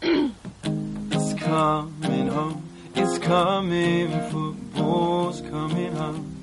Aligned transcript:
it's 0.02 1.34
coming 1.34 2.28
home, 2.28 2.62
it's 2.94 3.18
coming, 3.18 4.08
football's 4.30 5.40
coming 5.40 5.92
home. 5.92 6.37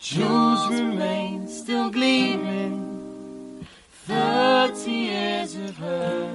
Jewels 0.00 0.68
remain 0.70 1.46
still 1.48 1.90
gleaming. 1.90 2.80
Thirty 4.06 4.90
years 4.90 5.54
of 5.56 5.76
her 5.78 6.28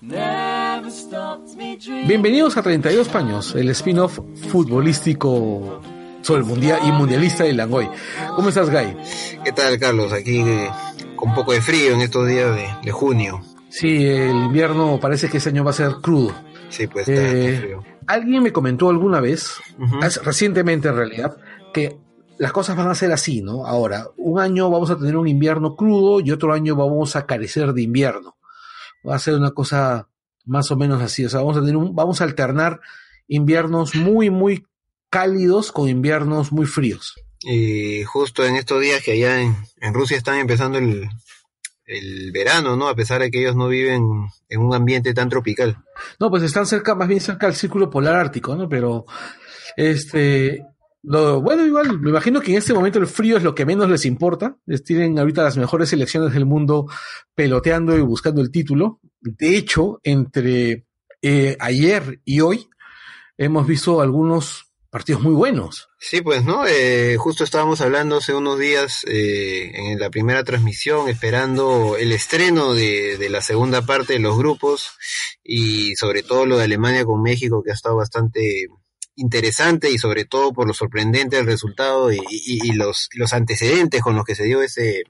never 0.00 0.90
stopped 0.90 1.56
me 1.56 1.76
dreaming. 1.76 2.08
Bienvenidos 2.08 2.56
a 2.56 2.62
32 2.62 3.08
Paños, 3.08 3.54
el 3.54 3.70
spin-off 3.70 4.18
futbolístico 4.50 5.80
sobre 6.22 6.40
el 6.42 6.46
mundial 6.46 6.80
y 6.86 6.92
mundialista 6.92 7.44
de 7.44 7.52
Langoy. 7.54 7.88
¿Cómo 8.34 8.48
estás, 8.48 8.68
Guy? 8.70 8.96
¿Qué 9.44 9.52
tal, 9.52 9.78
Carlos? 9.78 10.12
Aquí 10.12 10.40
eh, 10.40 10.68
con 11.16 11.30
un 11.30 11.34
poco 11.34 11.52
de 11.52 11.62
frío 11.62 11.94
en 11.94 12.00
estos 12.00 12.26
días 12.26 12.54
de, 12.54 12.66
de 12.82 12.90
junio. 12.92 13.40
Sí, 13.70 14.04
el 14.06 14.30
invierno 14.36 14.98
parece 15.00 15.28
que 15.28 15.36
este 15.38 15.50
año 15.50 15.62
va 15.64 15.70
a 15.70 15.74
ser 15.74 15.96
crudo. 16.02 16.32
Sí, 16.68 16.86
pues 16.88 17.08
está, 17.08 17.22
Eh, 17.22 17.58
frío. 17.60 17.84
Alguien 18.08 18.42
me 18.42 18.52
comentó 18.52 18.88
alguna 18.88 19.20
vez, 19.20 19.58
recientemente 20.24 20.88
en 20.88 20.96
realidad, 20.96 21.36
que 21.72 21.98
las 22.38 22.52
cosas 22.52 22.76
van 22.76 22.88
a 22.88 22.94
ser 22.94 23.12
así, 23.12 23.42
¿no? 23.42 23.66
Ahora, 23.66 24.06
un 24.16 24.40
año 24.40 24.70
vamos 24.70 24.90
a 24.90 24.96
tener 24.96 25.16
un 25.16 25.28
invierno 25.28 25.76
crudo 25.76 26.20
y 26.20 26.30
otro 26.30 26.52
año 26.52 26.74
vamos 26.74 27.16
a 27.16 27.26
carecer 27.26 27.72
de 27.72 27.82
invierno. 27.82 28.36
Va 29.06 29.14
a 29.14 29.18
ser 29.18 29.34
una 29.34 29.50
cosa 29.50 30.08
más 30.46 30.70
o 30.70 30.76
menos 30.76 31.02
así. 31.02 31.24
O 31.24 31.28
sea, 31.28 31.40
vamos 31.40 31.56
a 31.56 31.60
tener 31.60 31.76
un, 31.76 31.94
vamos 31.94 32.20
a 32.20 32.24
alternar 32.24 32.80
inviernos 33.26 33.94
muy, 33.94 34.30
muy 34.30 34.66
cálidos 35.10 35.70
con 35.70 35.88
inviernos 35.88 36.50
muy 36.50 36.66
fríos. 36.66 37.14
Y 37.42 38.04
justo 38.04 38.44
en 38.44 38.56
estos 38.56 38.80
días 38.80 39.02
que 39.02 39.12
allá 39.12 39.42
en, 39.42 39.56
en 39.80 39.94
Rusia 39.94 40.16
están 40.16 40.38
empezando 40.38 40.78
el, 40.78 41.08
el 41.88 42.30
verano, 42.32 42.76
¿no? 42.76 42.88
A 42.88 42.94
pesar 42.94 43.20
de 43.20 43.30
que 43.30 43.40
ellos 43.40 43.56
no 43.56 43.66
viven 43.66 44.28
en 44.48 44.60
un 44.60 44.74
ambiente 44.74 45.14
tan 45.14 45.28
tropical. 45.28 45.78
No, 46.20 46.30
pues 46.30 46.42
están 46.42 46.66
cerca, 46.66 46.94
más 46.94 47.08
bien 47.08 47.20
cerca 47.20 47.46
del 47.46 47.56
círculo 47.56 47.90
polar 47.90 48.14
ártico, 48.14 48.54
¿no? 48.54 48.68
Pero, 48.68 49.06
este, 49.76 50.62
lo, 51.02 51.40
bueno, 51.40 51.64
igual, 51.64 51.98
me 51.98 52.10
imagino 52.10 52.40
que 52.40 52.52
en 52.52 52.58
este 52.58 52.74
momento 52.74 52.98
el 52.98 53.06
frío 53.06 53.38
es 53.38 53.42
lo 53.42 53.54
que 53.54 53.64
menos 53.64 53.88
les 53.88 54.04
importa. 54.04 54.58
Les 54.66 54.84
tienen 54.84 55.18
ahorita 55.18 55.42
las 55.42 55.56
mejores 55.56 55.88
selecciones 55.88 56.34
del 56.34 56.44
mundo 56.44 56.86
peloteando 57.34 57.96
y 57.96 58.02
buscando 58.02 58.42
el 58.42 58.50
título. 58.50 59.00
De 59.20 59.56
hecho, 59.56 59.98
entre 60.02 60.86
eh, 61.22 61.56
ayer 61.58 62.20
y 62.24 62.40
hoy 62.40 62.68
hemos 63.38 63.66
visto 63.66 64.02
algunos 64.02 64.67
partidos 64.90 65.22
muy 65.22 65.34
buenos. 65.34 65.88
Sí, 65.98 66.20
pues, 66.22 66.44
¿no? 66.44 66.66
Eh, 66.66 67.16
justo 67.18 67.44
estábamos 67.44 67.80
hablando 67.80 68.16
hace 68.16 68.34
unos 68.34 68.58
días 68.58 69.04
eh, 69.06 69.70
en 69.74 69.98
la 69.98 70.10
primera 70.10 70.44
transmisión, 70.44 71.08
esperando 71.08 71.96
el 71.98 72.12
estreno 72.12 72.74
de, 72.74 73.18
de 73.18 73.28
la 73.30 73.42
segunda 73.42 73.82
parte 73.82 74.14
de 74.14 74.18
los 74.18 74.36
grupos 74.38 74.90
y 75.44 75.94
sobre 75.96 76.22
todo 76.22 76.46
lo 76.46 76.56
de 76.58 76.64
Alemania 76.64 77.04
con 77.04 77.22
México, 77.22 77.62
que 77.62 77.70
ha 77.70 77.74
estado 77.74 77.96
bastante 77.96 78.66
interesante 79.16 79.90
y 79.90 79.98
sobre 79.98 80.24
todo 80.24 80.52
por 80.52 80.66
lo 80.68 80.72
sorprendente 80.74 81.36
del 81.36 81.46
resultado 81.46 82.12
y, 82.12 82.20
y- 82.30 82.72
los, 82.72 83.08
los 83.14 83.32
antecedentes 83.32 84.00
con 84.00 84.14
los 84.14 84.24
que 84.24 84.36
se 84.36 84.44
dio 84.44 84.62
ese, 84.62 85.02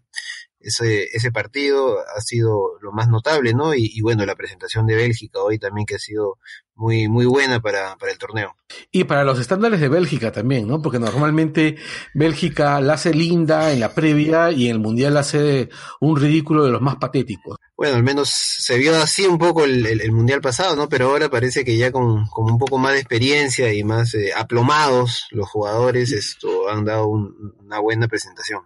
ese, 0.68 1.04
ese 1.12 1.30
partido 1.32 1.98
ha 2.16 2.20
sido 2.20 2.78
lo 2.80 2.92
más 2.92 3.08
notable, 3.08 3.52
¿no? 3.54 3.74
Y, 3.74 3.90
y 3.94 4.00
bueno, 4.00 4.24
la 4.24 4.36
presentación 4.36 4.86
de 4.86 4.94
Bélgica 4.96 5.40
hoy 5.40 5.58
también 5.58 5.86
que 5.86 5.96
ha 5.96 5.98
sido 5.98 6.38
muy, 6.74 7.08
muy 7.08 7.26
buena 7.26 7.60
para, 7.60 7.96
para 7.96 8.12
el 8.12 8.18
torneo. 8.18 8.54
Y 8.92 9.04
para 9.04 9.24
los 9.24 9.40
estándares 9.40 9.80
de 9.80 9.88
Bélgica 9.88 10.30
también, 10.30 10.68
¿no? 10.68 10.80
Porque 10.80 10.98
normalmente 11.00 11.76
Bélgica 12.14 12.80
la 12.80 12.94
hace 12.94 13.12
linda 13.12 13.72
en 13.72 13.80
la 13.80 13.94
previa 13.94 14.50
y 14.52 14.66
en 14.66 14.72
el 14.76 14.78
Mundial 14.78 15.16
hace 15.16 15.68
un 16.00 16.16
ridículo 16.20 16.64
de 16.64 16.70
los 16.70 16.80
más 16.80 16.96
patéticos. 16.96 17.56
Bueno, 17.76 17.96
al 17.96 18.02
menos 18.02 18.28
se 18.30 18.76
vio 18.76 18.96
así 18.96 19.24
un 19.26 19.38
poco 19.38 19.64
el, 19.64 19.86
el- 19.86 20.00
el 20.00 20.12
mundial 20.12 20.40
pasado, 20.40 20.74
¿no? 20.76 20.88
Pero 20.88 21.10
ahora 21.10 21.28
parece 21.28 21.64
que 21.64 21.76
ya 21.76 21.92
con, 21.92 22.26
con 22.26 22.50
un 22.50 22.58
poco 22.58 22.76
más 22.78 22.92
de 22.92 22.98
experiencia 23.00 23.72
y 23.72 23.84
más 23.84 24.14
eh, 24.14 24.32
aplomados 24.36 25.26
los 25.30 25.48
jugadores 25.48 26.10
esto 26.12 26.68
han 26.68 26.84
dado 26.84 27.06
un- 27.06 27.54
una 27.60 27.78
buena 27.80 28.08
presentación. 28.08 28.62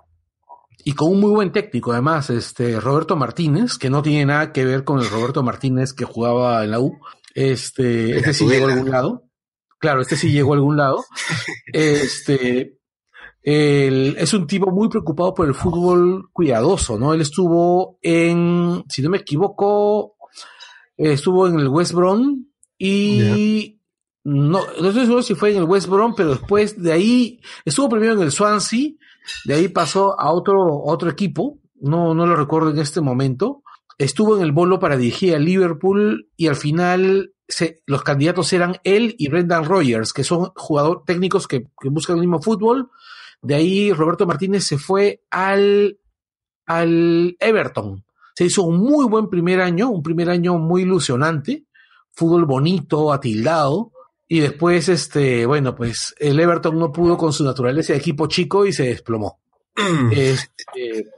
Y 0.84 0.94
con 0.94 1.12
un 1.12 1.20
muy 1.20 1.31
buen 1.31 1.53
técnico, 1.53 1.93
además, 1.93 2.31
este 2.31 2.81
Roberto 2.81 3.16
Martínez, 3.16 3.78
que 3.78 3.91
no 3.91 4.03
tiene 4.03 4.26
nada 4.26 4.53
que 4.53 4.65
ver 4.65 4.84
con 4.84 4.98
el 4.98 5.09
Roberto 5.09 5.43
Martínez 5.43 5.93
que 5.93 6.04
jugaba 6.04 6.65
en 6.65 6.72
la 6.72 6.81
U. 6.81 6.98
Este, 7.34 8.16
este 8.16 8.34
sí 8.34 8.47
llegó 8.47 8.69
a 8.69 8.72
algún 8.72 8.91
lado. 8.91 9.25
Claro, 9.78 10.00
este 10.00 10.16
sí 10.16 10.31
llegó 10.31 10.53
a 10.53 10.56
algún 10.56 10.76
lado. 10.76 11.04
Este, 11.72 12.78
él 13.42 14.16
es 14.19 14.32
un 14.34 14.47
tipo 14.47 14.71
muy 14.71 14.88
preocupado 14.88 15.34
por 15.34 15.47
el 15.47 15.54
fútbol 15.54 16.31
cuidadoso, 16.32 16.98
¿no? 16.98 17.12
Él 17.12 17.21
estuvo 17.21 17.98
en, 18.03 18.84
si 18.88 19.03
no 19.03 19.10
me 19.10 19.19
equivoco, 19.19 20.16
estuvo 20.97 21.48
en 21.48 21.59
el 21.59 21.69
West 21.69 21.92
Brom 21.92 22.47
y 22.78 23.81
no, 24.25 24.60
no 24.81 24.88
estoy 24.88 25.04
seguro 25.04 25.22
si 25.22 25.34
fue 25.34 25.50
en 25.50 25.59
el 25.59 25.65
West 25.65 25.88
Brom, 25.88 26.15
pero 26.16 26.31
después 26.31 26.81
de 26.81 26.92
ahí 26.92 27.41
estuvo 27.65 27.88
primero 27.88 28.12
en 28.12 28.22
el 28.22 28.32
Swansea, 28.32 28.91
de 29.44 29.55
ahí 29.55 29.69
pasó 29.69 30.19
a 30.21 30.33
otro, 30.33 30.83
otro 30.84 31.10
equipo, 31.10 31.59
no, 31.81 32.15
no 32.15 32.27
lo 32.27 32.37
recuerdo 32.37 32.71
en 32.71 32.78
este 32.78 33.00
momento. 33.00 33.62
Estuvo 33.99 34.37
en 34.37 34.43
el 34.43 34.53
bolo 34.53 34.78
para 34.78 34.97
dirigir 34.97 35.34
a 35.34 35.38
Liverpool 35.38 36.28
y 36.37 36.47
al 36.49 36.56
final 36.56 37.33
se- 37.47 37.83
los 37.87 38.03
candidatos 38.03 38.53
eran 38.53 38.77
él 38.84 39.15
y 39.19 39.28
Brendan 39.28 39.65
Rogers, 39.65 40.12
que 40.12 40.25
son 40.25 40.50
jugadores 40.56 41.03
técnicos 41.06 41.47
que, 41.47 41.65
que 41.81 41.88
buscan 41.91 42.16
el 42.16 42.22
mismo 42.22 42.41
fútbol. 42.41 42.91
De 43.43 43.55
ahí 43.55 43.93
Roberto 43.93 44.27
Martínez 44.27 44.65
se 44.65 44.78
fue 44.78 45.22
al, 45.31 45.99
al 46.66 47.37
Everton. 47.39 48.04
Se 48.34 48.44
hizo 48.47 48.62
un 48.62 48.78
muy 48.78 49.06
buen 49.06 49.28
primer 49.28 49.60
año, 49.60 49.91
un 49.91 50.03
primer 50.03 50.31
año 50.31 50.56
muy 50.59 50.83
ilusionante, 50.83 51.66
fútbol 52.12 52.47
bonito, 52.47 53.12
atildado. 53.12 53.91
Y 54.32 54.41
después, 54.41 54.88
este, 54.88 55.44
bueno, 55.44 55.75
pues 55.75 56.15
el 56.19 56.41
Everton 56.41 56.78
no 56.78 56.91
pudo 56.91 57.19
con 57.19 57.34
su 57.34 57.44
naturaleza 57.44 57.93
de 57.93 57.98
equipo 57.98 58.28
chico 58.28 58.65
y 58.65 58.72
se 58.72 58.84
desplomó. 58.84 59.43
Este, 60.10 61.10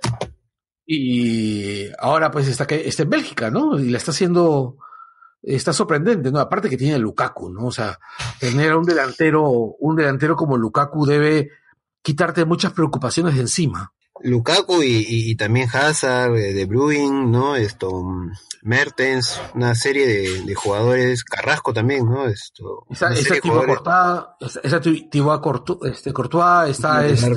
y 0.84 1.86
ahora 2.00 2.32
pues 2.32 2.48
está, 2.48 2.66
que, 2.66 2.88
está 2.88 3.04
en 3.04 3.10
Bélgica, 3.10 3.52
¿no? 3.52 3.78
Y 3.78 3.90
la 3.90 3.98
está 3.98 4.10
haciendo, 4.10 4.78
está 5.40 5.72
sorprendente, 5.72 6.32
¿no? 6.32 6.40
Aparte 6.40 6.68
que 6.68 6.76
tiene 6.76 6.94
a 6.94 6.98
Lukaku, 6.98 7.50
¿no? 7.50 7.66
O 7.66 7.70
sea, 7.70 8.00
tener 8.40 8.72
a 8.72 8.78
un 8.78 8.84
delantero, 8.84 9.48
un 9.48 9.94
delantero 9.94 10.34
como 10.34 10.58
Lukaku 10.58 11.06
debe 11.06 11.50
quitarte 12.02 12.44
muchas 12.44 12.72
preocupaciones 12.72 13.36
de 13.36 13.42
encima. 13.42 13.92
Lukaku 14.22 14.82
y, 14.82 14.86
y- 15.08 15.30
y 15.30 15.34
también 15.36 15.68
Hazard, 15.72 16.36
eh, 16.36 16.52
De 16.54 16.64
Bruyne, 16.66 17.26
¿no? 17.26 17.56
Esto, 17.56 18.02
mm, 18.02 18.30
Mertens, 18.62 19.40
una 19.54 19.74
serie 19.74 20.06
de, 20.06 20.42
de 20.44 20.54
jugadores, 20.54 21.24
Carrasco 21.24 21.72
también, 21.74 22.06
¿no? 22.06 22.26
Esto, 22.26 22.86
Thibaut 23.42 23.42
jugadores- 23.42 23.76
Courtois, 23.78 24.56
está, 24.56 24.60
está 24.62 24.80
Thi- 24.80 25.08
Thibaut 25.10 25.42
Courtois, 25.42 25.92
este, 25.92 26.12
Courtois, 26.12 26.70
está 26.70 27.06
este, 27.06 27.28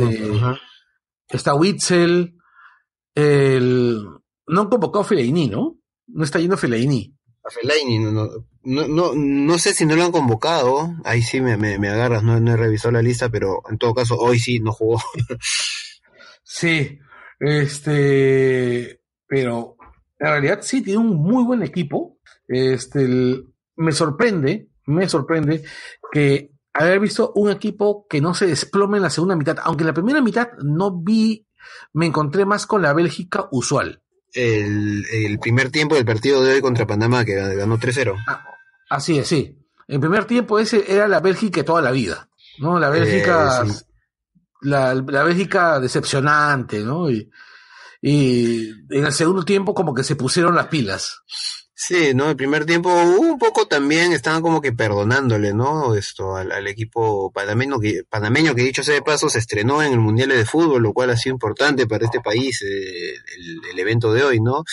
está 1.30 1.56
Witzel, 1.56 2.36
el, 3.16 4.04
no 4.48 4.62
han 4.62 4.70
convocado 4.70 5.02
a 5.02 5.08
Fellaini, 5.08 5.48
¿no? 5.50 5.78
No 6.08 6.24
está 6.24 6.40
yendo 6.40 6.56
Fellaini. 6.58 7.14
A 7.44 7.50
Fellaini, 7.50 8.00
no, 8.00 8.12
no, 8.12 8.30
no, 8.64 8.88
no, 8.88 9.12
no 9.16 9.58
sé 9.58 9.74
si 9.74 9.86
no 9.86 9.96
lo 9.96 10.04
han 10.04 10.12
convocado, 10.12 10.94
ahí 11.04 11.22
sí 11.22 11.42
me, 11.42 11.58
me, 11.58 11.80
me 11.80 11.90
agarras, 11.90 12.24
no, 12.24 12.40
no 12.40 12.54
he 12.54 12.58
revisado 12.58 12.92
la 12.92 13.02
lista, 13.02 13.30
pero 13.30 13.62
en 13.70 13.78
todo 13.78 13.94
caso 13.94 14.16
hoy 14.18 14.40
sí 14.40 14.60
no 14.60 14.72
jugó. 14.72 15.02
Sí, 16.50 16.98
este, 17.40 19.02
pero 19.28 19.76
en 20.20 20.28
realidad 20.28 20.60
sí 20.62 20.82
tiene 20.82 21.00
un 21.00 21.16
muy 21.18 21.44
buen 21.44 21.62
equipo. 21.64 22.18
Este, 22.48 23.02
el- 23.04 23.46
me 23.76 23.92
sorprende, 23.92 24.70
me 24.86 25.08
sorprende 25.10 25.64
que 26.12 26.52
haber 26.74 27.00
visto 27.00 27.32
un 27.36 27.52
equipo 27.52 28.08
que 28.10 28.22
no 28.22 28.34
se 28.34 28.48
desplome 28.48 28.98
en 28.98 29.04
la 29.04 29.10
segunda 29.10 29.36
mitad, 29.36 29.58
aunque 29.64 29.84
en 29.84 29.88
la 29.88 29.94
primera 29.94 30.22
mitad 30.22 30.50
no 30.64 31.00
vi, 31.02 31.46
me 31.94 32.06
encontré 32.06 32.46
más 32.46 32.66
con 32.66 32.82
la 32.82 32.94
Bélgica 32.94 33.48
usual. 33.52 34.02
El, 34.34 35.04
el 35.12 35.40
primer 35.40 35.70
tiempo 35.72 35.96
del 35.96 36.06
partido 36.06 36.44
de 36.44 36.54
hoy 36.54 36.62
contra 36.62 36.88
Panamá 36.88 37.26
que 37.26 37.36
ganó 37.36 37.78
3-0. 37.78 38.16
Así 38.90 39.18
es, 39.20 39.28
sí. 39.28 39.58
En 39.88 40.00
primer 40.02 40.26
tiempo 40.26 40.60
ese 40.60 40.92
era 40.92 41.08
la 41.08 41.20
Bélgica 41.20 41.64
toda 41.64 41.82
la 41.82 41.92
vida, 41.92 42.30
¿no? 42.60 42.80
La 42.80 42.90
Bélgica, 42.90 43.64
Eh, 43.66 43.70
sí. 43.70 43.84
La, 44.62 44.94
la 44.94 45.24
Bélgica 45.24 45.80
decepcionante, 45.80 46.80
¿no? 46.80 47.10
Y, 47.10 47.30
en 48.02 49.06
el 49.06 49.12
segundo 49.12 49.44
tiempo 49.44 49.74
como 49.74 49.94
que 49.94 50.04
se 50.04 50.16
pusieron 50.16 50.56
las 50.56 50.68
pilas. 50.68 51.22
Sí, 51.74 52.14
¿no? 52.14 52.30
El 52.30 52.36
primer 52.36 52.66
tiempo 52.66 52.90
un 52.90 53.38
poco 53.38 53.68
también 53.68 54.12
estaban 54.14 54.42
como 54.42 54.62
que 54.62 54.72
perdonándole, 54.72 55.54
¿no? 55.54 55.94
Esto 55.96 56.36
al, 56.36 56.52
al 56.52 56.68
equipo 56.68 57.32
panameño 57.32 57.80
que, 57.80 58.04
panameño 58.10 58.56
que 58.56 58.64
dicho 58.64 58.84
sea 58.84 58.96
de 58.96 59.02
paso 59.02 59.30
se 59.30 59.40
estrenó 59.40 59.84
en 59.84 59.94
el 59.94 60.00
Mundial 60.00 60.30
de 60.30 60.46
Fútbol, 60.46 60.84
lo 60.84 60.94
cual 60.94 61.10
ha 61.10 61.18
sido 61.18 61.34
importante 61.34 61.86
para 61.88 62.06
este 62.06 62.20
país, 62.20 62.62
eh, 62.62 63.16
el 63.72 63.80
evento 63.80 64.14
de 64.14 64.24
hoy, 64.24 64.40
¿no? 64.40 64.64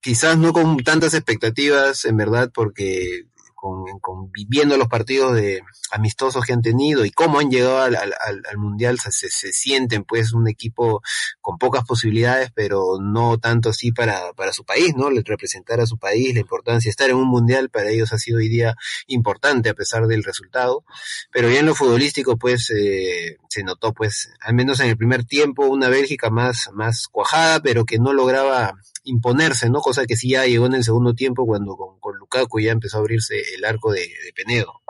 Quizás 0.00 0.36
no 0.36 0.52
con 0.52 0.76
tantas 0.78 1.14
expectativas, 1.14 2.04
en 2.04 2.16
verdad, 2.16 2.50
porque 2.52 3.26
con, 3.64 3.98
con 3.98 4.30
los 4.78 4.88
partidos 4.88 5.34
de 5.34 5.62
amistosos 5.90 6.44
que 6.44 6.52
han 6.52 6.60
tenido 6.60 7.06
y 7.06 7.10
cómo 7.10 7.38
han 7.38 7.50
llegado 7.50 7.80
al, 7.80 7.96
al, 7.96 8.12
al 8.50 8.58
mundial 8.58 8.98
se, 8.98 9.10
se, 9.10 9.52
sienten 9.52 10.04
pues 10.04 10.34
un 10.34 10.48
equipo 10.48 11.00
con 11.40 11.56
pocas 11.56 11.84
posibilidades 11.84 12.50
pero 12.54 12.98
no 13.00 13.38
tanto 13.38 13.70
así 13.70 13.90
para, 13.90 14.34
para 14.34 14.52
su 14.52 14.64
país 14.64 14.94
no 14.96 15.08
representar 15.08 15.80
a 15.80 15.86
su 15.86 15.96
país 15.96 16.34
la 16.34 16.40
importancia 16.40 16.90
estar 16.90 17.08
en 17.08 17.16
un 17.16 17.28
mundial 17.28 17.70
para 17.70 17.88
ellos 17.88 18.12
ha 18.12 18.18
sido 18.18 18.36
hoy 18.36 18.50
día 18.50 18.74
importante 19.06 19.70
a 19.70 19.74
pesar 19.74 20.06
del 20.08 20.24
resultado. 20.24 20.84
Pero 21.32 21.48
ya 21.48 21.60
en 21.60 21.66
lo 21.66 21.74
futbolístico 21.74 22.36
pues 22.36 22.70
eh, 22.70 23.38
se 23.48 23.62
notó 23.62 23.94
pues 23.94 24.30
al 24.40 24.54
menos 24.54 24.80
en 24.80 24.90
el 24.90 24.98
primer 24.98 25.24
tiempo 25.24 25.64
una 25.66 25.88
Bélgica 25.88 26.28
más 26.28 26.68
más 26.74 27.08
cuajada 27.10 27.60
pero 27.60 27.86
que 27.86 27.98
no 27.98 28.12
lograba 28.12 28.74
imponerse, 29.04 29.70
¿no? 29.70 29.80
Cosa 29.80 30.06
que 30.06 30.16
sí 30.16 30.30
ya 30.30 30.46
llegó 30.46 30.66
en 30.66 30.74
el 30.74 30.84
segundo 30.84 31.14
tiempo 31.14 31.46
cuando 31.46 31.76
con, 31.76 31.98
con 32.00 32.16
Lukaku 32.16 32.60
ya 32.60 32.72
empezó 32.72 32.96
a 32.96 33.00
abrirse 33.00 33.40
el 33.54 33.64
arco 33.64 33.92
de, 33.92 34.00
de, 34.00 34.32
Penedo. 34.34 34.82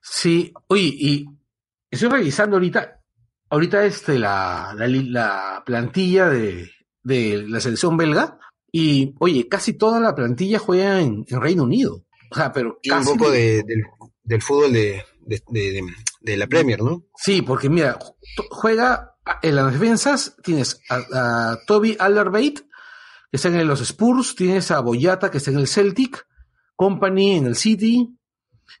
Sí, 0.00 0.52
oye, 0.68 0.82
y 0.82 1.26
estoy 1.90 2.08
revisando 2.08 2.56
ahorita, 2.56 3.00
ahorita 3.48 3.84
este, 3.84 4.18
la, 4.18 4.74
la, 4.76 4.86
la 4.88 5.62
plantilla 5.64 6.28
de, 6.28 6.70
de, 7.02 7.44
la 7.48 7.60
selección 7.60 7.96
belga, 7.96 8.38
y 8.70 9.14
oye, 9.18 9.48
casi 9.48 9.74
toda 9.74 10.00
la 10.00 10.14
plantilla 10.14 10.58
juega 10.58 11.00
en, 11.00 11.24
en 11.28 11.40
Reino 11.40 11.64
Unido. 11.64 12.04
O 12.30 12.34
sea, 12.34 12.52
pero 12.52 12.78
y 12.82 12.88
casi... 12.88 13.10
un 13.10 13.18
poco 13.18 13.30
de, 13.30 13.62
del, 13.62 13.82
del 14.22 14.42
fútbol 14.42 14.72
de, 14.72 15.04
de, 15.26 15.42
de, 16.20 16.36
la 16.36 16.46
Premier, 16.46 16.82
¿no? 16.82 17.04
Sí, 17.16 17.42
porque 17.42 17.68
mira, 17.68 17.98
juega 18.50 19.16
en 19.42 19.56
las 19.56 19.72
defensas, 19.72 20.36
tienes 20.42 20.80
a, 20.88 21.52
a 21.52 21.58
Toby 21.66 21.96
Alderweireld, 21.98 22.64
que 23.32 23.36
está 23.36 23.48
en 23.48 23.66
los 23.66 23.80
Spurs, 23.80 24.34
tienes 24.34 24.70
a 24.70 24.80
Boyata, 24.80 25.30
que 25.30 25.38
está 25.38 25.50
en 25.50 25.56
el 25.56 25.66
Celtic, 25.66 26.26
Company 26.76 27.38
en 27.38 27.46
el 27.46 27.56
City, 27.56 28.14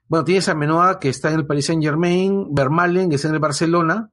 bueno, 0.08 0.26
tienes 0.26 0.46
a 0.50 0.54
Menoa, 0.54 1.00
que 1.00 1.08
está 1.08 1.30
en 1.30 1.40
el 1.40 1.46
Paris 1.46 1.64
Saint 1.64 1.82
Germain, 1.82 2.54
Vermalen, 2.54 3.08
que 3.08 3.16
está 3.16 3.28
en 3.28 3.34
el 3.34 3.40
Barcelona, 3.40 4.10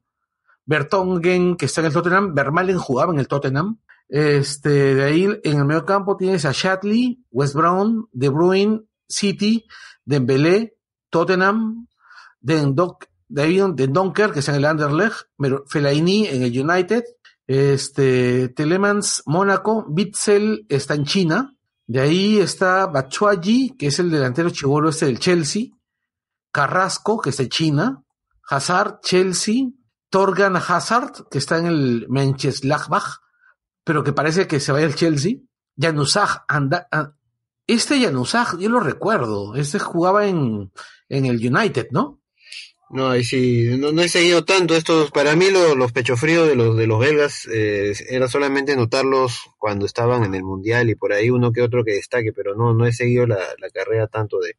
Bertongen, 0.63 1.57
que 1.57 1.65
está 1.65 1.81
en 1.81 1.87
el 1.87 1.93
Tottenham, 1.93 2.33
Vermalen 2.33 2.77
jugaba 2.77 3.11
en 3.11 3.19
el 3.19 3.27
Tottenham, 3.27 3.79
este, 4.07 4.95
de 4.95 5.03
ahí 5.03 5.25
en 5.43 5.57
el 5.57 5.65
medio 5.65 5.85
campo 5.85 6.15
tienes 6.15 6.45
a 6.45 6.53
Shatley, 6.53 7.21
West 7.31 7.55
Brown, 7.55 8.07
De 8.13 8.29
Bruyne, 8.29 8.83
City, 9.09 9.67
Dembélé, 10.05 10.77
Tottenham, 11.09 11.85
Den 12.39 12.75
Doc, 12.75 13.07
Den 13.27 13.75
Donker, 13.75 14.31
que 14.31 14.39
está 14.39 14.53
en 14.53 14.59
el 14.59 14.65
Anderlecht, 14.65 15.27
Fellaini 15.67 16.27
en 16.27 16.43
el 16.43 16.57
United, 16.57 17.03
este, 17.49 18.49
Telemans, 18.49 19.23
Mónaco, 19.25 19.83
Bitzel 19.89 20.67
está 20.69 20.93
en 20.93 21.05
China. 21.05 21.55
De 21.87 21.99
ahí 21.99 22.37
está 22.37 22.85
Bachuayi, 22.85 23.75
que 23.75 23.87
es 23.87 23.97
el 23.97 24.11
delantero 24.11 24.51
chivolo 24.51 24.89
este 24.89 25.07
del 25.07 25.17
Chelsea. 25.17 25.63
Carrasco, 26.51 27.19
que 27.19 27.31
está 27.31 27.41
en 27.41 27.49
China. 27.49 28.03
Hazard, 28.47 28.99
Chelsea. 29.01 29.63
Torgan 30.11 30.57
Hazard, 30.57 31.27
que 31.31 31.39
está 31.39 31.57
en 31.57 31.65
el 31.65 32.05
Mönchengladbach, 32.07 33.17
pero 33.83 34.03
que 34.03 34.13
parece 34.13 34.47
que 34.47 34.59
se 34.59 34.71
vaya 34.71 34.85
al 34.85 34.93
Chelsea. 34.93 35.37
Januzaj, 35.75 36.43
anda, 36.47 36.87
este 37.65 37.99
Januzaj, 37.99 38.59
yo 38.59 38.69
lo 38.69 38.79
recuerdo. 38.79 39.55
Este 39.55 39.79
jugaba 39.79 40.27
en, 40.27 40.71
en 41.07 41.25
el 41.25 41.37
United, 41.37 41.87
¿no? 41.89 42.18
No, 42.91 43.09
ahí 43.09 43.23
sí, 43.23 43.67
no, 43.77 43.91
no, 43.91 44.01
he 44.01 44.09
seguido 44.09 44.43
tanto 44.43 44.75
estos, 44.75 45.11
para 45.11 45.35
mí 45.35 45.51
lo, 45.51 45.75
los 45.75 45.91
pechofríos 45.91 46.47
de 46.47 46.55
los 46.55 46.75
de 46.75 46.87
los 46.87 46.99
belgas 46.99 47.47
eh, 47.51 47.93
era 48.09 48.27
solamente 48.27 48.75
notarlos 48.75 49.41
cuando 49.59 49.85
estaban 49.85 50.23
en 50.23 50.33
el 50.33 50.43
mundial 50.43 50.89
y 50.89 50.95
por 50.95 51.13
ahí 51.13 51.29
uno 51.29 51.51
que 51.51 51.61
otro 51.61 51.85
que 51.85 51.91
destaque, 51.91 52.33
pero 52.33 52.55
no, 52.55 52.73
no 52.73 52.87
he 52.87 52.91
seguido 52.91 53.27
la, 53.27 53.37
la 53.59 53.69
carrera 53.69 54.07
tanto 54.07 54.39
de, 54.39 54.57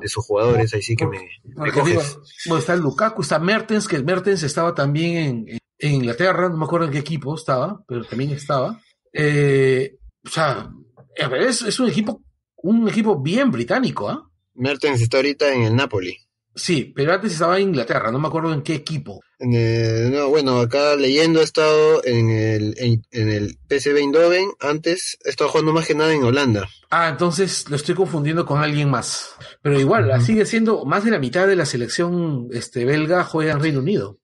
de 0.00 0.08
sus 0.08 0.24
jugadores, 0.24 0.74
ahí 0.74 0.82
sí 0.82 0.96
que 0.96 1.06
me, 1.06 1.20
me 1.44 1.70
coges. 1.70 2.18
Bueno, 2.46 2.58
está 2.58 2.74
el 2.74 2.80
Lukaku, 2.80 3.22
está 3.22 3.38
Mertens, 3.38 3.86
que 3.86 4.02
Mertens 4.02 4.42
estaba 4.42 4.74
también 4.74 5.16
en, 5.48 5.58
en, 5.78 5.94
Inglaterra, 5.94 6.48
no 6.48 6.56
me 6.56 6.64
acuerdo 6.64 6.86
en 6.86 6.92
qué 6.92 6.98
equipo 6.98 7.36
estaba, 7.36 7.84
pero 7.86 8.04
también 8.04 8.30
estaba. 8.30 8.80
Eh, 9.12 9.98
o 10.26 10.28
sea, 10.28 10.68
es, 11.16 11.62
es 11.62 11.78
un 11.78 11.88
equipo, 11.88 12.22
un 12.56 12.88
equipo 12.88 13.22
bien 13.22 13.52
británico, 13.52 14.08
¿ah? 14.08 14.20
¿eh? 14.24 14.28
Mertens 14.54 15.00
está 15.00 15.18
ahorita 15.18 15.54
en 15.54 15.62
el 15.62 15.76
Napoli. 15.76 16.27
Sí, 16.54 16.92
pero 16.94 17.12
antes 17.12 17.32
estaba 17.32 17.58
en 17.58 17.68
Inglaterra, 17.68 18.10
no 18.10 18.18
me 18.18 18.28
acuerdo 18.28 18.52
en 18.52 18.62
qué 18.62 18.74
equipo. 18.74 19.20
En 19.38 19.54
el, 19.54 20.10
no, 20.10 20.28
bueno, 20.28 20.58
acá 20.58 20.96
leyendo 20.96 21.40
he 21.40 21.44
estado 21.44 22.04
en 22.04 22.30
el, 22.30 22.74
en, 22.78 23.02
en, 23.12 23.28
el 23.30 23.58
PSV 23.68 23.96
Eindhoven, 23.96 24.50
antes 24.58 25.18
he 25.24 25.30
estado 25.30 25.50
jugando 25.50 25.72
más 25.72 25.86
que 25.86 25.94
nada 25.94 26.12
en 26.12 26.24
Holanda. 26.24 26.68
Ah, 26.90 27.08
entonces 27.08 27.68
lo 27.70 27.76
estoy 27.76 27.94
confundiendo 27.94 28.44
con 28.44 28.60
alguien 28.60 28.90
más. 28.90 29.34
Pero 29.62 29.78
igual, 29.78 30.08
uh 30.08 30.12
-huh. 30.14 30.20
sigue 30.20 30.46
siendo 30.46 30.84
más 30.84 31.04
de 31.04 31.12
la 31.12 31.20
mitad 31.20 31.46
de 31.46 31.56
la 31.56 31.66
selección 31.66 32.48
este, 32.52 32.84
belga 32.84 33.24
juega 33.24 33.52
en 33.52 33.60
Reino 33.60 33.78
Unido. 33.78 34.18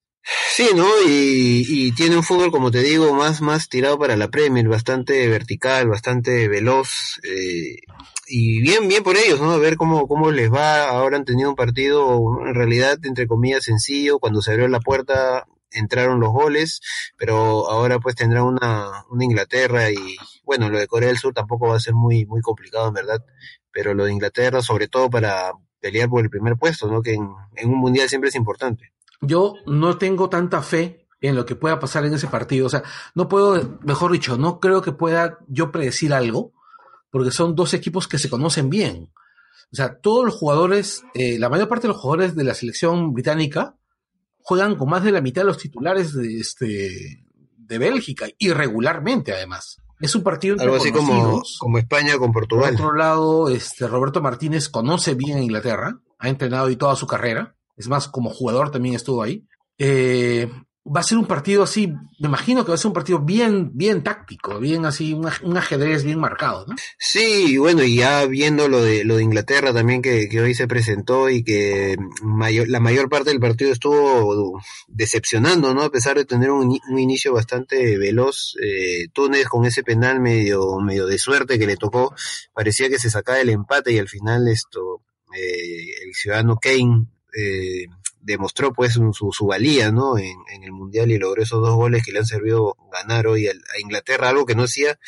Sí, 0.50 0.68
¿no? 0.74 0.86
Y, 1.06 1.64
y, 1.68 1.92
tiene 1.92 2.16
un 2.16 2.22
fútbol, 2.22 2.50
como 2.50 2.70
te 2.70 2.82
digo, 2.82 3.12
más, 3.12 3.40
más 3.42 3.68
tirado 3.68 3.98
para 3.98 4.16
la 4.16 4.28
Premier, 4.28 4.66
bastante 4.68 5.28
vertical, 5.28 5.88
bastante 5.88 6.48
veloz. 6.48 7.20
Eh, 7.24 7.76
y 8.26 8.60
bien, 8.60 8.88
bien 8.88 9.02
por 9.02 9.16
ellos, 9.16 9.40
¿no? 9.40 9.52
A 9.52 9.58
ver 9.58 9.76
cómo, 9.76 10.06
cómo 10.08 10.30
les 10.30 10.52
va. 10.52 10.88
Ahora 10.88 11.16
han 11.16 11.24
tenido 11.24 11.50
un 11.50 11.56
partido, 11.56 12.18
en 12.46 12.54
realidad, 12.54 12.98
entre 13.02 13.26
comillas, 13.26 13.64
sencillo. 13.64 14.18
Cuando 14.18 14.40
se 14.42 14.52
abrió 14.52 14.68
la 14.68 14.80
puerta, 14.80 15.46
entraron 15.70 16.20
los 16.20 16.32
goles, 16.32 16.80
pero 17.16 17.70
ahora 17.70 17.98
pues 17.98 18.14
tendrá 18.14 18.42
una, 18.42 19.04
una 19.10 19.24
Inglaterra 19.24 19.90
y, 19.90 20.16
bueno, 20.44 20.70
lo 20.70 20.78
de 20.78 20.86
Corea 20.86 21.08
del 21.08 21.18
Sur 21.18 21.34
tampoco 21.34 21.68
va 21.68 21.76
a 21.76 21.80
ser 21.80 21.94
muy, 21.94 22.24
muy 22.26 22.40
complicado, 22.40 22.88
en 22.88 22.94
verdad. 22.94 23.24
Pero 23.70 23.94
lo 23.94 24.04
de 24.04 24.12
Inglaterra, 24.12 24.62
sobre 24.62 24.88
todo 24.88 25.10
para 25.10 25.52
pelear 25.80 26.08
por 26.08 26.22
el 26.22 26.30
primer 26.30 26.56
puesto, 26.56 26.88
¿no? 26.88 27.02
Que 27.02 27.14
en, 27.14 27.28
en 27.56 27.70
un 27.70 27.78
mundial 27.78 28.08
siempre 28.08 28.28
es 28.28 28.36
importante. 28.36 28.92
Yo 29.20 29.54
no 29.66 29.98
tengo 29.98 30.28
tanta 30.28 30.62
fe 30.62 31.06
en 31.20 31.34
lo 31.34 31.46
que 31.46 31.56
pueda 31.56 31.78
pasar 31.78 32.04
en 32.04 32.14
ese 32.14 32.28
partido. 32.28 32.66
O 32.66 32.70
sea, 32.70 32.82
no 33.14 33.28
puedo, 33.28 33.78
mejor 33.82 34.12
dicho, 34.12 34.36
no 34.36 34.60
creo 34.60 34.82
que 34.82 34.92
pueda 34.92 35.38
yo 35.48 35.72
predecir 35.72 36.12
algo, 36.12 36.52
porque 37.14 37.30
son 37.30 37.54
dos 37.54 37.74
equipos 37.74 38.08
que 38.08 38.18
se 38.18 38.28
conocen 38.28 38.68
bien. 38.68 39.08
O 39.72 39.76
sea, 39.76 40.00
todos 40.00 40.24
los 40.24 40.34
jugadores, 40.34 41.04
eh, 41.14 41.38
la 41.38 41.48
mayor 41.48 41.68
parte 41.68 41.82
de 41.86 41.92
los 41.92 42.00
jugadores 42.00 42.34
de 42.34 42.42
la 42.42 42.54
selección 42.54 43.12
británica 43.12 43.76
juegan 44.38 44.74
con 44.74 44.90
más 44.90 45.04
de 45.04 45.12
la 45.12 45.20
mitad 45.20 45.42
de 45.42 45.46
los 45.46 45.58
titulares 45.58 46.12
de, 46.12 46.40
este, 46.40 47.24
de 47.56 47.78
Bélgica, 47.78 48.26
irregularmente 48.36 49.32
además. 49.32 49.80
Es 50.00 50.16
un 50.16 50.24
partido 50.24 50.54
entre 50.54 50.64
Algo 50.64 50.76
así 50.76 50.90
como, 50.90 51.40
como 51.60 51.78
España 51.78 52.18
con 52.18 52.32
Portugal. 52.32 52.74
Por 52.74 52.86
otro 52.86 52.96
lado, 52.96 53.48
este, 53.48 53.86
Roberto 53.86 54.20
Martínez 54.20 54.68
conoce 54.68 55.14
bien 55.14 55.38
a 55.38 55.40
Inglaterra, 55.40 56.00
ha 56.18 56.28
entrenado 56.28 56.68
y 56.68 56.74
toda 56.74 56.96
su 56.96 57.06
carrera. 57.06 57.54
Es 57.76 57.86
más, 57.86 58.08
como 58.08 58.30
jugador 58.30 58.72
también 58.72 58.96
estuvo 58.96 59.22
ahí. 59.22 59.46
Eh, 59.78 60.50
va 60.84 61.00
a 61.00 61.04
ser 61.04 61.16
un 61.16 61.26
partido 61.26 61.62
así, 61.62 61.88
me 62.18 62.28
imagino 62.28 62.62
que 62.62 62.68
va 62.68 62.74
a 62.74 62.78
ser 62.78 62.88
un 62.88 62.94
partido 62.94 63.18
bien, 63.20 63.70
bien 63.72 64.02
táctico, 64.02 64.58
bien 64.58 64.84
así, 64.84 65.14
un, 65.14 65.56
ajedrez 65.56 66.04
bien 66.04 66.18
marcado, 66.18 66.66
¿no? 66.66 66.74
Sí, 66.98 67.56
bueno, 67.56 67.82
y 67.82 67.96
ya 67.96 68.26
viendo 68.26 68.68
lo 68.68 68.82
de 68.82 69.04
lo 69.04 69.16
de 69.16 69.22
Inglaterra 69.22 69.72
también 69.72 70.02
que, 70.02 70.28
hoy 70.40 70.54
se 70.54 70.68
presentó 70.68 71.30
y 71.30 71.42
que 71.42 71.96
la 72.68 72.80
mayor 72.80 73.08
parte 73.08 73.30
del 73.30 73.40
partido 73.40 73.72
estuvo 73.72 74.60
decepcionando, 74.88 75.72
¿no? 75.72 75.82
A 75.82 75.90
pesar 75.90 76.16
de 76.16 76.26
tener 76.26 76.50
un, 76.50 76.78
un 76.90 76.98
inicio 76.98 77.32
bastante 77.32 77.96
veloz, 77.96 78.54
eh, 78.62 79.08
Túnez 79.12 79.48
con 79.48 79.64
ese 79.64 79.82
penal 79.82 80.20
medio, 80.20 80.80
medio 80.80 81.06
de 81.06 81.18
suerte 81.18 81.58
que 81.58 81.66
le 81.66 81.76
tocó, 81.76 82.14
parecía 82.52 82.90
que 82.90 82.98
se 82.98 83.10
sacaba 83.10 83.40
el 83.40 83.48
empate 83.48 83.92
y 83.92 83.98
al 83.98 84.08
final 84.08 84.48
esto, 84.48 85.00
eh, 85.34 86.04
el 86.04 86.14
ciudadano 86.14 86.58
Kane 86.60 87.06
eh, 87.36 87.86
demostró 88.24 88.72
pues 88.72 88.94
su, 88.94 89.30
su 89.32 89.46
valía 89.46 89.92
¿no? 89.92 90.18
En, 90.18 90.36
en, 90.52 90.64
el 90.64 90.72
mundial 90.72 91.10
y 91.10 91.18
logró 91.18 91.42
esos 91.42 91.60
dos 91.60 91.74
goles 91.74 92.04
que 92.04 92.12
le 92.12 92.18
han 92.18 92.26
servido 92.26 92.76
ganar 92.92 93.26
hoy 93.26 93.46
a, 93.46 93.50
a, 93.50 93.80
Inglaterra, 93.80 94.30
algo 94.30 94.46
que 94.46 94.54
no 94.54 94.64
hacía 94.64 94.98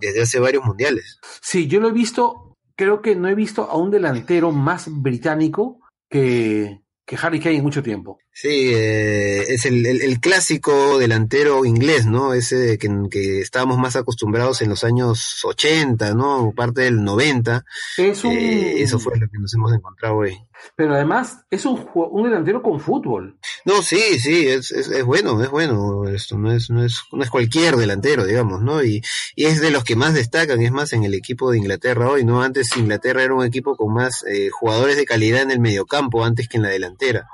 desde 0.00 0.22
hace 0.22 0.40
varios 0.40 0.64
mundiales. 0.64 1.18
Sí, 1.40 1.66
yo 1.68 1.80
lo 1.80 1.88
he 1.88 1.92
visto, 1.92 2.56
creo 2.76 3.00
que 3.00 3.14
no 3.14 3.28
he 3.28 3.34
visto 3.34 3.70
a 3.70 3.76
un 3.76 3.90
delantero 3.90 4.50
más 4.52 4.86
británico 4.88 5.80
que, 6.10 6.80
que 7.06 7.16
Harry 7.20 7.40
Kane 7.40 7.56
en 7.56 7.62
mucho 7.62 7.82
tiempo. 7.82 8.18
Sí, 8.36 8.72
eh, 8.74 9.44
es 9.54 9.64
el, 9.64 9.86
el, 9.86 10.02
el, 10.02 10.18
clásico 10.18 10.98
delantero 10.98 11.64
inglés, 11.64 12.04
¿no? 12.04 12.34
Ese 12.34 12.78
que, 12.78 12.90
que, 13.08 13.38
estábamos 13.38 13.78
más 13.78 13.94
acostumbrados 13.94 14.60
en 14.60 14.70
los 14.70 14.82
años 14.82 15.44
80, 15.44 16.14
¿no? 16.14 16.52
Parte 16.54 16.82
del 16.82 17.04
90. 17.04 17.64
Es 17.96 18.24
un... 18.24 18.32
eh, 18.32 18.82
eso 18.82 18.98
fue 18.98 19.20
lo 19.20 19.28
que 19.28 19.38
nos 19.38 19.54
hemos 19.54 19.72
encontrado 19.72 20.16
hoy. 20.16 20.36
Pero 20.74 20.94
además 20.94 21.44
es 21.48 21.64
un, 21.64 21.88
un 21.94 22.24
delantero 22.24 22.60
con 22.60 22.80
fútbol. 22.80 23.38
No, 23.64 23.82
sí, 23.82 24.18
sí, 24.18 24.48
es, 24.48 24.72
es, 24.72 24.88
es, 24.88 25.04
bueno, 25.04 25.40
es 25.40 25.50
bueno. 25.50 26.08
Esto 26.08 26.36
no 26.36 26.50
es, 26.50 26.70
no 26.70 26.84
es, 26.84 27.02
no 27.12 27.22
es 27.22 27.30
cualquier 27.30 27.76
delantero, 27.76 28.24
digamos, 28.24 28.62
¿no? 28.62 28.82
Y, 28.82 29.00
y, 29.36 29.44
es 29.44 29.60
de 29.60 29.70
los 29.70 29.84
que 29.84 29.94
más 29.94 30.12
destacan, 30.12 30.60
es 30.60 30.72
más 30.72 30.92
en 30.92 31.04
el 31.04 31.14
equipo 31.14 31.52
de 31.52 31.58
Inglaterra 31.58 32.08
hoy, 32.10 32.24
¿no? 32.24 32.42
Antes 32.42 32.76
Inglaterra 32.76 33.22
era 33.22 33.34
un 33.34 33.44
equipo 33.44 33.76
con 33.76 33.94
más 33.94 34.24
eh, 34.26 34.50
jugadores 34.50 34.96
de 34.96 35.04
calidad 35.04 35.42
en 35.42 35.52
el 35.52 35.60
mediocampo 35.60 36.24
antes 36.24 36.48
que 36.48 36.56
en 36.56 36.64
la 36.64 36.70
delantera. 36.70 37.28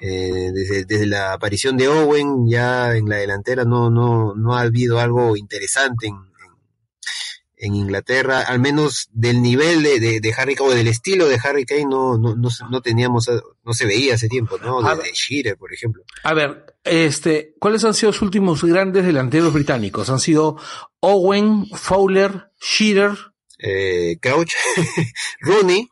Eh, 0.00 0.41
desde, 0.50 0.84
desde 0.84 1.06
la 1.06 1.34
aparición 1.34 1.76
de 1.76 1.88
Owen, 1.88 2.48
ya 2.48 2.96
en 2.96 3.08
la 3.08 3.16
delantera 3.16 3.64
no, 3.64 3.90
no, 3.90 4.34
no 4.34 4.56
ha 4.56 4.62
habido 4.62 4.98
algo 4.98 5.36
interesante 5.36 6.08
en, 6.08 6.16
en 7.62 7.76
Inglaterra, 7.76 8.40
al 8.40 8.58
menos 8.58 9.08
del 9.12 9.40
nivel 9.40 9.84
de, 9.84 10.00
de, 10.00 10.20
de 10.20 10.34
Harry 10.36 10.56
Kane 10.56 10.70
o 10.70 10.74
del 10.74 10.88
estilo 10.88 11.28
de 11.28 11.38
Harry 11.42 11.64
Kane 11.64 11.84
no, 11.84 12.18
no, 12.18 12.34
no, 12.34 12.48
no, 12.70 12.80
teníamos, 12.80 13.30
no 13.62 13.72
se 13.72 13.86
veía 13.86 14.14
hace 14.14 14.28
tiempo, 14.28 14.58
¿no? 14.58 14.82
De, 14.82 15.00
de 15.00 15.12
Shearer, 15.12 15.56
por 15.56 15.72
ejemplo. 15.72 16.02
A 16.24 16.34
ver, 16.34 16.74
este, 16.82 17.54
¿cuáles 17.60 17.84
han 17.84 17.94
sido 17.94 18.10
los 18.10 18.20
últimos 18.20 18.64
grandes 18.64 19.04
delanteros 19.04 19.52
británicos? 19.52 20.10
Han 20.10 20.18
sido 20.18 20.56
Owen, 20.98 21.66
Fowler, 21.66 22.50
Shearer, 22.60 23.16
eh, 23.60 24.18
Crouch, 24.20 24.50
Rooney. 25.40 25.88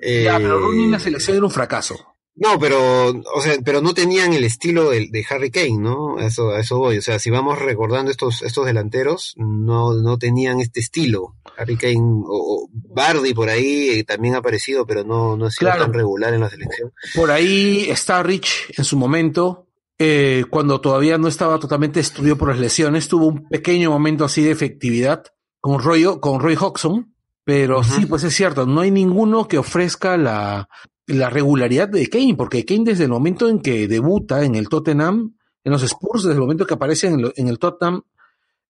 Eh, 0.00 0.24
ya, 0.24 0.38
pero 0.38 0.58
Rooney 0.58 0.86
en 0.86 0.90
la 0.90 0.98
selección 0.98 1.36
era 1.36 1.46
un 1.46 1.52
fracaso. 1.52 2.16
No, 2.40 2.58
pero, 2.58 3.08
o 3.08 3.42
sea, 3.42 3.54
pero 3.64 3.80
no 3.80 3.94
tenían 3.94 4.32
el 4.32 4.44
estilo 4.44 4.90
de, 4.90 5.08
de 5.10 5.26
Harry 5.28 5.50
Kane, 5.50 5.78
¿no? 5.78 6.20
Eso, 6.20 6.50
a 6.50 6.60
eso 6.60 6.78
voy. 6.78 6.98
O 6.98 7.02
sea, 7.02 7.18
si 7.18 7.30
vamos 7.30 7.58
recordando 7.58 8.12
estos, 8.12 8.42
estos 8.42 8.64
delanteros, 8.64 9.34
no, 9.36 9.94
no 9.94 10.18
tenían 10.18 10.60
este 10.60 10.78
estilo. 10.78 11.34
Harry 11.56 11.76
Kane 11.76 11.98
o, 11.98 12.64
o 12.64 12.68
Bardi 12.72 13.34
por 13.34 13.48
ahí 13.48 13.90
eh, 13.90 14.04
también 14.04 14.36
ha 14.36 14.38
aparecido, 14.38 14.86
pero 14.86 15.02
no, 15.02 15.36
no 15.36 15.46
ha 15.46 15.50
sido 15.50 15.70
claro. 15.70 15.84
tan 15.84 15.94
regular 15.94 16.32
en 16.32 16.40
la 16.42 16.50
selección. 16.50 16.92
Por 17.16 17.32
ahí 17.32 17.86
está 17.90 18.22
Rich 18.22 18.72
en 18.76 18.84
su 18.84 18.96
momento, 18.96 19.66
eh, 19.98 20.44
cuando 20.48 20.80
todavía 20.80 21.18
no 21.18 21.26
estaba 21.26 21.58
totalmente 21.58 21.98
destruido 21.98 22.38
por 22.38 22.50
las 22.50 22.60
lesiones, 22.60 23.08
tuvo 23.08 23.26
un 23.26 23.48
pequeño 23.48 23.90
momento 23.90 24.24
así 24.24 24.42
de 24.42 24.52
efectividad 24.52 25.24
con 25.60 25.82
Roy, 25.82 26.04
con 26.20 26.38
Roy 26.38 26.54
Hodgson, 26.54 27.14
pero 27.42 27.80
uh 27.80 27.82
-huh. 27.82 27.96
sí, 27.96 28.06
pues 28.06 28.22
es 28.22 28.32
cierto, 28.32 28.64
no 28.64 28.82
hay 28.82 28.92
ninguno 28.92 29.48
que 29.48 29.58
ofrezca 29.58 30.16
la, 30.16 30.68
la 31.08 31.30
regularidad 31.30 31.88
de 31.88 32.08
Kane, 32.08 32.34
porque 32.36 32.64
Kane 32.64 32.84
desde 32.84 33.04
el 33.04 33.10
momento 33.10 33.48
en 33.48 33.60
que 33.60 33.88
debuta 33.88 34.44
en 34.44 34.54
el 34.54 34.68
Tottenham, 34.68 35.36
en 35.64 35.72
los 35.72 35.82
Spurs, 35.82 36.22
desde 36.22 36.34
el 36.34 36.40
momento 36.40 36.66
que 36.66 36.74
aparece 36.74 37.08
en 37.08 37.20
el, 37.20 37.32
en 37.36 37.48
el 37.48 37.58
Tottenham, 37.58 38.02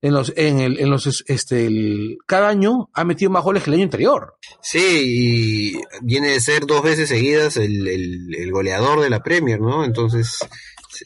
en 0.01 0.15
los, 0.15 0.33
en 0.37 0.61
el, 0.61 0.79
en 0.79 0.91
los, 0.91 1.25
este, 1.27 1.67
el, 1.67 2.19
cada 2.27 2.49
año 2.49 2.89
ha 2.95 3.05
metido 3.05 3.31
más 3.31 3.43
goles 3.43 3.63
que 3.63 3.71
el 3.71 3.75
año 3.75 3.85
anterior. 3.85 4.37
Sí, 4.63 5.73
y 5.75 5.81
viene 6.03 6.29
de 6.29 6.41
ser 6.41 6.67
dos 6.67 6.83
veces 6.83 7.09
seguidas 7.09 7.57
el, 7.57 7.87
el, 7.87 8.35
el 8.37 8.53
goleador 8.53 9.01
de 9.01 9.11
la 9.11 9.23
Premier, 9.23 9.61
¿no? 9.61 9.85
Entonces, 9.85 10.39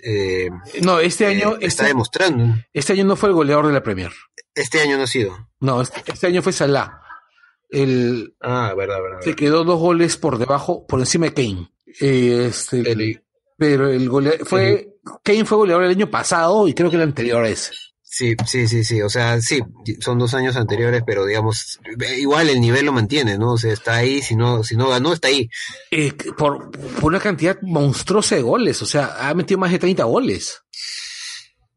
eh, 0.02 0.48
no, 0.82 1.00
este 1.00 1.26
año 1.26 1.54
eh, 1.54 1.58
está 1.62 1.84
este, 1.84 1.86
demostrando. 1.86 2.56
Este 2.72 2.92
año 2.92 3.04
no 3.04 3.16
fue 3.16 3.30
el 3.30 3.34
goleador 3.34 3.66
de 3.66 3.72
la 3.72 3.82
Premier. 3.82 4.12
Este 4.54 4.80
año 4.80 4.96
no 4.96 5.04
ha 5.04 5.06
sido. 5.06 5.48
No, 5.60 5.80
este, 5.80 6.02
este 6.06 6.26
año 6.26 6.42
fue 6.42 6.52
Salah. 6.52 7.01
El, 7.72 8.34
ah, 8.42 8.74
verdad, 8.76 9.02
verdad, 9.02 9.20
Se 9.22 9.34
quedó 9.34 9.64
dos 9.64 9.80
goles 9.80 10.18
por 10.18 10.38
debajo, 10.38 10.86
por 10.86 11.00
encima 11.00 11.26
de 11.26 11.34
Kane. 11.34 11.72
Eh, 12.00 12.46
este, 12.48 12.80
el, 12.92 13.22
pero 13.56 13.88
el 13.88 14.08
goleador 14.10 14.46
fue, 14.46 14.70
el, 14.70 14.88
Kane 15.22 15.46
fue 15.46 15.56
goleador 15.56 15.84
el 15.84 15.90
año 15.90 16.10
pasado 16.10 16.68
y 16.68 16.74
creo 16.74 16.90
que 16.90 16.96
el 16.96 17.02
anterior 17.02 17.46
es. 17.46 17.70
Sí, 18.02 18.36
sí, 18.46 18.68
sí, 18.68 18.84
sí. 18.84 19.00
O 19.00 19.08
sea, 19.08 19.40
sí, 19.40 19.60
son 20.00 20.18
dos 20.18 20.34
años 20.34 20.56
anteriores, 20.56 21.02
pero 21.06 21.24
digamos, 21.24 21.80
igual 22.18 22.50
el 22.50 22.60
nivel 22.60 22.84
lo 22.84 22.92
mantiene, 22.92 23.38
¿no? 23.38 23.54
O 23.54 23.56
sea, 23.56 23.72
está 23.72 23.96
ahí, 23.96 24.20
si 24.20 24.36
no, 24.36 24.62
si 24.62 24.76
no 24.76 24.90
ganó, 24.90 25.14
está 25.14 25.28
ahí. 25.28 25.48
Eh, 25.90 26.12
por, 26.36 26.70
por 26.70 27.04
una 27.04 27.20
cantidad 27.20 27.56
monstruosa 27.62 28.36
de 28.36 28.42
goles, 28.42 28.82
o 28.82 28.86
sea, 28.86 29.16
ha 29.30 29.32
metido 29.32 29.58
más 29.58 29.72
de 29.72 29.78
30 29.78 30.04
goles. 30.04 30.60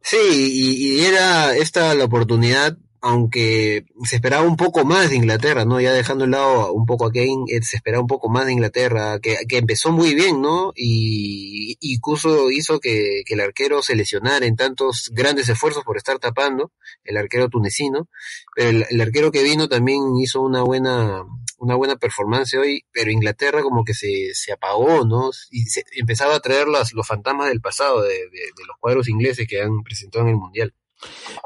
Sí, 0.02 0.18
y, 0.20 0.98
y 0.98 1.06
era 1.06 1.56
esta 1.56 1.96
la 1.96 2.04
oportunidad 2.04 2.78
aunque 3.06 3.86
se 4.04 4.16
esperaba 4.16 4.48
un 4.48 4.56
poco 4.58 4.84
más 4.84 5.12
de 5.12 5.16
Inglaterra, 5.16 5.64
¿no? 5.64 5.80
Ya 5.80 5.94
dejando 5.94 6.26
de 6.26 6.32
lado 6.32 6.74
un 6.74 6.88
poco 6.88 7.06
a 7.06 7.12
Kane, 7.12 7.46
eh, 7.50 7.62
se 7.62 7.78
esperaba 7.78 8.02
un 8.02 8.08
poco 8.08 8.30
más 8.30 8.48
de 8.48 8.54
Inglaterra, 8.54 9.20
que, 9.20 9.38
que 9.48 9.60
empezó 9.60 9.92
muy 9.92 10.16
bien, 10.16 10.42
¿no? 10.42 10.74
Y, 10.76 11.78
incluso 11.82 12.50
hizo 12.50 12.80
que, 12.80 13.22
el 13.28 13.40
arquero 13.42 13.84
se 13.84 13.96
lesionara 13.96 14.48
en 14.48 14.56
tantos 14.56 15.12
grandes 15.14 15.48
esfuerzos 15.50 15.84
por 15.84 15.98
estar 15.98 16.18
tapando, 16.18 16.72
el 17.04 17.18
arquero 17.18 17.48
tunecino, 17.48 18.10
pero 18.56 18.84
el, 18.90 19.02
arquero 19.02 19.32
que 19.32 19.44
vino 19.44 19.70
también 19.70 20.00
hizo 20.20 20.42
una 20.42 20.64
buena, 20.64 21.26
una 21.60 21.76
buena 21.76 21.98
performance 21.98 22.56
hoy, 22.56 22.86
pero 22.92 23.12
Inglaterra 23.12 23.62
como 23.62 23.84
que 23.84 23.94
se, 23.94 24.34
se 24.34 24.52
apagó, 24.52 25.06
¿no? 25.06 25.30
Y 25.52 25.66
se, 25.66 25.84
empezaba 25.96 26.34
a 26.34 26.40
traer 26.40 26.68
los, 26.68 26.92
los 26.94 27.06
fantasmas 27.06 27.50
del 27.50 27.62
pasado, 27.62 28.02
de, 28.02 28.10
de, 28.10 28.46
de 28.58 28.66
los 28.68 28.78
cuadros 28.80 29.08
ingleses 29.08 29.48
que 29.48 29.62
han 29.62 29.84
presentado 29.84 30.26
en 30.26 30.32
el 30.32 30.38
Mundial. 30.38 30.74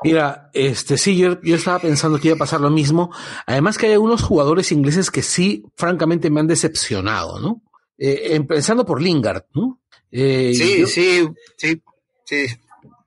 Mira, 0.04 0.50
este 0.54 0.98
sí, 0.98 1.18
yo, 1.18 1.42
yo, 1.42 1.56
estaba 1.56 1.80
pensando 1.80 2.20
que 2.20 2.30
iba 2.30 2.36
a 2.36 2.40
pasar 2.40 2.62
lo 2.62 2.70
mismo. 2.70 3.12
Además 3.46 3.78
que 3.78 3.88
hay 3.88 3.94
algunos 3.94 4.22
jugadores 4.22 4.72
ingleses 4.72 5.12
que 5.12 5.22
sí, 5.22 5.64
francamente, 5.76 6.30
me 6.30 6.40
han 6.40 6.48
decepcionado, 6.48 7.40
¿no? 7.40 7.62
Eh, 7.98 8.36
empezando 8.36 8.86
por 8.86 9.02
Lingard, 9.02 9.44
¿no? 9.54 9.82
Eh, 10.12 10.54
sí, 10.56 10.80
yo, 10.80 10.88
sí, 10.88 11.28
sí, 11.58 11.82
sí. 12.26 12.48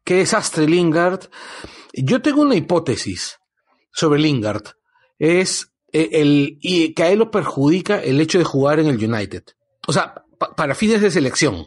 Qué 0.04 0.16
desastre 0.16 0.66
Lingard. 0.68 1.28
Yo 1.92 2.20
tengo 2.20 2.42
una 2.42 2.56
hipótesis 2.56 3.38
sobre 3.92 4.20
Lingard. 4.20 4.64
Es 5.18 5.72
eh, 5.92 6.08
el, 6.12 6.58
y 6.60 6.94
que 6.94 7.02
a 7.02 7.10
él 7.10 7.20
lo 7.20 7.30
perjudica 7.30 8.02
el 8.02 8.20
hecho 8.20 8.38
de 8.38 8.44
jugar 8.44 8.80
en 8.80 8.86
el 8.86 9.02
United. 9.02 9.44
O 9.86 9.92
sea, 9.92 10.14
pa, 10.38 10.54
para 10.54 10.74
fines 10.74 11.00
de 11.00 11.10
selección. 11.10 11.66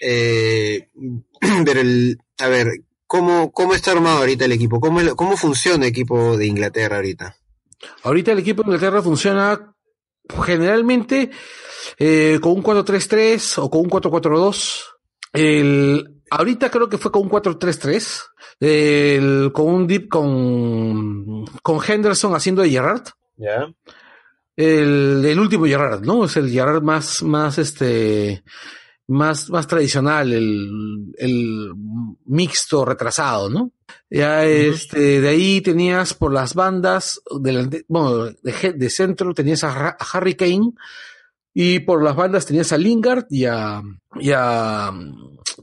Eh, 0.00 0.88
pero 1.64 1.80
el, 1.80 2.18
a 2.38 2.48
ver, 2.48 2.68
¿Cómo, 3.08 3.50
¿Cómo 3.52 3.74
está 3.74 3.92
armado 3.92 4.18
ahorita 4.18 4.44
el 4.44 4.52
equipo? 4.52 4.80
¿Cómo, 4.80 5.00
¿Cómo 5.16 5.34
funciona 5.38 5.86
el 5.86 5.90
equipo 5.90 6.36
de 6.36 6.46
Inglaterra 6.46 6.96
ahorita? 6.96 7.36
Ahorita 8.02 8.32
el 8.32 8.40
equipo 8.40 8.62
de 8.62 8.68
Inglaterra 8.68 9.00
funciona 9.00 9.74
generalmente 10.44 11.30
eh, 11.98 12.38
con 12.42 12.52
un 12.52 12.62
4-3-3 12.62 13.62
o 13.62 13.70
con 13.70 13.80
un 13.80 13.88
4-4-2. 13.88 14.84
El, 15.32 16.20
ahorita 16.30 16.70
creo 16.70 16.90
que 16.90 16.98
fue 16.98 17.10
con 17.10 17.22
un 17.22 17.30
4-3-3. 17.30 18.24
El, 18.60 19.52
con 19.54 19.66
un 19.68 19.86
deep 19.86 20.08
con, 20.08 21.46
con 21.62 21.80
Henderson 21.82 22.34
haciendo 22.34 22.60
de 22.60 22.68
Gerrard. 22.68 23.04
Ya. 23.38 23.46
Yeah. 23.46 23.74
El, 24.54 25.24
el 25.24 25.40
último 25.40 25.64
Gerrard, 25.64 26.02
¿no? 26.02 26.26
Es 26.26 26.36
el 26.36 26.50
Gerrard 26.50 26.82
más, 26.82 27.22
más 27.22 27.56
este, 27.56 28.42
más, 29.08 29.48
más 29.50 29.66
tradicional, 29.66 30.32
el, 30.32 31.12
el 31.16 31.72
mixto 32.26 32.84
retrasado, 32.84 33.48
¿no? 33.48 33.72
Ya 34.10 34.44
este, 34.44 35.20
de 35.20 35.28
ahí 35.28 35.60
tenías 35.62 36.14
por 36.14 36.32
las 36.32 36.54
bandas, 36.54 37.20
de, 37.40 37.84
bueno, 37.88 38.26
de, 38.26 38.72
de 38.74 38.90
centro 38.90 39.34
tenías 39.34 39.64
a, 39.64 39.88
a, 39.88 39.96
Harry 40.12 40.34
Kane 40.34 40.72
y 41.54 41.80
por 41.80 42.02
las 42.02 42.16
bandas 42.16 42.46
tenías 42.46 42.72
a 42.72 42.78
Lingard 42.78 43.26
y 43.30 43.46
a, 43.46 43.82
y 44.20 44.30
a 44.34 44.92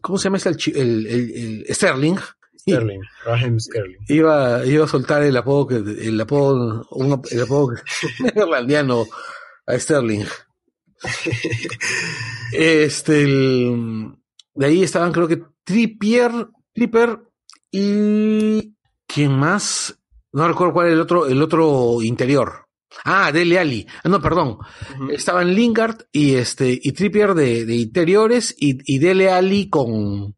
¿cómo 0.01 0.17
se 0.17 0.25
llama 0.25 0.37
ese? 0.37 0.49
El, 0.49 0.57
el, 0.75 1.07
el, 1.07 1.65
el 1.67 1.75
Sterling. 1.75 2.17
Sterling, 2.57 3.01
Raheem 3.25 3.59
Sterling. 3.59 3.99
Iba, 4.07 4.65
iba 4.65 4.85
a 4.85 4.87
soltar 4.87 5.21
el 5.21 5.37
apodo 5.37 5.67
que, 5.67 5.75
el 5.75 6.19
apodo, 6.19 6.87
un, 6.91 7.21
el 7.29 7.41
apodo 7.41 7.73
neerlandiano 8.19 9.05
a 9.67 9.77
Sterling. 9.77 10.25
Este, 12.51 13.23
el, 13.23 14.13
de 14.53 14.65
ahí 14.65 14.83
estaban 14.83 15.11
creo 15.11 15.27
que 15.27 15.41
Trippier, 15.63 16.31
Tripper 16.73 17.19
y 17.71 18.73
¿quién 19.07 19.37
más? 19.37 19.97
No 20.31 20.47
recuerdo 20.47 20.73
cuál 20.73 20.87
era 20.87 20.95
el 20.95 21.01
otro, 21.01 21.25
el 21.27 21.41
otro 21.41 22.01
interior. 22.01 22.65
Ah, 23.03 23.31
Dele 23.31 23.59
Ali. 23.59 23.87
No, 24.03 24.21
perdón. 24.21 24.47
Uh 24.49 25.03
-huh. 25.03 25.11
Estaban 25.13 25.53
Lingard 25.53 26.05
y 26.11 26.35
este, 26.35 26.79
y 26.81 26.91
Trippier 26.93 27.33
de, 27.33 27.65
de 27.65 27.75
interiores 27.75 28.55
y, 28.57 28.77
y, 28.85 28.99
Dele 28.99 29.29
Ali 29.29 29.69
con, 29.69 30.35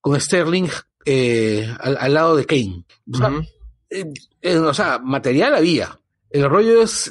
con 0.00 0.20
Sterling 0.20 0.68
eh, 1.04 1.68
al, 1.80 1.96
al, 2.00 2.14
lado 2.14 2.36
de 2.36 2.46
Kane. 2.46 2.84
O 3.12 3.16
sea, 3.16 3.30
uh 3.30 3.40
-huh. 3.40 3.48
eh, 3.90 4.12
eh, 4.42 4.58
o 4.58 4.74
sea, 4.74 4.98
material 4.98 5.54
había. 5.54 5.98
El 6.30 6.48
rollo 6.48 6.82
es 6.82 7.10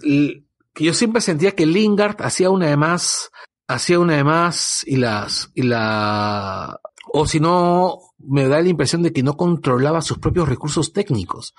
yo 0.85 0.93
siempre 0.93 1.21
sentía 1.21 1.51
que 1.51 1.65
Lingard 1.65 2.21
hacía 2.21 2.49
una 2.49 2.67
de 2.67 2.77
más, 2.77 3.31
hacía 3.67 3.99
una 3.99 4.15
de 4.17 4.23
más 4.23 4.83
y 4.85 4.97
las, 4.97 5.51
y 5.53 5.63
la, 5.63 6.79
o 7.11 7.25
si 7.25 7.39
no, 7.39 7.99
me 8.19 8.47
da 8.47 8.61
la 8.61 8.69
impresión 8.69 9.03
de 9.03 9.13
que 9.13 9.23
no 9.23 9.37
controlaba 9.37 10.01
sus 10.01 10.19
propios 10.19 10.47
recursos 10.49 10.93
técnicos. 10.93 11.53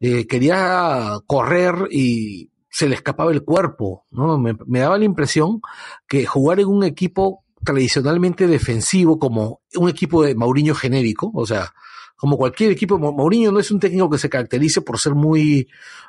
Eh, 0.00 0.26
quería 0.26 1.18
correr 1.26 1.88
y 1.90 2.50
se 2.68 2.88
le 2.88 2.94
escapaba 2.94 3.32
el 3.32 3.42
cuerpo, 3.42 4.06
¿no? 4.10 4.38
Me, 4.38 4.54
me, 4.66 4.80
daba 4.80 4.98
la 4.98 5.06
impresión 5.06 5.60
que 6.06 6.26
jugar 6.26 6.60
en 6.60 6.68
un 6.68 6.84
equipo 6.84 7.44
tradicionalmente 7.64 8.46
defensivo 8.46 9.18
como 9.18 9.62
un 9.74 9.88
equipo 9.88 10.22
de 10.22 10.34
Mauriño 10.34 10.74
genérico, 10.74 11.30
o 11.34 11.46
sea, 11.46 11.72
como 12.16 12.36
cualquier 12.36 12.70
equipo, 12.70 12.98
Mauriño 12.98 13.52
no 13.52 13.60
es 13.60 13.70
un 13.70 13.80
técnico 13.80 14.10
que 14.10 14.18
se 14.18 14.30
caracterice 14.30 14.82
por 14.82 14.98
ser 14.98 15.14
muy, 15.14 15.68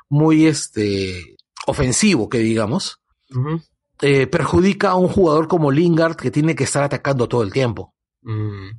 muy 0.10 0.46
este, 0.46 1.37
ofensivo, 1.68 2.30
que 2.30 2.40
digamos, 2.40 3.00
uh 3.30 3.36
-huh. 3.36 3.64
eh, 4.02 4.26
perjudica 4.28 4.92
a 4.92 4.96
un 4.96 5.10
jugador 5.10 5.48
como 5.48 5.72
Lingard 5.72 6.16
que 6.16 6.32
tiene 6.32 6.56
que 6.56 6.64
estar 6.64 6.84
atacando 6.84 7.28
todo 7.28 7.44
el 7.44 7.52
tiempo. 7.52 7.94
Mm. 8.22 8.70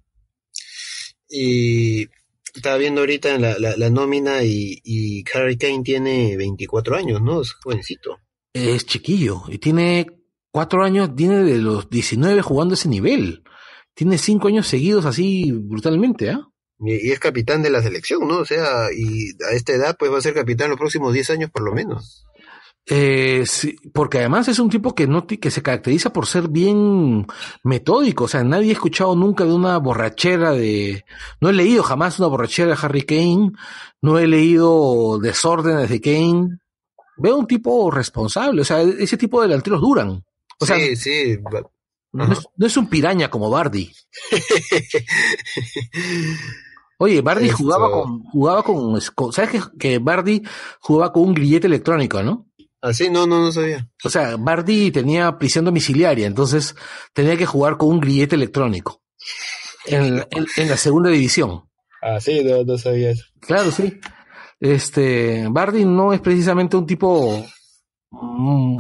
Y 1.28 2.09
estaba 2.54 2.78
viendo 2.78 3.02
ahorita 3.02 3.35
en 3.35 3.42
la, 3.42 3.59
la, 3.59 3.76
la 3.76 3.90
nómina 3.90 4.42
y, 4.42 4.80
y 4.83 5.23
Harry 5.35 5.59
Kane 5.59 5.83
tiene 5.83 6.37
24 6.37 6.97
años, 6.97 7.21
¿no? 7.21 7.42
Es 7.42 7.52
jovencito. 7.52 8.18
Es 8.54 8.87
chiquillo 8.87 9.42
y 9.49 9.59
tiene 9.59 10.07
cuatro 10.50 10.83
años, 10.83 11.14
tiene 11.14 11.45
de 11.45 11.59
los 11.59 11.90
19 11.90 12.40
jugando 12.42 12.75
ese 12.75 12.88
nivel. 12.88 13.45
Tiene 13.95 14.16
cinco 14.16 14.49
años 14.49 14.66
seguidos 14.66 15.04
así 15.04 15.52
brutalmente, 15.52 16.30
¿ah? 16.30 16.49
Y, 16.80 17.09
y 17.09 17.11
es 17.11 17.18
capitán 17.18 17.62
de 17.62 17.71
la 17.71 17.83
selección, 17.83 18.26
¿no? 18.26 18.38
O 18.38 18.45
sea, 18.47 18.88
y 18.97 19.33
a 19.45 19.54
esta 19.54 19.75
edad 19.75 19.97
pues 19.99 20.11
va 20.11 20.18
a 20.18 20.23
ser 20.23 20.33
capitán 20.33 20.71
los 20.71 20.78
próximos 20.78 21.12
10 21.12 21.30
años 21.30 21.50
por 21.50 21.62
lo 21.62 21.73
menos. 21.75 22.25
Eh, 22.90 23.42
sí, 23.47 23.76
porque 23.92 24.18
además 24.18 24.49
es 24.49 24.59
un 24.59 24.71
tipo 24.71 24.95
que 24.95 25.07
no 25.07 25.26
que 25.26 25.50
se 25.50 25.62
caracteriza 25.62 26.11
por 26.12 26.26
ser 26.26 26.49
bien 26.49 27.26
metódico, 27.62 28.25
o 28.25 28.28
sea, 28.28 28.42
nadie 28.45 28.71
ha 28.71 28.73
escuchado 28.73 29.14
nunca 29.14 29.45
de 29.45 29.52
una 29.52 29.76
borrachera 29.78 30.52
de, 30.52 31.04
no 31.40 31.50
he 31.50 31.52
leído 31.52 31.83
jamás 31.83 32.18
una 32.18 32.28
borrachera 32.28 32.71
de 32.75 32.78
Harry 32.80 33.02
Kane, 33.02 33.52
no 34.00 34.18
he 34.18 34.26
leído 34.26 35.18
desórdenes 35.18 35.90
de 35.90 36.00
Kane. 36.00 36.59
Veo 37.18 37.37
un 37.37 37.47
tipo 37.47 37.90
responsable, 37.90 38.62
o 38.62 38.64
sea, 38.64 38.80
ese 38.80 39.16
tipo 39.18 39.40
de 39.42 39.49
delanteros 39.49 39.80
duran. 39.80 40.25
O 40.61 40.64
sea, 40.64 40.76
sí, 40.76 40.97
sí. 40.97 41.37
va- 41.37 41.68
no 42.12 42.33
es, 42.33 42.38
no 42.57 42.66
es 42.66 42.76
un 42.78 42.88
piraña 42.88 43.28
como 43.28 43.50
Bardi. 43.50 43.92
Oye, 46.99 47.21
Bardi 47.21 47.47
Esto- 47.47 47.59
jugaba 47.59 47.90
con, 47.90 48.23
jugaba 48.25 48.62
con, 48.62 48.99
con- 49.14 49.33
¿sabes 49.33 49.50
que, 49.50 49.61
que 49.78 49.99
Bardi 49.99 50.42
jugaba 50.80 51.12
con 51.12 51.23
un 51.25 51.35
grillete 51.35 51.66
electrónico, 51.68 52.23
no? 52.23 52.47
¿Ah, 52.80 52.92
sí? 52.92 53.11
No, 53.11 53.26
no, 53.26 53.40
no 53.40 53.50
sabía. 53.52 53.88
O 54.04 54.08
sea, 54.08 54.37
Bardi 54.37 54.90
tenía 54.92 55.37
prisión 55.38 55.64
domiciliaria, 55.64 56.26
entonces 56.26 56.76
tenía 57.12 57.37
que 57.37 57.47
jugar 57.47 57.76
con 57.76 57.88
un 57.90 58.00
grillete 58.00 58.37
electrónico 58.37 59.02
en, 59.87 60.18
en- 60.30 60.47
en 60.56 60.68
la 60.68 60.76
segunda 60.76 61.11
división. 61.11 61.64
Ah, 62.00 62.20
sí, 62.20 62.42
no, 62.44 62.62
no 62.64 62.78
sabía 62.78 63.11
eso. 63.11 63.25
Claro, 63.40 63.70
sí. 63.73 63.99
Este, 64.61 65.47
Bardi 65.50 65.85
no 65.85 66.12
es 66.12 66.20
precisamente 66.20 66.76
un 66.76 66.87
tipo, 66.87 67.44
mm, 68.11 68.76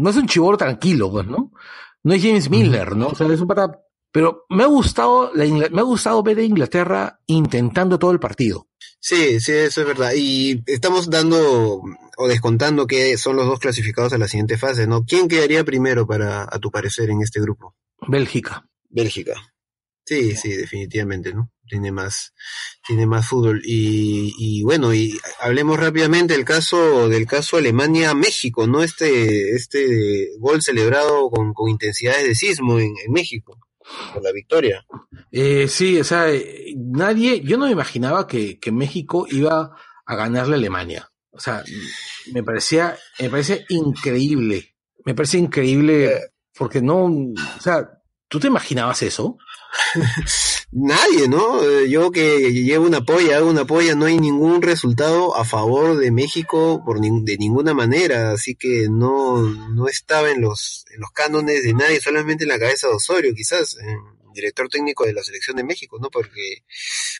no 0.00 0.10
es 0.10 0.16
un 0.16 0.26
chivolo 0.26 0.56
tranquilo, 0.56 1.10
pues, 1.10 1.26
¿no? 1.26 1.52
No 2.02 2.14
es 2.14 2.22
James 2.22 2.48
Miller, 2.50 2.94
¿no? 2.96 3.08
O 3.08 3.14
sea, 3.14 3.26
es 3.26 3.40
un 3.40 3.46
pata, 3.48 3.80
pero 4.12 4.44
me 4.48 4.64
ha 4.64 4.66
gustado, 4.66 5.32
la 5.34 5.44
me 5.44 5.80
ha 5.80 5.84
gustado 5.84 6.22
ver 6.22 6.38
a 6.38 6.42
Inglaterra 6.42 7.20
intentando 7.26 7.98
todo 7.98 8.10
el 8.10 8.20
partido. 8.20 8.68
Sí, 8.98 9.40
sí, 9.40 9.52
eso 9.52 9.80
es 9.80 9.86
verdad. 9.86 10.12
Y 10.14 10.62
estamos 10.66 11.08
dando 11.08 11.82
o 12.16 12.28
descontando 12.28 12.86
que 12.86 13.16
son 13.16 13.36
los 13.36 13.46
dos 13.46 13.58
clasificados 13.58 14.12
a 14.12 14.18
la 14.18 14.28
siguiente 14.28 14.58
fase, 14.58 14.86
¿no? 14.86 15.04
¿Quién 15.04 15.26
quedaría 15.26 15.64
primero 15.64 16.06
para, 16.06 16.42
a 16.42 16.58
tu 16.58 16.70
parecer, 16.70 17.08
en 17.08 17.22
este 17.22 17.40
grupo? 17.40 17.74
Bélgica. 18.06 18.68
Bélgica. 18.90 19.34
Sí, 20.04 20.36
sí, 20.36 20.50
definitivamente, 20.50 21.32
¿no? 21.32 21.50
Tiene 21.66 21.92
más, 21.92 22.34
tiene 22.86 23.06
más 23.06 23.26
fútbol. 23.26 23.62
Y, 23.64 24.34
y 24.36 24.62
bueno, 24.64 24.92
y 24.92 25.18
hablemos 25.40 25.78
rápidamente 25.78 26.34
del 26.34 26.44
caso, 26.44 27.08
del 27.08 27.26
caso 27.26 27.56
Alemania-México, 27.56 28.66
¿no? 28.66 28.82
Este, 28.82 29.54
este 29.54 30.30
gol 30.38 30.60
celebrado 30.62 31.30
con, 31.30 31.54
con 31.54 31.70
intensidades 31.70 32.26
de 32.26 32.34
sismo 32.34 32.80
en, 32.80 32.92
en 33.02 33.12
México, 33.12 33.58
por 34.12 34.22
la 34.22 34.32
victoria. 34.32 34.84
Eh, 35.30 35.68
sí, 35.68 36.00
o 36.00 36.04
sea, 36.04 36.30
eh, 36.30 36.74
nadie, 36.76 37.40
yo 37.42 37.56
no 37.56 37.66
me 37.66 37.72
imaginaba 37.72 38.26
que, 38.26 38.58
que 38.58 38.72
México 38.72 39.26
iba 39.30 39.76
a 40.06 40.16
ganarle 40.16 40.54
a 40.54 40.58
Alemania. 40.58 41.10
O 41.30 41.38
sea, 41.38 41.62
me 42.32 42.42
parecía, 42.42 42.96
me 43.20 43.30
parece 43.30 43.64
increíble. 43.68 44.74
Me 45.04 45.14
parece 45.14 45.38
increíble 45.38 46.32
porque 46.56 46.82
no, 46.82 47.04
o 47.04 47.60
sea, 47.60 47.88
¿tú 48.28 48.38
te 48.40 48.48
imaginabas 48.48 49.02
eso? 49.02 49.38
Nadie, 50.72 51.28
¿no? 51.28 51.62
Eh, 51.64 51.88
Yo 51.88 52.10
que 52.10 52.52
llevo 52.52 52.86
una 52.86 53.04
polla, 53.04 53.36
hago 53.36 53.50
una 53.50 53.64
polla, 53.64 53.94
no 53.94 54.06
hay 54.06 54.18
ningún 54.18 54.62
resultado 54.62 55.36
a 55.36 55.44
favor 55.44 55.96
de 55.98 56.10
México 56.10 56.82
por 56.84 56.98
nin- 57.00 57.24
de 57.24 57.36
ninguna 57.38 57.74
manera, 57.74 58.32
así 58.32 58.54
que 58.54 58.86
no, 58.90 59.42
no 59.42 59.88
estaba 59.88 60.30
en 60.30 60.40
los, 60.40 60.84
en 60.94 61.00
los 61.00 61.10
cánones 61.10 61.62
de 61.64 61.72
nadie, 61.74 62.00
solamente 62.00 62.44
en 62.44 62.48
la 62.50 62.58
cabeza 62.58 62.88
de 62.88 62.94
Osorio, 62.94 63.34
quizás, 63.34 63.76
eh, 63.78 63.96
director 64.34 64.68
técnico 64.68 65.04
de 65.04 65.12
la 65.12 65.22
selección 65.24 65.56
de 65.56 65.64
México, 65.64 65.98
¿no? 66.00 66.08
Porque 66.10 66.64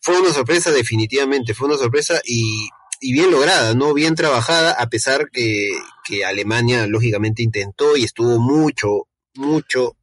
fue 0.03 0.21
una 0.21 0.33
sorpresa 0.33 0.71
definitivamente, 0.71 1.55
fue 1.55 1.67
una 1.69 1.77
sorpresa 1.77 2.21
y, 2.25 2.69
y 3.01 3.13
bien 3.13 3.31
lograda, 3.33 3.75
¿no? 3.75 3.93
Bien 3.95 4.15
trabajada, 4.15 4.73
a 4.73 4.89
pesar 4.89 5.29
que, 5.33 5.71
que 6.05 6.25
Alemania 6.25 6.87
lógicamente 6.87 7.43
intentó 7.43 7.97
y 7.97 8.05
estuvo 8.05 8.39
mucho, 8.39 9.09
mucho 9.35 9.97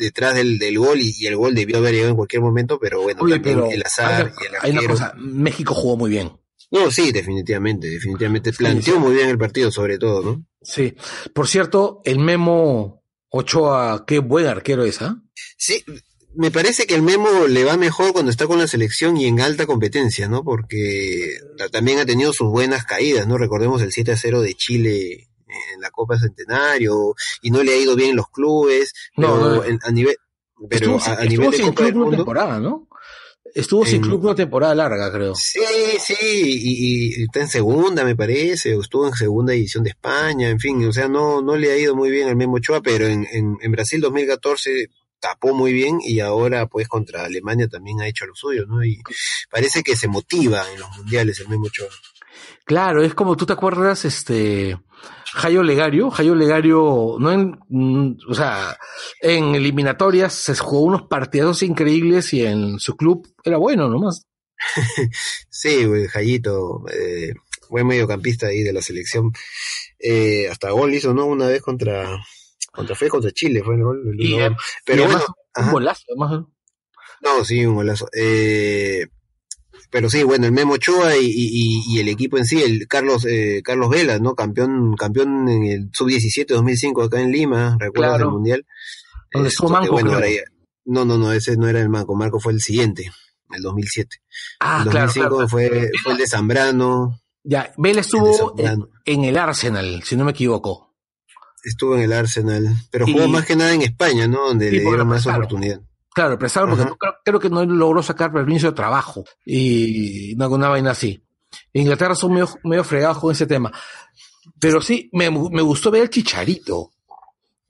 detrás 0.00 0.34
del, 0.34 0.58
del 0.58 0.78
gol 0.78 1.00
y, 1.00 1.14
y 1.16 1.26
el 1.26 1.36
gol 1.36 1.54
debió 1.54 1.76
haber 1.78 1.92
llegado 1.92 2.10
en 2.10 2.16
cualquier 2.16 2.42
momento, 2.42 2.78
pero 2.80 3.02
bueno, 3.02 3.22
Oye, 3.22 3.34
también 3.34 3.56
pero 3.58 3.70
el 3.70 3.82
azar 3.84 4.12
hay, 4.26 4.32
y 4.42 4.46
el 4.46 4.54
hay 4.62 4.70
una 4.72 4.80
arquero. 4.80 4.94
cosa, 4.94 5.14
México 5.18 5.74
jugó 5.74 5.96
muy 5.96 6.10
bien. 6.10 6.32
No, 6.72 6.90
sí, 6.90 7.12
definitivamente, 7.12 7.88
definitivamente. 7.88 8.52
Planteó 8.52 8.94
sí. 8.94 9.00
muy 9.00 9.14
bien 9.14 9.28
el 9.28 9.38
partido, 9.38 9.70
sobre 9.70 9.98
todo, 9.98 10.22
¿no? 10.22 10.44
Sí. 10.62 10.94
Por 11.34 11.46
cierto, 11.48 12.00
el 12.04 12.18
Memo 12.18 13.04
Ochoa, 13.28 14.04
qué 14.06 14.18
buen 14.18 14.46
arquero 14.46 14.84
es, 14.84 15.02
¿ah? 15.02 15.16
Sí, 15.56 15.84
me 16.34 16.50
parece 16.52 16.86
que 16.86 16.94
el 16.94 17.02
Memo 17.02 17.46
le 17.48 17.64
va 17.64 17.76
mejor 17.76 18.12
cuando 18.12 18.30
está 18.30 18.46
con 18.46 18.58
la 18.58 18.68
selección 18.68 19.16
y 19.16 19.26
en 19.26 19.40
alta 19.40 19.66
competencia, 19.66 20.28
¿no? 20.28 20.44
Porque 20.44 21.34
ta- 21.58 21.68
también 21.68 21.98
ha 21.98 22.06
tenido 22.06 22.32
sus 22.32 22.48
buenas 22.48 22.84
caídas, 22.84 23.26
¿no? 23.26 23.36
Recordemos 23.36 23.82
el 23.82 23.90
7 23.92 24.12
a 24.12 24.16
0 24.16 24.40
de 24.40 24.54
Chile 24.54 25.28
en 25.74 25.80
la 25.80 25.90
Copa 25.90 26.18
Centenario 26.18 27.14
y 27.42 27.50
no 27.50 27.62
le 27.62 27.72
ha 27.72 27.76
ido 27.76 27.96
bien 27.96 28.10
en 28.10 28.16
los 28.16 28.28
clubes, 28.30 28.92
No, 29.16 29.34
pero 29.34 29.54
no. 29.56 29.64
en- 29.64 29.78
a 29.82 29.90
nivel 29.90 30.16
pero 30.68 30.96
estuvo, 30.98 31.00
a, 31.00 31.20
a 31.20 31.24
estuvo 31.24 31.28
nivel 31.30 31.50
de 31.52 31.56
sin 31.56 31.66
Copa 31.66 31.76
club 31.76 31.86
del 31.86 31.96
una 31.96 32.04
Mundo 32.04 32.16
temporada, 32.18 32.58
¿no? 32.60 32.88
Estuvo 33.54 33.84
sin 33.84 33.96
En- 33.96 34.02
club 34.02 34.24
una 34.24 34.34
temporada 34.34 34.74
larga, 34.74 35.10
creo. 35.10 35.34
Sí, 35.34 35.58
sí, 35.98 36.14
y, 36.20 37.20
y 37.20 37.22
está 37.24 37.40
en 37.40 37.48
segunda, 37.48 38.04
me 38.04 38.14
parece, 38.14 38.74
o 38.76 38.80
estuvo 38.82 39.06
en 39.08 39.14
segunda 39.14 39.52
división 39.54 39.82
de 39.82 39.90
España, 39.90 40.48
en 40.50 40.60
fin, 40.60 40.86
o 40.86 40.92
sea, 40.92 41.08
no, 41.08 41.42
no 41.42 41.56
le 41.56 41.72
ha 41.72 41.76
ido 41.78 41.96
muy 41.96 42.10
bien 42.10 42.28
al 42.28 42.36
Memo 42.36 42.56
Ochoa, 42.56 42.80
pero 42.80 43.06
en, 43.06 43.26
en, 43.32 43.56
en 43.60 43.72
Brasil 43.72 44.00
2014 44.00 44.88
tapó 45.20 45.54
muy 45.54 45.72
bien 45.72 45.98
y 46.02 46.20
ahora 46.20 46.66
pues 46.66 46.88
contra 46.88 47.24
Alemania 47.24 47.68
también 47.68 48.00
ha 48.00 48.08
hecho 48.08 48.26
lo 48.26 48.34
suyo, 48.34 48.66
¿no? 48.66 48.84
Y 48.84 49.00
parece 49.50 49.82
que 49.82 49.96
se 49.96 50.08
motiva 50.08 50.64
en 50.72 50.80
los 50.80 50.96
mundiales 50.96 51.40
el 51.40 51.48
Memo 51.48 51.66
Ochoa. 51.66 51.88
Claro, 52.64 53.02
es 53.02 53.14
como 53.14 53.36
tú 53.36 53.46
te 53.46 53.52
acuerdas, 53.52 54.04
este, 54.04 54.78
Jayo 55.32 55.62
Legario, 55.62 56.10
Jayo 56.10 56.34
Legario, 56.34 57.16
no 57.18 57.32
en, 57.32 57.58
mm, 57.68 58.16
o 58.28 58.34
sea, 58.34 58.76
en 59.20 59.54
eliminatorias 59.54 60.34
se 60.34 60.56
jugó 60.56 60.82
unos 60.82 61.02
partidos 61.02 61.62
increíbles 61.62 62.32
y 62.32 62.44
en 62.44 62.78
su 62.78 62.96
club 62.96 63.28
era 63.44 63.58
bueno 63.58 63.88
nomás. 63.88 64.26
Sí, 65.48 65.84
güey, 65.84 66.06
Jayito, 66.06 66.84
eh, 66.92 67.34
buen 67.68 67.86
mediocampista 67.86 68.46
ahí 68.46 68.62
de 68.62 68.72
la 68.72 68.82
selección, 68.82 69.32
eh, 69.98 70.48
hasta 70.48 70.70
gol 70.70 70.94
hizo, 70.94 71.12
¿no? 71.14 71.26
Una 71.26 71.46
vez 71.46 71.62
contra, 71.62 72.18
contra 72.70 72.94
fue 72.96 73.08
contra 73.08 73.30
Chile, 73.32 73.62
fue 73.64 73.74
el 73.76 73.82
gol. 73.82 74.02
el 74.12 74.20
Y, 74.20 74.36
pero 74.84 75.02
y 75.02 75.06
bueno, 75.06 75.20
además, 75.54 75.66
un 75.66 75.72
golazo, 75.72 76.02
además. 76.08 76.44
No, 77.22 77.44
sí, 77.44 77.64
un 77.66 77.74
golazo. 77.74 78.08
Eh, 78.12 79.06
pero 79.90 80.08
sí, 80.08 80.22
bueno, 80.22 80.46
el 80.46 80.52
Memo 80.52 80.74
Ochoa 80.74 81.16
y, 81.16 81.26
y, 81.26 81.82
y 81.88 81.98
el 82.00 82.08
equipo 82.08 82.38
en 82.38 82.44
sí, 82.46 82.62
el 82.62 82.86
Carlos 82.86 83.26
eh, 83.28 83.60
Carlos 83.64 83.90
Vela, 83.90 84.18
¿no? 84.18 84.34
Campeón 84.34 84.94
campeón 84.96 85.48
en 85.48 85.64
el 85.64 85.90
sub-17 85.92 86.46
2005 86.46 87.02
acá 87.02 87.20
en 87.20 87.32
Lima, 87.32 87.76
¿recuerdas 87.78 88.12
Claro. 88.12 88.24
del 88.26 88.32
Mundial? 88.34 88.66
Donde 89.32 89.48
estuvo 89.48 89.68
que, 89.68 89.72
Manco, 89.74 89.92
bueno, 89.92 90.20
ya- 90.20 90.42
no, 90.84 91.04
no, 91.04 91.18
no, 91.18 91.32
ese 91.32 91.56
no 91.56 91.68
era 91.68 91.80
el 91.80 91.88
Manco, 91.88 92.14
Marco 92.14 92.40
fue 92.40 92.52
el 92.52 92.60
siguiente, 92.60 93.10
el 93.50 93.62
2007. 93.62 94.16
Ah, 94.60 94.82
el 94.84 94.90
claro, 94.90 95.06
2005 95.06 95.28
claro. 95.28 95.48
fue, 95.48 95.90
fue 96.02 96.12
el 96.12 96.18
de 96.18 96.26
Zambrano, 96.26 97.20
Ya, 97.42 97.72
Vela 97.76 97.94
el 97.94 97.98
estuvo 98.00 98.54
en 99.04 99.24
el 99.24 99.36
Arsenal, 99.36 100.02
si 100.04 100.16
no 100.16 100.24
me 100.24 100.30
equivoco. 100.32 100.89
Estuvo 101.64 101.96
en 101.96 102.02
el 102.02 102.12
Arsenal, 102.12 102.68
pero 102.90 103.06
Y- 103.08 103.12
jugó 103.12 103.28
más 103.28 103.44
que 103.46 103.56
nada 103.56 103.72
en 103.74 103.82
España, 103.82 104.26
¿no? 104.26 104.48
Donde 104.48 104.70
le 104.70 104.80
dieron 104.80 105.06
más 105.08 105.26
oportunidad. 105.26 105.80
Claro, 106.12 106.38
prestaron 106.38 106.70
porque 106.70 106.84
no- 106.84 106.96
creo, 106.96 107.14
creo 107.24 107.38
que 107.40 107.50
no 107.50 107.64
logró 107.64 108.02
sacar 108.02 108.32
permiso 108.32 108.66
de 108.68 108.72
trabajo 108.72 109.24
y 109.44 110.34
una, 110.34 110.48
una 110.48 110.68
vaina 110.68 110.90
así. 110.92 111.22
Inglaterra 111.72 112.14
son 112.14 112.32
medio, 112.32 112.48
medio 112.64 112.82
fregados 112.84 113.18
con 113.18 113.32
ese 113.32 113.46
tema. 113.46 113.70
Pero 114.58 114.80
sí, 114.80 115.08
me, 115.12 115.30
me 115.30 115.62
gustó 115.62 115.90
ver 115.90 116.02
el 116.02 116.10
chicharito. 116.10 116.90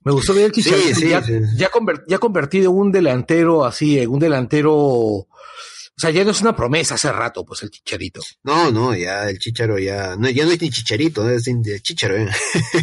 Me 0.03 0.11
gustó 0.11 0.33
ver 0.33 0.45
el 0.45 0.53
Sí, 0.53 0.63
chicharito. 0.63 0.99
sí, 0.99 1.09
ya, 1.09 1.21
sí. 1.23 1.33
ya, 1.57 1.69
ya 2.07 2.17
convertido 2.19 2.71
en 2.71 2.77
un 2.77 2.91
delantero 2.91 3.63
así, 3.65 3.99
en 3.99 4.09
un 4.09 4.19
delantero. 4.19 5.27
O 6.01 6.05
sea, 6.05 6.09
ya 6.09 6.23
no 6.23 6.31
es 6.31 6.41
una 6.41 6.55
promesa 6.55 6.95
hace 6.95 7.11
rato, 7.11 7.45
pues 7.45 7.61
el 7.61 7.69
chicharito. 7.69 8.21
No, 8.41 8.71
no, 8.71 8.95
ya 8.95 9.29
el 9.29 9.37
Chicharo 9.37 9.77
ya, 9.77 10.15
no, 10.15 10.31
ya 10.31 10.45
no 10.45 10.51
es 10.51 10.59
ni 10.59 10.71
Chicharito, 10.71 11.29
es 11.29 11.43
Chicharo, 11.83 12.17
¿eh? 12.17 12.27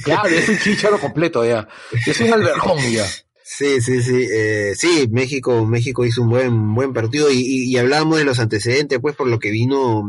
Claro, 0.05 0.29
es 0.29 0.49
un 0.49 0.57
chicharo 0.61 1.01
completo 1.01 1.45
ya. 1.45 1.67
Es 2.07 2.21
un 2.21 2.33
alberjón 2.33 2.79
ya. 2.93 3.05
Sí, 3.43 3.81
sí, 3.81 4.05
sí, 4.05 4.25
eh, 4.33 4.73
sí, 4.77 5.09
México, 5.11 5.67
México 5.67 6.05
hizo 6.05 6.23
un 6.23 6.31
buen, 6.31 6.75
buen 6.77 6.93
partido 6.93 7.29
y, 7.29 7.41
y, 7.41 7.73
y 7.73 7.77
hablábamos 7.77 8.19
de 8.19 8.25
los 8.25 8.39
antecedentes, 8.39 9.01
pues 9.01 9.17
por 9.17 9.27
lo 9.27 9.41
que 9.41 9.51
vino, 9.51 10.05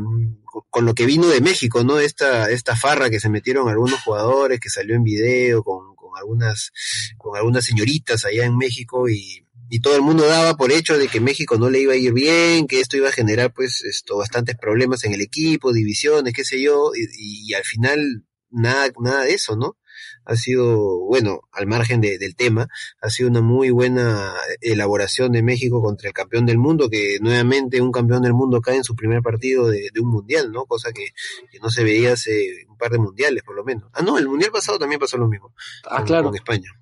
con 0.70 0.86
lo 0.86 0.94
que 0.94 1.08
vino 1.08 1.30
de 1.30 1.42
México, 1.42 1.84
¿no? 1.84 1.98
Esta, 1.98 2.52
esta 2.52 2.76
farra 2.76 3.10
que 3.10 3.20
se 3.20 3.30
metieron 3.30 3.70
algunos 3.70 4.04
jugadores, 4.04 4.60
que 4.60 4.70
salió 4.70 4.96
en 4.96 5.04
video 5.04 5.64
con, 5.64 5.96
con 5.96 6.16
algunas, 6.16 6.72
con 7.18 7.36
algunas 7.36 7.66
señoritas 7.66 8.24
allá 8.24 8.46
en 8.46 8.56
México 8.56 9.10
y, 9.10 9.48
y 9.70 9.82
todo 9.82 9.96
el 9.96 10.02
mundo 10.02 10.26
daba 10.26 10.58
por 10.58 10.72
hecho 10.72 10.98
de 10.98 11.08
que 11.08 11.20
México 11.20 11.58
no 11.58 11.70
le 11.70 11.80
iba 11.80 11.94
a 11.94 11.98
ir 11.98 12.14
bien, 12.14 12.68
que 12.68 12.80
esto 12.80 12.98
iba 12.98 13.10
a 13.10 13.14
generar 13.14 13.54
pues 13.54 13.84
esto 13.84 14.18
bastantes 14.18 14.58
problemas 14.58 15.04
en 15.04 15.14
el 15.14 15.22
equipo, 15.22 15.74
divisiones, 15.74 16.34
qué 16.34 16.44
sé 16.44 16.62
yo, 16.62 16.92
y, 16.96 17.52
y 17.52 17.54
al 17.54 17.64
final 17.64 18.26
nada, 18.50 18.92
nada 19.00 19.24
de 19.24 19.34
eso, 19.34 19.56
¿no? 19.56 19.78
Ha 20.26 20.36
sido, 20.36 21.00
bueno, 21.06 21.42
al 21.52 21.66
margen 21.66 22.02
de, 22.02 22.18
del 22.18 22.36
tema, 22.36 22.68
ha 23.02 23.10
sido 23.10 23.30
una 23.30 23.42
muy 23.42 23.72
buena 23.72 24.34
elaboración 24.62 25.32
de 25.32 25.42
México 25.42 25.82
contra 25.82 26.08
el 26.08 26.14
campeón 26.14 26.46
del 26.46 26.58
mundo, 26.58 26.90
que 26.90 27.18
nuevamente 27.20 27.82
un 27.82 27.92
campeón 27.92 28.22
del 28.22 28.34
mundo 28.34 28.62
cae 28.62 28.78
en 28.78 28.84
su 28.84 28.96
primer 28.96 29.22
partido 29.22 29.68
de, 29.68 29.90
de 29.94 30.00
un 30.00 30.10
mundial, 30.10 30.52
¿no? 30.52 30.66
Cosa 30.66 30.92
que, 30.92 31.08
que, 31.52 31.60
no 31.60 31.70
se 31.70 31.84
veía 31.84 32.14
hace 32.14 32.66
un 32.70 32.78
par 32.78 32.92
de 32.92 33.00
mundiales, 33.00 33.44
por 33.44 33.56
lo 33.56 33.64
menos. 33.64 33.90
Ah, 33.94 34.04
no, 34.04 34.18
el 34.18 34.28
mundial 34.28 34.52
pasado 34.52 34.78
también 34.78 35.00
pasó 35.00 35.18
lo 35.18 35.28
mismo. 35.28 35.54
Ah, 35.86 35.98
con, 35.98 36.06
claro. 36.06 36.26
Con 36.28 36.36
España. 36.36 36.79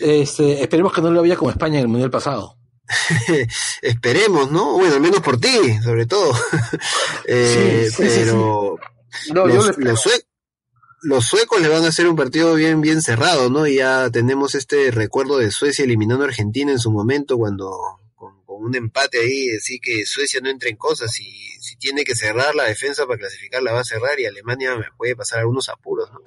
Este, 0.00 0.62
esperemos 0.62 0.92
que 0.92 1.00
no 1.00 1.10
lo 1.10 1.20
había 1.20 1.36
como 1.36 1.50
España 1.50 1.76
en 1.78 1.82
el 1.82 1.88
mundial 1.88 2.10
pasado. 2.10 2.56
Esperemos, 3.82 4.50
¿no? 4.50 4.72
Bueno, 4.74 4.94
al 4.94 5.00
menos 5.00 5.20
por 5.20 5.38
ti, 5.38 5.78
sobre 5.82 6.06
todo. 6.06 6.32
eh, 7.26 7.88
Sí, 7.90 7.96
sí, 8.04 8.08
sí, 8.10 8.20
pero 8.24 8.76
No, 9.34 9.46
los, 9.46 9.64
lo 9.64 9.70
espero. 9.70 9.90
los 9.90 10.00
sue- 10.00 10.24
los 11.02 11.24
suecos 11.26 11.60
le 11.60 11.68
van 11.68 11.84
a 11.84 11.88
hacer 11.88 12.08
un 12.08 12.16
partido 12.16 12.54
bien, 12.54 12.80
bien 12.80 13.02
cerrado, 13.02 13.50
¿no? 13.50 13.66
Y 13.68 13.76
ya 13.76 14.10
tenemos 14.10 14.54
este 14.56 14.90
recuerdo 14.90 15.38
de 15.38 15.50
Suecia 15.52 15.84
eliminando 15.84 16.24
a 16.24 16.28
Argentina 16.28 16.72
en 16.72 16.80
su 16.80 16.90
momento 16.90 17.36
cuando 17.38 17.70
con, 18.16 18.44
con 18.44 18.64
un 18.64 18.74
empate 18.74 19.20
ahí, 19.20 19.48
así 19.56 19.78
que 19.80 20.04
Suecia 20.06 20.40
no 20.42 20.50
entra 20.50 20.68
en 20.68 20.76
cosas 20.76 21.18
y 21.20 21.30
si 21.60 21.76
tiene 21.76 22.02
que 22.02 22.16
cerrar 22.16 22.56
la 22.56 22.64
defensa 22.64 23.06
para 23.06 23.18
clasificar 23.20 23.62
la 23.62 23.72
va 23.72 23.80
a 23.80 23.84
cerrar 23.84 24.18
y 24.18 24.26
Alemania 24.26 24.74
me 24.76 24.86
puede 24.96 25.14
pasar 25.14 25.38
algunos 25.38 25.68
apuros, 25.68 26.10
¿no? 26.12 26.18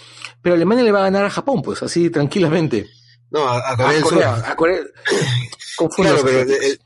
Pero 0.42 0.56
Alemania 0.56 0.86
le 0.86 0.92
va 0.94 1.00
a 1.02 1.04
ganar 1.04 1.26
a 1.26 1.30
Japón, 1.30 1.62
pues, 1.62 1.84
así 1.84 2.10
tranquilamente. 2.10 2.88
No, 3.32 3.48
a, 3.48 3.72
a 3.72 3.76
Corea 3.78 3.94
del 3.94 4.04
Sur. 4.04 4.24
A 4.24 4.56
Corea. 4.56 4.80
Confundo 5.78 6.12
Claro, 6.12 6.24
pero 6.26 6.42
el, 6.42 6.52
el- 6.52 6.80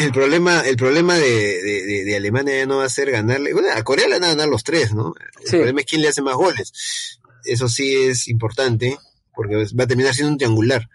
el 0.00 0.12
problema, 0.12 0.60
el 0.66 0.76
problema 0.76 1.14
de, 1.14 1.62
de- 1.62 2.04
de- 2.04 2.16
Alemania 2.16 2.56
ya 2.58 2.66
no 2.66 2.78
va 2.78 2.84
a 2.84 2.88
ser 2.88 3.10
ganarle. 3.10 3.52
Bueno, 3.52 3.68
a 3.74 3.82
Corea 3.84 4.06
le 4.08 4.14
van 4.14 4.24
a 4.24 4.28
ganar 4.28 4.48
los 4.48 4.64
tres, 4.64 4.92
¿no? 4.92 5.14
El 5.40 5.46
Sí. 5.46 5.56
problema 5.56 5.80
es 5.80 5.86
quién 5.86 6.02
le 6.02 6.08
hace 6.08 6.20
más 6.22 6.34
goles. 6.34 7.18
Eso 7.44 7.68
sí 7.68 7.94
es 7.94 8.26
importante, 8.28 8.98
porque 9.34 9.56
va 9.56 9.84
a 9.84 9.86
terminar 9.86 10.14
siendo 10.14 10.32
un 10.32 10.38
triangular. 10.38 10.88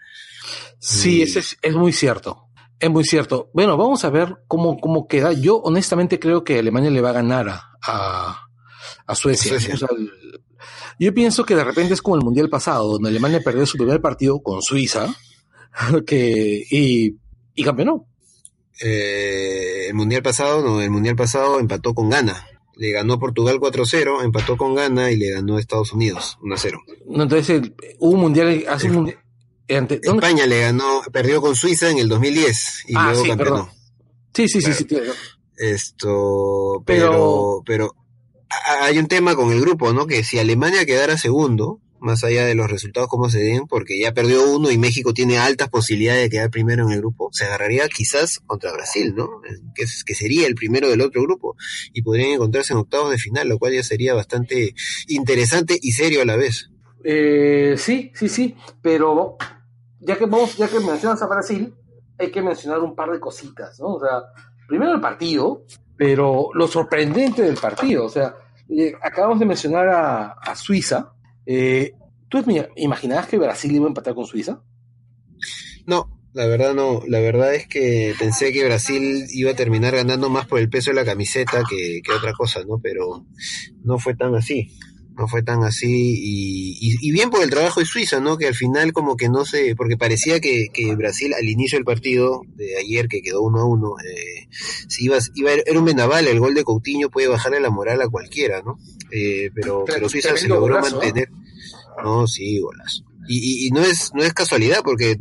Sí, 0.78 1.18
Y- 1.18 1.22
ese 1.22 1.38
es, 1.40 1.56
es 1.62 1.74
muy 1.74 1.92
cierto. 1.92 2.42
Es 2.78 2.90
muy 2.90 3.04
cierto. 3.04 3.50
Bueno, 3.54 3.78
vamos 3.78 4.04
a 4.04 4.10
ver 4.10 4.36
cómo, 4.46 4.78
cómo 4.78 5.08
queda. 5.08 5.32
Yo 5.32 5.56
honestamente 5.56 6.18
creo 6.20 6.44
que 6.44 6.58
Alemania 6.58 6.90
le 6.90 7.00
va 7.00 7.10
a 7.10 7.14
ganar 7.14 7.48
a, 7.48 7.70
a, 7.82 8.48
a 9.06 9.14
Suecia. 9.14 9.52
Suecia. 9.52 9.74
O 9.74 9.78
sea, 9.78 9.88
el- 9.96 10.12
yo 10.98 11.12
pienso 11.14 11.44
que 11.44 11.54
de 11.54 11.64
repente 11.64 11.94
es 11.94 12.02
como 12.02 12.16
el 12.16 12.22
Mundial 12.24 12.48
pasado, 12.48 12.92
donde 12.92 13.08
Alemania 13.10 13.40
perdió 13.44 13.66
su 13.66 13.76
primer 13.78 14.00
partido 14.00 14.40
con 14.40 14.62
Suiza 14.62 15.14
que, 16.06 16.64
y, 16.70 17.16
y 17.54 17.64
campeonó. 17.64 18.06
Eh, 18.82 19.86
el 19.88 19.94
mundial 19.94 20.22
pasado, 20.22 20.62
no, 20.62 20.80
el 20.82 20.90
mundial 20.90 21.16
pasado 21.16 21.58
empató 21.60 21.94
con 21.94 22.10
Ghana. 22.10 22.46
Le 22.76 22.90
ganó 22.90 23.14
a 23.14 23.18
Portugal 23.18 23.58
4-0, 23.58 24.22
empató 24.22 24.58
con 24.58 24.74
Ghana 24.74 25.10
y 25.10 25.16
le 25.16 25.30
ganó 25.30 25.56
a 25.56 25.60
Estados 25.60 25.92
Unidos 25.94 26.36
1-0. 26.42 26.72
No, 27.06 27.22
Entonces, 27.22 27.48
el- 27.50 27.74
hubo 28.00 28.12
un 28.12 28.20
Mundial, 28.20 28.64
hace 28.68 28.88
un 28.90 28.96
mundial, 28.96 29.18
ante- 29.70 29.98
¿dónde- 30.04 30.26
España 30.26 30.46
le 30.46 30.60
ganó, 30.60 31.00
perdió 31.10 31.40
con 31.40 31.56
Suiza 31.56 31.90
en 31.90 31.98
el 31.98 32.08
2010 32.10 32.84
y 32.88 32.94
Ah, 32.94 33.04
luego 33.08 33.22
sí, 33.22 33.28
campeonó. 33.30 33.50
perdón. 33.54 33.70
Sí, 34.34 34.48
sí, 34.48 34.60
sí, 34.60 34.72
sí. 34.74 34.84
tiene- 34.84 35.06
Esto, 35.56 36.82
Pero- 36.84 37.62
pero, 37.64 37.94
hay 38.80 38.98
un 38.98 39.06
tema 39.06 39.34
con 39.34 39.50
el 39.50 39.60
grupo, 39.60 39.92
¿no? 39.92 40.06
Que 40.06 40.24
si 40.24 40.38
Alemania 40.38 40.86
quedara 40.86 41.16
segundo, 41.16 41.80
más 42.00 42.24
allá 42.24 42.44
de 42.44 42.54
los 42.54 42.70
resultados 42.70 43.08
como 43.08 43.28
se 43.28 43.40
den, 43.40 43.66
porque 43.66 43.98
ya 43.98 44.12
perdió 44.12 44.50
uno 44.50 44.70
y 44.70 44.78
México 44.78 45.12
tiene 45.12 45.38
altas 45.38 45.68
posibilidades 45.68 46.22
de 46.22 46.30
quedar 46.30 46.50
primero 46.50 46.86
en 46.86 46.92
el 46.92 46.98
grupo, 46.98 47.30
se 47.32 47.44
agarraría 47.44 47.88
quizás 47.88 48.40
contra 48.40 48.72
Brasil, 48.72 49.14
¿no? 49.16 49.28
Que, 49.74 49.84
que 50.04 50.14
sería 50.14 50.46
el 50.46 50.54
primero 50.54 50.88
del 50.88 51.00
otro 51.00 51.22
grupo 51.22 51.56
y 51.92 52.02
podrían 52.02 52.30
encontrarse 52.30 52.72
en 52.72 52.80
octavos 52.80 53.10
de 53.10 53.18
final, 53.18 53.48
lo 53.48 53.58
cual 53.58 53.74
ya 53.74 53.82
sería 53.82 54.14
bastante 54.14 54.74
interesante 55.08 55.78
y 55.80 55.92
serio 55.92 56.22
a 56.22 56.24
la 56.24 56.36
vez. 56.36 56.70
Eh, 57.04 57.74
sí, 57.78 58.12
sí, 58.14 58.28
sí, 58.28 58.56
pero 58.82 59.36
ya 60.00 60.16
que 60.16 60.26
vamos, 60.26 60.56
ya 60.56 60.68
que 60.68 60.80
mencionas 60.80 61.22
a 61.22 61.26
Brasil, 61.26 61.74
hay 62.18 62.30
que 62.30 62.42
mencionar 62.42 62.80
un 62.80 62.94
par 62.94 63.10
de 63.10 63.20
cositas, 63.20 63.78
¿no? 63.80 63.94
O 63.94 64.00
sea, 64.00 64.22
primero 64.66 64.92
el 64.92 65.00
partido, 65.00 65.64
pero 65.96 66.50
lo 66.54 66.68
sorprendente 66.68 67.42
del 67.42 67.56
partido, 67.56 68.04
o 68.04 68.08
sea, 68.08 68.34
eh, 68.68 68.94
acabamos 69.02 69.38
de 69.38 69.46
mencionar 69.46 69.88
a, 69.88 70.32
a 70.32 70.54
Suiza. 70.56 71.12
Eh, 71.44 71.92
¿Tú 72.28 72.42
imaginabas 72.76 73.28
que 73.28 73.38
Brasil 73.38 73.74
iba 73.74 73.86
a 73.86 73.88
empatar 73.88 74.14
con 74.14 74.26
Suiza? 74.26 74.60
No, 75.86 76.20
la 76.32 76.46
verdad 76.46 76.74
no, 76.74 77.02
la 77.06 77.20
verdad 77.20 77.54
es 77.54 77.66
que 77.66 78.14
pensé 78.18 78.52
que 78.52 78.64
Brasil 78.64 79.26
iba 79.30 79.52
a 79.52 79.56
terminar 79.56 79.94
ganando 79.94 80.28
más 80.28 80.46
por 80.46 80.58
el 80.58 80.68
peso 80.68 80.90
de 80.90 80.96
la 80.96 81.04
camiseta 81.04 81.62
que, 81.68 82.00
que 82.04 82.12
otra 82.12 82.32
cosa, 82.32 82.60
¿no? 82.66 82.78
Pero 82.82 83.24
no 83.84 83.98
fue 83.98 84.14
tan 84.14 84.34
así, 84.34 84.68
no 85.16 85.26
fue 85.28 85.42
tan 85.42 85.62
así 85.64 85.86
y, 85.88 86.72
y, 86.80 87.08
y 87.08 87.10
bien 87.12 87.30
por 87.30 87.42
el 87.42 87.50
trabajo 87.50 87.80
de 87.80 87.86
Suiza, 87.86 88.20
¿no? 88.20 88.36
Que 88.36 88.46
al 88.48 88.54
final 88.54 88.92
como 88.92 89.16
que 89.16 89.28
no 89.28 89.44
sé, 89.44 89.74
porque 89.76 89.96
parecía 89.96 90.40
que, 90.40 90.66
que 90.72 90.94
Brasil 90.94 91.32
al 91.34 91.48
inicio 91.48 91.78
del 91.78 91.84
partido 91.84 92.42
de 92.54 92.76
ayer 92.78 93.08
que 93.08 93.22
quedó 93.22 93.42
uno 93.42 93.60
a 93.60 93.64
uno, 93.64 93.94
eh, 94.04 94.48
si 94.88 95.06
iba, 95.06 95.16
iba, 95.34 95.52
era 95.52 95.78
un 95.78 95.84
vendaval, 95.86 96.26
el 96.26 96.38
gol 96.40 96.54
de 96.54 96.64
Coutinho 96.64 97.08
puede 97.10 97.28
bajarle 97.28 97.60
la 97.60 97.70
moral 97.70 98.00
a 98.02 98.08
cualquiera, 98.08 98.60
¿no? 98.62 98.78
Eh, 99.10 99.50
pero, 99.54 99.84
pero 99.86 100.08
Suiza 100.08 100.36
se 100.36 100.48
logró 100.48 100.74
golazo, 100.76 101.00
¿eh? 101.02 101.06
mantener. 101.06 101.28
No, 102.04 102.26
sí, 102.26 102.58
golazo. 102.60 103.04
Y, 103.28 103.38
y, 103.38 103.66
y 103.66 103.70
no 103.70 103.80
es 103.80 104.12
no 104.14 104.22
es 104.22 104.32
casualidad 104.34 104.82
porque 104.84 105.16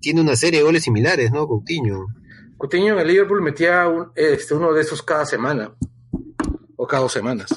tiene 0.00 0.20
una 0.20 0.36
serie 0.36 0.60
de 0.60 0.64
goles 0.66 0.82
similares, 0.84 1.32
¿no? 1.32 1.46
Coutinho. 1.48 2.06
Coutinho 2.58 2.92
en 2.92 2.98
el 3.00 3.08
Liverpool 3.08 3.40
metía 3.42 3.88
un- 3.88 4.08
este, 4.14 4.54
uno 4.54 4.72
de 4.72 4.82
esos 4.82 5.02
cada 5.02 5.24
semana, 5.26 5.74
o 6.76 6.86
cada 6.86 7.02
dos 7.02 7.12
semanas. 7.12 7.48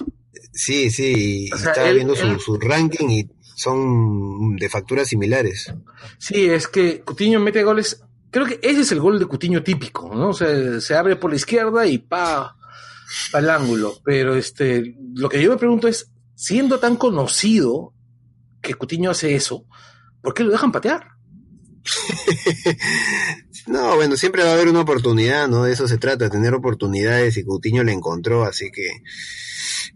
Sí, 0.57 0.89
sí, 0.89 1.13
y 1.47 1.53
O 1.53 1.57
sea, 1.57 1.71
estaba 1.71 1.89
él- 1.89 1.95
viendo 1.95 2.15
su, 2.15 2.25
él- 2.27 2.39
su 2.39 2.57
ranking 2.59 3.07
y 3.09 3.29
son 3.55 4.55
de 4.55 4.69
facturas 4.69 5.07
similares. 5.07 5.73
Sí, 6.17 6.45
es 6.47 6.67
que 6.67 7.01
Coutinho 7.01 7.39
mete 7.39 7.63
goles. 7.63 8.01
Creo 8.31 8.45
que 8.45 8.59
ese 8.61 8.81
es 8.81 8.91
el 8.91 8.99
gol 8.99 9.19
de 9.19 9.25
Coutinho 9.27 9.63
típico, 9.63 10.13
¿no? 10.13 10.29
O 10.29 10.33
sea, 10.33 10.81
se 10.81 10.95
abre 10.95 11.15
por 11.15 11.29
la 11.31 11.37
izquierda 11.37 11.85
y 11.87 11.97
pa 11.99 12.55
al 13.33 13.49
ángulo. 13.49 13.99
Pero 14.03 14.35
este, 14.35 14.95
lo 15.15 15.29
que 15.29 15.41
yo 15.41 15.49
me 15.51 15.57
pregunto 15.57 15.87
es, 15.87 16.11
siendo 16.35 16.79
tan 16.79 16.97
conocido 16.97 17.93
que 18.61 18.73
Coutinho 18.73 19.11
hace 19.11 19.33
eso, 19.35 19.65
¿por 20.21 20.33
qué 20.33 20.43
lo 20.43 20.51
dejan 20.51 20.71
patear? 20.71 21.07
No, 23.67 23.95
bueno, 23.97 24.15
siempre 24.15 24.43
va 24.43 24.51
a 24.51 24.53
haber 24.53 24.69
una 24.69 24.79
oportunidad, 24.79 25.49
¿no? 25.49 25.65
De 25.65 25.73
eso 25.73 25.89
se 25.89 25.97
trata, 25.97 26.29
tener 26.29 26.53
oportunidades 26.53 27.35
y 27.35 27.43
Coutinho 27.43 27.83
la 27.83 27.91
encontró, 27.91 28.45
así 28.45 28.71
que 28.71 28.87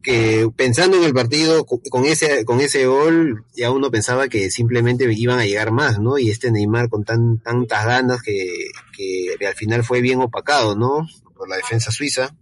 que 0.03 0.49
pensando 0.55 0.97
en 0.97 1.03
el 1.03 1.13
partido 1.13 1.65
con 1.65 2.05
ese 2.05 2.43
con 2.45 2.59
ese 2.59 2.85
gol 2.85 3.45
ya 3.55 3.71
uno 3.71 3.91
pensaba 3.91 4.27
que 4.27 4.49
simplemente 4.49 5.11
iban 5.13 5.39
a 5.39 5.45
llegar 5.45 5.71
más, 5.71 5.99
¿no? 5.99 6.17
Y 6.17 6.29
este 6.29 6.51
Neymar 6.51 6.89
con 6.89 7.03
tan 7.03 7.39
tantas 7.39 7.85
ganas 7.85 8.21
que, 8.21 8.67
que 8.95 9.35
al 9.45 9.55
final 9.55 9.83
fue 9.83 10.01
bien 10.01 10.19
opacado, 10.19 10.75
¿no? 10.75 11.07
Por 11.35 11.49
la 11.49 11.57
defensa 11.57 11.91
suiza. 11.91 12.35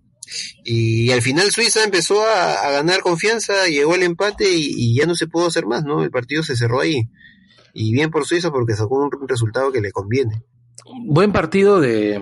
Y 0.63 1.11
al 1.11 1.21
final 1.21 1.49
Suiza 1.49 1.83
empezó 1.83 2.23
a, 2.23 2.69
ganar 2.71 3.01
confianza, 3.01 3.67
llegó 3.67 3.95
el 3.95 4.03
empate 4.03 4.51
y, 4.51 4.73
y 4.75 4.95
ya 4.95 5.07
no 5.07 5.15
se 5.15 5.27
pudo 5.27 5.47
hacer 5.47 5.65
más, 5.65 5.83
¿no? 5.83 6.03
El 6.03 6.11
partido 6.11 6.43
se 6.43 6.55
cerró 6.55 6.81
ahí. 6.81 7.09
Y 7.73 7.91
bien 7.93 8.11
por 8.11 8.25
Suiza 8.25 8.51
porque 8.51 8.75
sacó 8.75 8.95
un 8.95 9.27
resultado 9.27 9.71
que 9.71 9.81
le 9.81 9.91
conviene. 9.91 10.43
Buen 11.05 11.31
partido 11.31 11.79
de, 11.79 12.21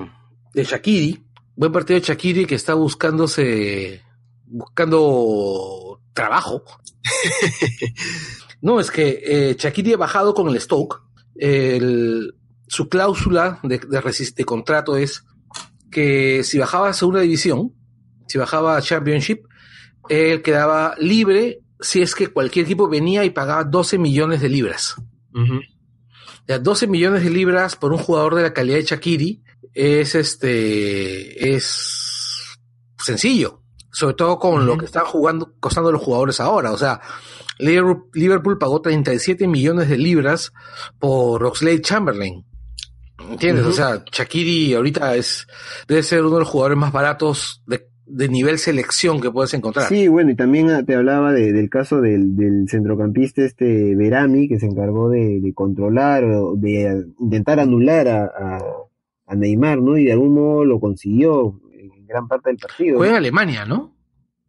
de 0.54 0.64
Shakiri. 0.64 1.24
Buen 1.56 1.72
partido 1.72 2.00
de 2.00 2.06
Shakiri 2.06 2.46
que 2.46 2.56
está 2.56 2.74
buscándose, 2.74 4.02
buscando 4.48 6.02
trabajo. 6.14 6.64
no, 8.62 8.80
es 8.80 8.92
que 8.92 9.22
eh, 9.24 9.58
ha 9.94 9.98
bajado 9.98 10.34
con 10.34 10.50
el 10.50 10.60
Stoke. 10.60 11.02
El- 11.36 12.34
su 12.68 12.90
cláusula 12.90 13.60
de, 13.64 13.80
de, 13.80 14.46
contrato 14.46 14.98
es 14.98 15.24
que 15.90 16.44
si 16.44 16.58
bajaba 16.60 16.90
a 16.90 16.94
segunda 16.94 17.22
división, 17.22 17.74
si 18.28 18.38
bajaba 18.38 18.76
a 18.76 18.82
Championship, 18.82 19.46
él 20.10 20.42
quedaba 20.42 20.96
libre 21.00 21.62
si 21.80 22.02
es 22.02 22.14
que 22.16 22.28
cualquier 22.28 22.66
equipo 22.66 22.90
venía 22.90 23.24
y 23.24 23.30
pagaba 23.30 23.64
12 23.64 23.98
millones 23.98 24.42
de 24.42 24.50
libras. 24.50 24.96
Ya, 26.48 26.60
12 26.60 26.88
millones 26.88 27.24
de 27.24 27.30
libras 27.30 27.76
por 27.76 27.94
un 27.94 28.00
jugador 28.00 28.36
de 28.36 28.42
la 28.42 28.54
calidad 28.54 28.78
de 28.78 28.84
Shakiri 28.84 29.44
es 29.74 30.16
este 30.16 31.56
es 31.56 32.58
sencillo, 32.98 33.62
sobre 33.98 34.14
todo 34.16 34.38
con 34.38 34.66
lo 34.68 34.78
que 34.78 34.86
están 34.86 35.06
jugando, 35.06 35.54
costando 35.60 35.92
los 35.92 36.02
jugadores 36.02 36.40
ahora. 36.40 36.72
O 36.72 36.78
sea, 36.78 37.00
Liverpool, 37.60 38.58
pagó 38.60 38.82
37 38.82 39.48
millones 39.48 39.90
de 39.90 39.98
libras 39.98 40.52
por 41.00 41.44
Oxlade 41.44 41.82
Chamberlain. 41.82 42.46
¿Entiendes? 43.32 43.66
O 43.66 43.72
sea, 43.72 44.04
Shakiri 44.12 44.76
ahorita 44.76 45.16
es, 45.16 45.48
debe 45.88 46.04
ser 46.04 46.22
uno 46.22 46.36
de 46.36 46.40
los 46.42 46.48
jugadores 46.50 46.78
más 46.78 46.92
baratos 46.94 47.64
de, 47.66 47.88
de 48.06 48.30
nivel 48.30 48.60
selección 48.60 49.20
que 49.20 49.32
puedes 49.32 49.54
encontrar. 49.56 49.90
Sí, 49.90 50.08
bueno, 50.08 50.30
y 50.32 50.36
también 50.36 50.70
ah, 50.70 50.84
te 50.86 50.96
hablaba 50.96 51.34
de- 51.34 51.52
del 51.52 51.70
caso 51.70 52.00
del, 52.00 52.36
del 52.36 52.70
centrocampista 52.70 53.42
este 53.44 53.96
Verami, 53.96 54.48
que 54.48 54.60
se 54.60 54.68
encargó 54.68 55.10
de, 55.10 55.40
de 55.42 55.54
controlar 55.54 56.24
o 56.26 56.54
de 56.56 57.04
intentar 57.20 57.60
anular 57.60 58.08
a, 58.08 58.26
a- 58.26 58.64
a 59.30 59.36
Neymar, 59.36 59.82
¿no? 59.82 59.98
Y 59.98 60.06
de 60.06 60.14
algún 60.14 60.36
modo 60.36 60.64
lo 60.64 60.80
consiguió 60.80 61.60
gran 62.08 62.28
parte 62.28 62.50
del 62.50 62.58
partido. 62.58 62.98
Juega 62.98 63.18
Alemania, 63.18 63.66
¿no? 63.66 63.96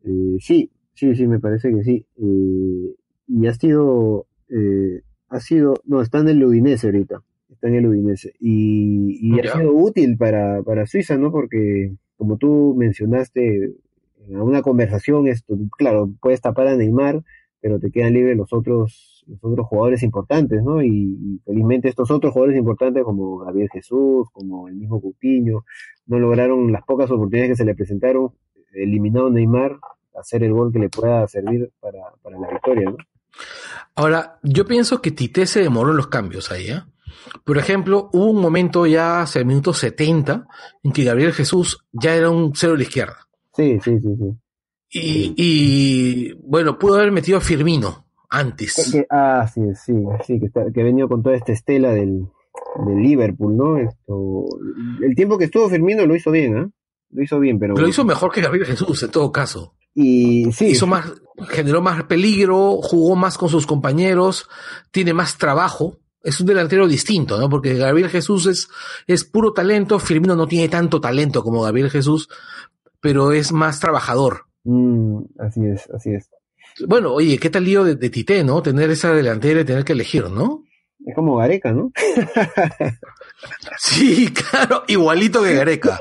Eh, 0.04 0.36
sí, 0.40 0.70
sí, 0.94 1.14
sí, 1.14 1.26
me 1.26 1.38
parece 1.38 1.70
que 1.70 1.82
sí. 1.82 2.06
Eh, 2.16 2.94
y 3.26 3.46
ha 3.46 3.54
sido, 3.54 4.26
eh, 4.48 5.02
ha 5.28 5.40
sido, 5.40 5.74
no, 5.84 6.00
está 6.00 6.20
en 6.20 6.28
el 6.28 6.44
Udinese 6.44 6.86
ahorita, 6.86 7.22
está 7.50 7.68
en 7.68 7.74
el 7.74 7.86
Udinese. 7.86 8.34
Y, 8.40 9.18
y 9.20 9.40
ha 9.40 9.52
sido 9.56 9.72
útil 9.72 10.16
para, 10.16 10.62
para 10.62 10.86
Suiza, 10.86 11.16
¿no? 11.16 11.30
Porque, 11.30 11.94
como 12.16 12.36
tú 12.36 12.74
mencionaste 12.76 13.74
en 14.28 14.40
una 14.40 14.62
conversación, 14.62 15.26
esto, 15.26 15.56
claro, 15.76 16.10
puedes 16.20 16.40
tapar 16.40 16.68
a 16.68 16.76
Neymar, 16.76 17.22
pero 17.60 17.78
te 17.78 17.90
quedan 17.90 18.14
libres 18.14 18.36
los 18.36 18.52
otros, 18.52 19.17
los 19.28 19.38
otros 19.42 19.66
jugadores 19.66 20.02
importantes, 20.02 20.62
¿no? 20.62 20.82
Y, 20.82 20.88
y 20.88 21.40
felizmente 21.44 21.88
estos 21.88 22.10
otros 22.10 22.32
jugadores 22.32 22.58
importantes 22.58 23.04
como 23.04 23.38
Gabriel 23.38 23.68
Jesús, 23.72 24.28
como 24.32 24.68
el 24.68 24.74
mismo 24.74 25.00
Coutinho, 25.00 25.64
no 26.06 26.18
lograron 26.18 26.72
las 26.72 26.84
pocas 26.84 27.10
oportunidades 27.10 27.52
que 27.52 27.56
se 27.56 27.64
le 27.64 27.74
presentaron, 27.74 28.30
eliminado 28.72 29.30
Neymar, 29.30 29.78
hacer 30.18 30.42
el 30.42 30.52
gol 30.52 30.72
que 30.72 30.78
le 30.78 30.88
pueda 30.88 31.26
servir 31.28 31.70
para, 31.80 32.00
para 32.22 32.38
la 32.38 32.50
victoria, 32.50 32.90
¿no? 32.90 32.96
Ahora, 33.94 34.38
yo 34.42 34.66
pienso 34.66 35.00
que 35.00 35.10
Tite 35.10 35.46
se 35.46 35.60
demoró 35.60 35.90
en 35.90 35.98
los 35.98 36.08
cambios 36.08 36.50
ahí, 36.50 36.68
¿eh? 36.68 36.82
Por 37.44 37.58
ejemplo, 37.58 38.10
hubo 38.12 38.30
un 38.30 38.40
momento 38.40 38.86
ya 38.86 39.22
hacia 39.22 39.40
el 39.40 39.46
minuto 39.46 39.72
70 39.72 40.46
en 40.82 40.92
que 40.92 41.04
Gabriel 41.04 41.32
Jesús 41.32 41.84
ya 41.92 42.14
era 42.14 42.30
un 42.30 42.52
cero 42.54 42.74
a 42.74 42.76
la 42.76 42.82
izquierda. 42.82 43.28
Sí, 43.54 43.78
sí, 43.82 43.98
sí, 44.00 44.08
sí. 44.16 44.36
Y, 44.90 45.34
y, 45.36 46.32
bueno, 46.42 46.78
pudo 46.78 46.96
haber 46.96 47.12
metido 47.12 47.38
a 47.38 47.42
Firmino 47.42 48.07
antes. 48.28 48.90
que- 48.92 49.06
ah, 49.10 49.48
sí, 49.52 49.60
sí, 49.74 49.94
sí, 50.26 50.40
que, 50.40 50.46
está, 50.46 50.70
que 50.72 50.80
ha 50.80 50.84
venido 50.84 51.08
con 51.08 51.22
toda 51.22 51.36
esta 51.36 51.52
estela 51.52 51.90
del, 51.92 52.26
del 52.86 52.98
Liverpool, 53.02 53.56
¿no? 53.56 53.76
Esto, 53.78 54.44
el 55.02 55.14
tiempo 55.14 55.38
que 55.38 55.44
estuvo 55.44 55.68
Firmino 55.68 56.04
lo 56.06 56.14
hizo 56.16 56.30
bien, 56.30 56.56
¿ah? 56.56 56.70
Lo 57.10 57.22
hizo 57.22 57.40
bien, 57.40 57.58
pero... 57.58 57.74
Lo 57.74 57.88
hizo 57.88 58.04
mejor 58.04 58.30
que 58.32 58.42
Gabriel 58.42 58.66
Jesús, 58.66 59.02
en 59.02 59.10
todo 59.10 59.32
caso. 59.32 59.74
Y 59.94 60.52
sí, 60.52 60.66
Hizo 60.66 60.86
más, 60.86 61.10
generó 61.48 61.80
más 61.80 62.04
peligro, 62.04 62.76
jugó 62.82 63.16
más 63.16 63.38
con 63.38 63.48
sus 63.48 63.66
compañeros, 63.66 64.48
tiene 64.92 65.12
más 65.14 65.38
trabajo. 65.38 65.98
Es 66.22 66.38
un 66.40 66.46
delantero 66.46 66.86
distinto, 66.86 67.38
¿no? 67.38 67.48
Porque 67.48 67.74
Gabriel 67.74 68.10
Jesús 68.10 68.46
es, 68.46 68.68
es 69.06 69.24
puro 69.24 69.52
talento, 69.52 69.98
Firmino 69.98 70.36
no 70.36 70.46
tiene 70.46 70.68
tanto 70.68 71.00
talento 71.00 71.42
como 71.42 71.62
Gabriel 71.62 71.90
Jesús, 71.90 72.28
pero 73.00 73.32
es 73.32 73.52
más 73.52 73.80
trabajador. 73.80 74.42
mm, 74.64 75.18
así 75.38 75.64
es, 75.64 75.88
así 75.90 76.10
es. 76.10 76.28
Bueno, 76.86 77.12
oye, 77.12 77.38
qué 77.38 77.50
tal 77.50 77.64
lío 77.64 77.84
de, 77.84 77.96
de 77.96 78.10
Tite, 78.10 78.44
¿no? 78.44 78.62
Tener 78.62 78.90
esa 78.90 79.12
delantera 79.12 79.60
y 79.60 79.64
tener 79.64 79.84
que 79.84 79.92
elegir, 79.94 80.30
¿no? 80.30 80.64
Es 81.04 81.14
como 81.14 81.36
Gareca, 81.36 81.72
¿no? 81.72 81.90
Sí, 83.78 84.28
claro, 84.32 84.82
igualito 84.88 85.42
que 85.42 85.54
Gareca. 85.54 86.00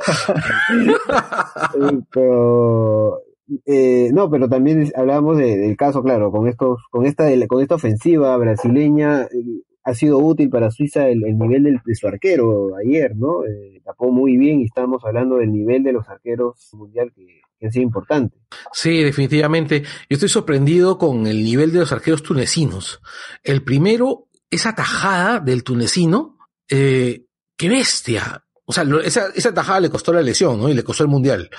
Pero 2.11 3.21
eh, 3.65 4.09
no, 4.13 4.29
pero 4.29 4.49
también 4.49 4.91
hablábamos 4.95 5.37
de- 5.37 5.57
del 5.57 5.77
caso, 5.77 6.03
claro, 6.03 6.31
con 6.31 6.47
estos, 6.47 6.79
con 6.89 7.05
esta, 7.05 7.25
con 7.47 7.61
esta 7.61 7.75
ofensiva 7.75 8.35
brasileña 8.37 9.23
eh, 9.25 9.61
ha 9.83 9.93
sido 9.93 10.17
útil 10.17 10.49
para 10.49 10.71
Suiza 10.71 11.07
el, 11.07 11.23
el 11.25 11.37
nivel 11.37 11.63
del, 11.63 11.79
de 11.85 11.95
su 11.95 12.07
arquero 12.07 12.75
ayer, 12.75 13.15
¿no? 13.15 13.45
Eh, 13.45 13.79
tapó 13.85 14.11
muy 14.11 14.35
bien 14.35 14.59
y 14.61 14.65
estábamos 14.65 15.03
hablando 15.05 15.37
del 15.37 15.51
nivel 15.53 15.83
de 15.83 15.93
los 15.93 16.09
arqueros 16.09 16.69
mundial 16.73 17.11
que, 17.15 17.41
que 17.59 17.71
sido 17.71 17.83
importante. 17.83 18.37
Sí, 18.71 19.03
definitivamente. 19.03 19.81
Yo 19.81 20.15
estoy 20.15 20.29
sorprendido 20.29 20.97
con 20.97 21.27
el 21.27 21.43
nivel 21.43 21.71
de 21.71 21.79
los 21.79 21.91
arqueros 21.91 22.23
tunecinos. 22.23 23.01
El 23.43 23.63
primero, 23.63 24.27
esa 24.49 24.75
tajada 24.75 25.39
del 25.39 25.63
tunecino, 25.63 26.37
eh, 26.69 27.25
qué 27.55 27.69
bestia. 27.69 28.43
O 28.65 28.73
sea, 28.73 28.83
esa, 29.03 29.27
esa 29.33 29.53
tajada 29.53 29.79
le 29.79 29.89
costó 29.89 30.13
la 30.13 30.21
lesión, 30.21 30.59
¿no? 30.59 30.69
Y 30.69 30.73
le 30.73 30.83
costó 30.83 31.03
el 31.03 31.09
mundial. 31.09 31.49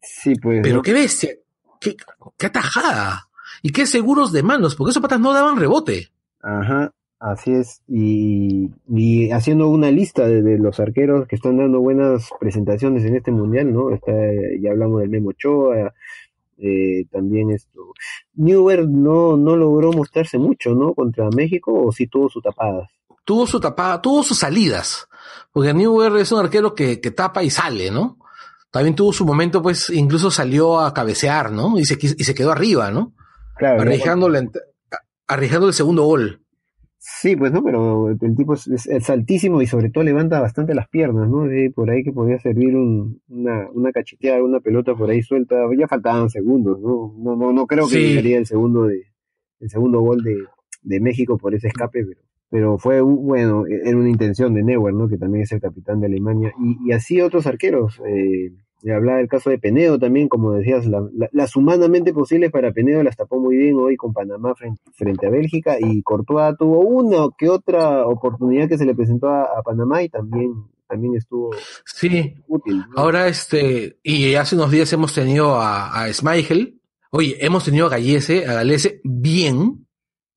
Sí, 0.00 0.34
pues. 0.40 0.60
Pero 0.62 0.76
¿no? 0.76 0.82
qué 0.82 0.92
bestia. 0.92 1.30
Qué, 1.80 1.96
qué 2.38 2.50
tajada. 2.50 3.28
Y 3.62 3.70
qué 3.70 3.86
seguros 3.86 4.32
de 4.32 4.42
manos, 4.42 4.74
porque 4.74 4.90
esos 4.90 5.02
patas 5.02 5.20
no 5.20 5.32
daban 5.32 5.58
rebote. 5.58 6.10
Ajá, 6.42 6.92
así 7.32 7.52
es. 7.52 7.80
Y, 7.88 8.70
y 8.88 9.30
haciendo 9.30 9.68
una 9.68 9.90
lista 9.90 10.26
de, 10.26 10.42
de 10.42 10.58
los 10.58 10.78
arqueros 10.80 11.26
que 11.26 11.36
están 11.36 11.56
dando 11.58 11.80
buenas 11.80 12.30
presentaciones 12.38 13.04
en 13.04 13.16
este 13.16 13.30
mundial, 13.32 13.72
¿no? 13.72 13.90
Está, 13.90 14.12
ya 14.60 14.70
hablamos 14.70 15.00
del 15.00 15.10
Memo 15.10 15.30
Ochoa, 15.30 15.92
eh, 16.58 17.04
también 17.10 17.50
esto. 17.50 17.80
Neuer 18.34 18.88
no, 18.88 19.36
no 19.36 19.56
logró 19.56 19.92
mostrarse 19.92 20.38
mucho, 20.38 20.74
¿no? 20.74 20.94
Contra 20.94 21.28
México, 21.30 21.72
o 21.72 21.92
sí 21.92 22.06
tuvo 22.06 22.28
su 22.28 22.40
tapada. 22.40 22.88
Tuvo 23.24 23.46
su 23.46 23.58
tapada, 23.58 24.02
tuvo 24.02 24.22
sus 24.22 24.38
salidas. 24.38 25.08
Porque 25.52 25.72
Neuer 25.72 26.14
es 26.16 26.30
un 26.30 26.40
arquero 26.40 26.74
que, 26.74 27.00
que 27.00 27.10
tapa 27.10 27.42
y 27.42 27.50
sale, 27.50 27.90
¿no? 27.90 28.18
También 28.70 28.94
tuvo 28.94 29.12
su 29.12 29.24
momento, 29.24 29.62
pues, 29.62 29.88
incluso 29.90 30.30
salió 30.30 30.80
a 30.80 30.92
cabecear, 30.92 31.52
¿no? 31.52 31.78
Y 31.78 31.84
se, 31.84 31.94
y 31.94 32.24
se 32.24 32.34
quedó 32.34 32.50
arriba, 32.52 32.90
¿no? 32.90 33.12
Claro, 33.56 33.80
Arriesgando, 33.80 34.28
la 34.28 34.40
ent- 34.40 34.60
arriesgando 35.28 35.68
el 35.68 35.74
segundo 35.74 36.02
gol. 36.04 36.40
Sí, 37.06 37.36
pues 37.36 37.52
no, 37.52 37.62
pero 37.62 38.08
el 38.08 38.34
tipo 38.34 38.54
es, 38.54 38.66
es- 38.66 38.86
es 38.86 39.10
altísimo 39.10 39.60
y 39.60 39.66
sobre 39.66 39.90
todo 39.90 40.02
levanta 40.04 40.40
bastante 40.40 40.74
las 40.74 40.88
piernas, 40.88 41.28
¿no? 41.28 41.46
Por 41.74 41.90
ahí 41.90 42.02
que 42.02 42.12
podía 42.12 42.38
servir 42.38 42.74
un- 42.74 43.20
una, 43.28 43.68
una 43.72 43.92
cacheteada, 43.92 44.42
una 44.42 44.60
pelota 44.60 44.94
por 44.94 45.10
ahí 45.10 45.20
suelta, 45.22 45.54
ya 45.78 45.86
faltaban 45.86 46.30
segundos, 46.30 46.80
¿no? 46.80 47.12
No, 47.18 47.36
no, 47.36 47.52
no 47.52 47.66
creo 47.66 47.84
que 47.88 47.96
Sí. 47.96 48.08
llegaría 48.08 48.38
el 48.38 48.46
segundo 48.46 48.84
de, 48.86 49.02
el 49.60 49.68
segundo 49.68 50.00
gol 50.00 50.22
de, 50.22 50.34
de 50.82 51.00
México 51.00 51.36
por 51.36 51.54
ese 51.54 51.68
escape, 51.68 52.04
pero, 52.06 52.20
pero 52.48 52.78
fue 52.78 53.02
un- 53.02 53.26
bueno, 53.26 53.64
era 53.66 53.96
una 53.98 54.08
intención 54.08 54.54
de 54.54 54.62
Neuer, 54.62 54.94
¿no? 54.94 55.06
Que 55.06 55.18
también 55.18 55.42
es 55.42 55.52
el 55.52 55.60
capitán 55.60 56.00
de 56.00 56.06
Alemania, 56.06 56.54
y, 56.58 56.88
y 56.88 56.92
así 56.92 57.20
otros 57.20 57.46
arqueros, 57.46 58.00
eh, 58.08 58.50
hablaba 58.90 59.18
del 59.18 59.28
caso 59.28 59.50
de 59.50 59.58
Penedo 59.58 59.98
también, 59.98 60.28
como 60.28 60.52
decías, 60.52 60.86
la- 60.86 61.08
la- 61.16 61.28
las 61.32 61.56
humanamente 61.56 62.12
posibles 62.12 62.50
para 62.50 62.72
Penedo 62.72 63.02
las 63.02 63.16
tapó 63.16 63.40
muy 63.40 63.56
bien 63.56 63.76
hoy 63.78 63.96
con 63.96 64.12
Panamá 64.12 64.54
frente, 64.54 64.80
frente 64.94 65.26
a 65.26 65.30
Bélgica 65.30 65.76
y 65.80 66.02
Courtois 66.02 66.56
tuvo 66.58 66.80
una 66.80 67.28
que 67.38 67.48
otra 67.48 68.06
oportunidad 68.06 68.68
que 68.68 68.76
se 68.78 68.84
le 68.84 68.94
presentó 68.94 69.28
a, 69.28 69.44
a 69.44 69.62
Panamá 69.62 70.02
y 70.02 70.08
también, 70.08 70.52
también 70.86 71.14
estuvo 71.16 71.50
Sí. 71.86 72.34
útil. 72.46 72.76
¿no? 72.78 72.84
Ahora, 73.02 73.28
este, 73.28 73.96
y 74.02 74.34
hace 74.34 74.54
unos 74.56 74.70
días 74.70 74.92
hemos 74.92 75.14
tenido 75.14 75.54
a, 75.56 76.02
a 76.04 76.12
Schmeichel. 76.12 76.80
Oye, 77.10 77.36
hemos 77.40 77.64
tenido 77.64 77.86
a 77.86 77.90
Gallese, 77.90 78.44
a 78.46 78.54
Galese 78.54 79.00
bien 79.04 79.86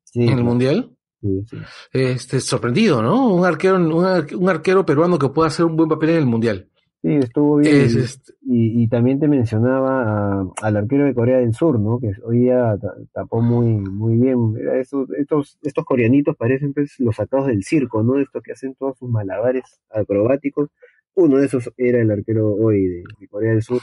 Sí, 0.06 0.22
en 0.24 0.38
el 0.38 0.44
mundial. 0.46 0.96
sí, 1.22 1.44
sí. 1.50 1.58
Este, 1.92 2.40
sorprendido, 2.40 3.02
¿no? 3.02 3.34
Un 3.34 3.46
arquero, 3.46 3.76
un, 3.76 3.92
un 3.92 4.50
arquero 4.50 4.86
peruano 4.86 5.20
que 5.20 5.28
pueda 5.30 5.50
hacer 5.50 5.66
un 5.66 5.76
buen 5.76 5.90
papel 5.90 6.12
en 6.12 6.16
el 6.18 6.26
mundial. 6.26 6.70
Sí, 7.08 7.16
estuvo 7.16 7.56
bien. 7.58 7.76
Es, 7.76 7.96
este, 7.96 8.34
Y, 8.50 8.84
y 8.84 8.88
también 8.88 9.20
te 9.20 9.28
mencionaba 9.28 10.40
a- 10.42 10.46
al 10.62 10.78
arquero 10.78 11.06
de 11.06 11.14
Corea 11.14 11.38
del 11.40 11.54
Sur, 11.54 11.80
¿no? 11.80 12.00
Que 12.00 12.12
hoy 12.24 12.40
día 12.40 12.78
ta- 12.82 12.96
tapó 13.14 13.42
muy, 13.42 13.66
muy 13.78 14.16
bien. 14.18 14.56
Era 14.60 14.78
esos- 14.80 15.10
estos, 15.18 15.58
estos 15.62 15.84
coreanitos 15.86 16.36
parecen 16.38 16.74
pues 16.74 16.96
los 17.00 17.16
sacados 17.16 17.48
del 17.48 17.64
circo, 17.64 18.04
¿no? 18.04 18.18
Estos 18.20 18.42
que 18.44 18.54
hacen 18.54 18.74
todos 18.76 18.98
sus 18.98 19.10
malabares 19.10 19.64
acrobáticos. 19.90 20.70
Uno 21.16 21.38
de 21.38 21.46
esos 21.48 21.72
era 21.78 22.00
el 22.02 22.12
arquero 22.12 22.54
hoy 22.54 22.86
de, 22.88 23.04
de 23.20 23.28
Corea 23.28 23.52
del 23.52 23.64
Sur. 23.64 23.82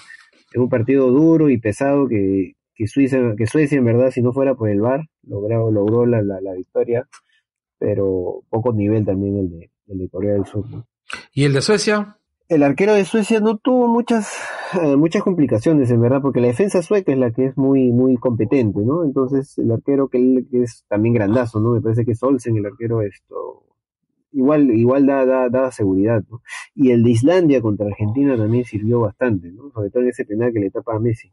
En 0.55 0.63
un 0.63 0.69
partido 0.69 1.11
duro 1.11 1.51
y 1.51 1.59
pesado 1.59 2.07
que, 2.09 2.53
que 2.75 2.87
Suiza, 2.87 3.19
que 3.37 3.47
Suecia 3.47 3.77
en 3.79 3.85
verdad, 3.85 4.11
si 4.11 4.23
no 4.23 4.33
fuera 4.33 4.55
por 4.55 4.69
el 4.71 4.81
VAR, 4.81 5.05
logró, 5.27 5.71
logró 5.71 6.07
la, 6.07 6.23
la, 6.23 6.41
la 6.41 6.53
victoria, 6.55 7.07
pero 7.79 8.43
poco 8.49 8.73
nivel 8.73 9.05
también 9.05 9.37
el 9.39 9.51
de, 9.51 9.71
el 9.89 9.99
de 9.99 10.09
Corea 10.09 10.35
del 10.35 10.47
Sur, 10.47 10.69
¿no? 10.71 10.87
y 11.33 11.45
el 11.45 11.53
de 11.53 11.61
Suecia, 11.61 12.19
El 12.49 12.63
arquero 12.63 12.95
de 12.95 13.05
Suecia 13.05 13.41
no 13.41 13.57
tuvo 13.57 13.89
muchas 13.89 14.33
eh, 14.75 14.97
muchas 14.97 15.23
complicaciones, 15.23 15.91
en 15.91 16.01
verdad, 16.01 16.21
porque 16.21 16.41
la 16.41 16.49
defensa 16.49 16.83
sueca 16.83 17.13
es 17.13 17.19
la 17.19 17.31
que 17.31 17.47
es 17.47 17.57
muy 17.57 17.93
muy 17.93 18.17
competente, 18.17 18.81
¿no? 18.81 19.05
Entonces, 19.05 19.57
el 19.59 19.71
arquero 19.71 20.09
que, 20.09 20.45
que 20.51 20.63
es 20.63 20.85
también 20.89 21.15
grandazo, 21.15 21.61
¿no? 21.61 21.73
Me 21.73 21.81
parece 21.81 22.05
que 22.05 22.13
es 22.13 22.23
Olsen, 22.23 22.57
el 22.57 22.67
arquero 22.67 23.03
esto 23.03 23.63
igual 24.33 24.71
igual 24.73 25.07
da, 25.07 25.25
da 25.25 25.49
da 25.49 25.71
seguridad, 25.71 26.23
¿no? 26.29 26.43
Y 26.75 26.91
el 26.91 27.03
de 27.03 27.11
Islandia 27.11 27.63
contra 27.63 27.87
Argentina 27.87 28.37
también 28.37 28.65
sirvió 28.65 29.01
bastante, 29.01 29.51
¿no? 29.53 29.71
Sobre 29.71 29.91
todo 29.91 30.03
en 30.03 30.09
ese 30.11 30.25
penal 30.25 30.53
que 30.53 30.61
le 30.61 30.71
tapa 30.71 30.97
a 30.97 30.99
Messi. 30.99 31.33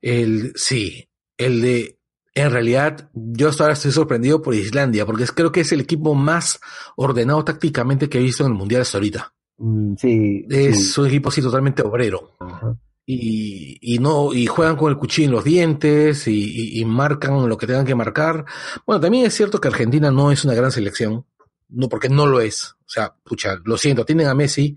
el, 0.00 0.52
sí, 0.56 1.08
el 1.38 1.62
de, 1.62 1.98
en 2.34 2.50
realidad, 2.50 3.10
yo 3.14 3.48
hasta 3.48 3.64
ahora 3.64 3.74
estoy 3.74 3.92
sorprendido 3.92 4.42
por 4.42 4.54
Islandia, 4.54 5.06
porque 5.06 5.24
creo 5.34 5.52
que 5.52 5.60
es 5.60 5.72
el 5.72 5.80
equipo 5.80 6.14
más 6.14 6.60
ordenado 6.96 7.44
tácticamente 7.44 8.08
que 8.08 8.18
he 8.18 8.22
visto 8.22 8.44
en 8.44 8.52
el 8.52 8.58
mundial 8.58 8.82
hasta 8.82 8.98
ahorita. 8.98 9.32
Mm, 9.64 9.94
sí, 9.96 10.44
Es 10.50 10.92
sí. 10.94 11.00
un 11.00 11.06
equipo 11.06 11.28
así 11.28 11.40
totalmente 11.40 11.82
obrero. 11.82 12.34
Ajá. 12.40 12.76
y, 13.06 13.78
y 13.80 13.98
no 13.98 14.32
y 14.32 14.46
juegan 14.46 14.76
con 14.76 14.90
el 14.90 14.96
cuchillo 14.98 15.26
en 15.26 15.32
los 15.34 15.44
dientes 15.44 16.26
y, 16.28 16.32
y- 16.76 16.80
y 16.80 16.84
marcan 16.84 17.48
lo 17.48 17.56
que 17.58 17.66
tengan 17.66 17.84
que 17.86 17.94
marcar. 17.96 18.44
Bueno, 18.86 19.00
también 19.00 19.26
es 19.26 19.34
cierto 19.34 19.60
que 19.60 19.68
Argentina 19.68 20.10
no 20.10 20.30
es 20.32 20.44
una 20.44 20.54
gran 20.54 20.70
selección, 20.72 21.26
no 21.68 21.88
porque 21.88 22.08
no 22.08 22.26
lo 22.26 22.40
es. 22.40 22.72
O 22.80 22.88
sea, 22.88 23.14
pucha, 23.24 23.56
lo 23.64 23.76
siento, 23.76 24.04
tienen 24.04 24.28
a 24.28 24.34
Messi, 24.34 24.76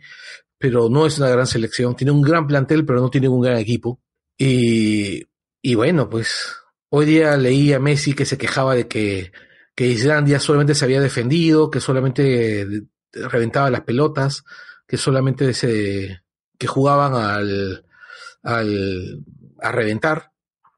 pero 0.58 0.90
no 0.90 1.06
es 1.06 1.18
una 1.20 1.30
gran 1.30 1.46
selección. 1.48 1.96
Tiene 1.96 2.12
un 2.12 2.22
gran 2.22 2.48
plantel, 2.48 2.86
pero 2.86 3.00
no 3.02 3.10
tiene 3.10 3.28
un 3.28 3.42
gran 3.42 3.58
equipo. 3.58 4.00
Y, 4.38 5.24
y 5.62 5.76
bueno, 5.76 6.10
pues 6.10 6.56
hoy 6.90 7.06
día 7.06 7.38
leí 7.38 7.74
a 7.74 7.80
Messi 7.80 8.14
que 8.14 8.26
se 8.26 8.38
quejaba 8.38 8.74
de 8.76 8.88
que, 8.88 9.32
que 9.76 9.88
Islandia 9.88 10.40
solamente 10.40 10.74
se 10.76 10.86
había 10.86 11.02
defendido, 11.02 11.70
que 11.70 11.80
solamente 11.80 12.66
reventaba 13.14 13.70
las 13.70 13.82
pelotas, 13.82 14.44
que 14.88 14.98
solamente 14.98 15.54
se, 15.54 16.22
que 16.58 16.68
jugaban 16.68 17.14
al, 17.14 17.86
al, 18.44 19.26
a 19.60 19.72
reventar. 19.72 20.32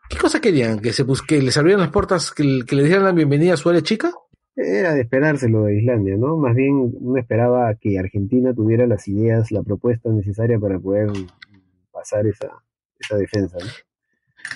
¿Qué 0.09 0.17
cosa 0.17 0.39
querían? 0.39 0.79
¿Que 0.79 0.93
se 0.93 1.05
que 1.27 1.41
les 1.41 1.57
abrieran 1.57 1.81
las 1.81 1.91
puertas, 1.91 2.31
que, 2.31 2.61
que 2.65 2.75
le 2.75 2.83
dieran 2.83 3.03
la 3.03 3.11
bienvenida 3.11 3.53
a 3.53 3.57
su 3.57 3.69
área 3.69 3.81
chica? 3.81 4.11
Era 4.55 4.93
de 4.93 5.01
esperárselo 5.01 5.65
de 5.65 5.77
Islandia, 5.77 6.15
¿no? 6.17 6.37
Más 6.37 6.55
bien 6.55 6.91
uno 6.99 7.19
esperaba 7.19 7.75
que 7.75 7.99
Argentina 7.99 8.53
tuviera 8.55 8.87
las 8.87 9.07
ideas, 9.07 9.51
la 9.51 9.61
propuesta 9.61 10.09
necesaria 10.09 10.57
para 10.57 10.79
poder 10.79 11.09
pasar 11.91 12.25
esa, 12.25 12.49
esa 12.99 13.17
defensa, 13.17 13.57
¿no? 13.59 13.69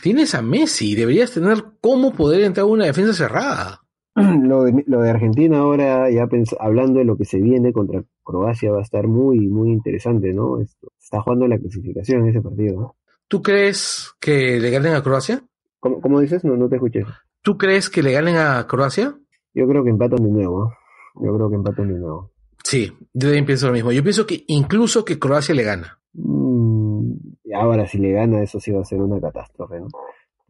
Tienes 0.02 0.34
a 0.34 0.42
Messi, 0.42 0.96
deberías 0.96 1.32
tener 1.32 1.64
cómo 1.82 2.14
poder 2.14 2.42
entrar 2.42 2.64
a 2.64 2.70
una 2.70 2.86
defensa 2.86 3.14
cerrada. 3.14 3.82
Lo 4.16 4.64
de, 4.64 4.84
lo 4.88 5.02
de 5.02 5.10
Argentina 5.10 5.60
ahora, 5.60 6.10
ya 6.10 6.28
hablando 6.60 7.00
de 7.00 7.06
lo 7.06 7.16
que 7.16 7.24
se 7.24 7.40
viene 7.40 7.72
contra 7.72 8.04
Croacia, 8.24 8.72
va 8.72 8.80
a 8.80 8.84
estar 8.84 9.08
muy, 9.08 9.48
muy 9.48 9.72
interesante, 9.72 10.34
¿no? 10.34 10.60
Esto, 10.60 10.92
está 11.00 11.22
jugando 11.22 11.48
la 11.48 11.58
clasificación 11.58 12.24
en 12.24 12.30
ese 12.30 12.42
partido, 12.42 12.80
¿no? 12.80 12.96
¿Tú 13.30 13.42
crees 13.42 14.14
que 14.20 14.60
le 14.60 14.70
ganen 14.70 14.96
a 14.96 15.02
Croacia? 15.02 15.42
¿Cómo, 15.80 16.02
cómo 16.02 16.20
dices? 16.20 16.44
No, 16.44 16.58
no 16.58 16.68
te 16.68 16.76
escuché. 16.76 17.06
¿Tú 17.42 17.58
crees 17.58 17.90
que 17.90 18.04
le 18.04 18.12
ganen 18.12 18.36
a 18.36 18.68
Croacia? 18.68 19.16
Yo 19.54 19.68
creo 19.68 19.84
que 19.84 19.90
empatan 19.90 20.24
de 20.24 20.30
nuevo. 20.30 20.74
Yo 21.16 21.34
creo 21.34 21.50
que 21.50 21.56
empatan 21.56 21.88
de 21.88 22.00
nuevo. 22.00 22.32
Sí, 22.64 22.92
yo 23.14 23.28
también 23.28 23.46
pienso 23.46 23.68
lo 23.68 23.74
mismo. 23.74 23.92
Yo 23.92 24.04
pienso 24.04 24.28
que 24.28 24.44
incluso 24.48 25.06
que 25.06 25.18
Croacia 25.20 25.56
le 25.56 25.64
gana. 25.64 26.00
Mm, 26.14 27.14
ahora, 27.56 27.88
si 27.88 27.98
le 27.98 28.12
gana, 28.12 28.44
eso 28.44 28.60
sí 28.60 28.72
va 28.72 28.82
a 28.82 28.86
ser 28.86 29.02
una 29.02 29.20
catástrofe, 29.20 29.80
¿no? 29.80 29.88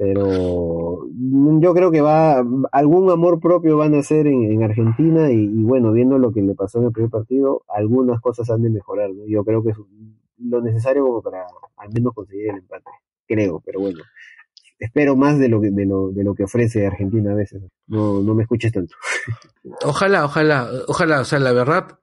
Pero 0.03 1.05
yo 1.59 1.73
creo 1.75 1.91
que 1.91 2.01
va, 2.01 2.43
algún 2.71 3.11
amor 3.11 3.39
propio 3.39 3.77
van 3.77 3.93
a 3.93 3.99
hacer 3.99 4.25
en, 4.25 4.51
en 4.51 4.63
Argentina 4.63 5.29
y, 5.29 5.45
bueno, 5.61 5.91
viendo 5.91 6.17
lo 6.17 6.33
que 6.33 6.41
le 6.41 6.55
pasó 6.55 6.79
en 6.79 6.85
el 6.85 6.91
primer 6.91 7.11
partido, 7.11 7.61
algunas 7.67 8.19
cosas 8.19 8.49
han 8.49 8.63
de 8.63 8.71
mejorar, 8.71 9.11
¿no? 9.11 9.27
Yo 9.27 9.45
creo 9.45 9.63
que 9.63 9.69
es 9.69 9.77
lo 10.39 10.59
necesario 10.59 11.05
como 11.05 11.21
para 11.21 11.45
al 11.77 11.89
menos 11.93 12.15
conseguir 12.15 12.49
el 12.49 12.55
empate, 12.57 12.89
creo, 13.27 13.61
pero 13.63 13.79
bueno, 13.79 13.99
espero 14.79 15.15
más 15.15 15.37
de 15.37 15.49
lo 15.49 15.61
que, 15.61 15.69
de 15.69 15.85
lo, 15.85 16.09
de 16.09 16.23
lo 16.23 16.33
que 16.33 16.45
ofrece 16.45 16.87
Argentina 16.87 17.33
a 17.33 17.35
veces, 17.35 17.61
no, 17.85 18.23
no 18.23 18.33
me 18.33 18.41
escuches 18.41 18.71
tanto. 18.71 18.95
Ojalá, 19.85 20.25
ojalá, 20.25 20.67
ojalá. 20.87 21.19
O 21.19 21.25
sea, 21.25 21.37
la 21.37 21.51
verdad, 21.51 21.99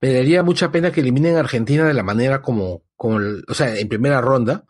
me 0.00 0.12
daría 0.12 0.44
mucha 0.44 0.70
pena 0.70 0.92
que 0.92 1.00
eliminen 1.00 1.34
a 1.34 1.40
Argentina 1.40 1.84
de 1.84 1.94
la 1.94 2.04
manera 2.04 2.42
como, 2.42 2.82
como, 2.96 3.18
o 3.48 3.54
sea, 3.54 3.76
en 3.76 3.88
primera 3.88 4.20
ronda. 4.20 4.66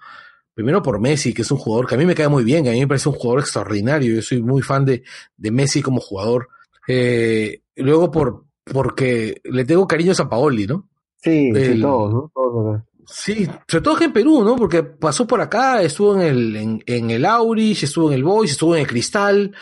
Primero 0.61 0.83
por 0.83 1.01
Messi, 1.01 1.33
que 1.33 1.41
es 1.41 1.51
un 1.51 1.57
jugador 1.57 1.87
que 1.87 1.95
a 1.95 1.99
mí 1.99 2.05
me 2.05 2.15
cae 2.15 2.29
muy 2.29 2.45
bien, 2.45 2.63
que 2.65 2.69
a 2.69 2.73
mí 2.75 2.81
me 2.81 2.87
parece 2.87 3.09
un 3.09 3.15
jugador 3.15 3.41
extraordinario. 3.41 4.15
Yo 4.15 4.21
soy 4.21 4.43
muy 4.43 4.61
fan 4.61 4.85
de, 4.85 5.03
de 5.39 5.51
Messi 5.51 5.81
como 5.81 6.03
jugador. 6.03 6.49
Eh, 6.87 7.63
luego 7.77 8.11
por, 8.11 8.45
porque 8.65 9.41
le 9.45 9.65
tengo 9.65 9.89
cariño 9.89 10.13
a 10.13 10.17
Sampaoli, 10.17 10.67
¿no? 10.67 10.87
Sí, 11.17 11.51
sí, 11.55 11.61
El- 11.63 11.81
todos, 11.81 12.13
¿no? 12.13 12.31
Todos 12.35 12.75
acá. 12.75 12.87
Sí, 13.07 13.49
sobre 13.67 13.83
todo 13.83 13.97
que 13.97 14.05
en 14.05 14.13
Perú, 14.13 14.45
¿no? 14.45 14.55
Porque 14.57 14.83
pasó 14.83 15.27
por 15.27 15.41
acá, 15.41 15.81
estuvo 15.83 16.15
en 16.15 16.21
el, 16.21 16.57
en, 16.57 16.83
en 16.85 17.11
el 17.11 17.25
Aurich, 17.25 17.83
estuvo 17.83 18.09
en 18.09 18.17
el 18.17 18.23
Boys, 18.25 18.51
estuvo 18.51 18.75
en 18.77 18.83
el 18.83 18.87
Cristal, 18.87 19.55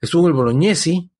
estuvo 0.00 0.22
en 0.22 0.28
el 0.28 0.32
Bolognesi. 0.34 1.10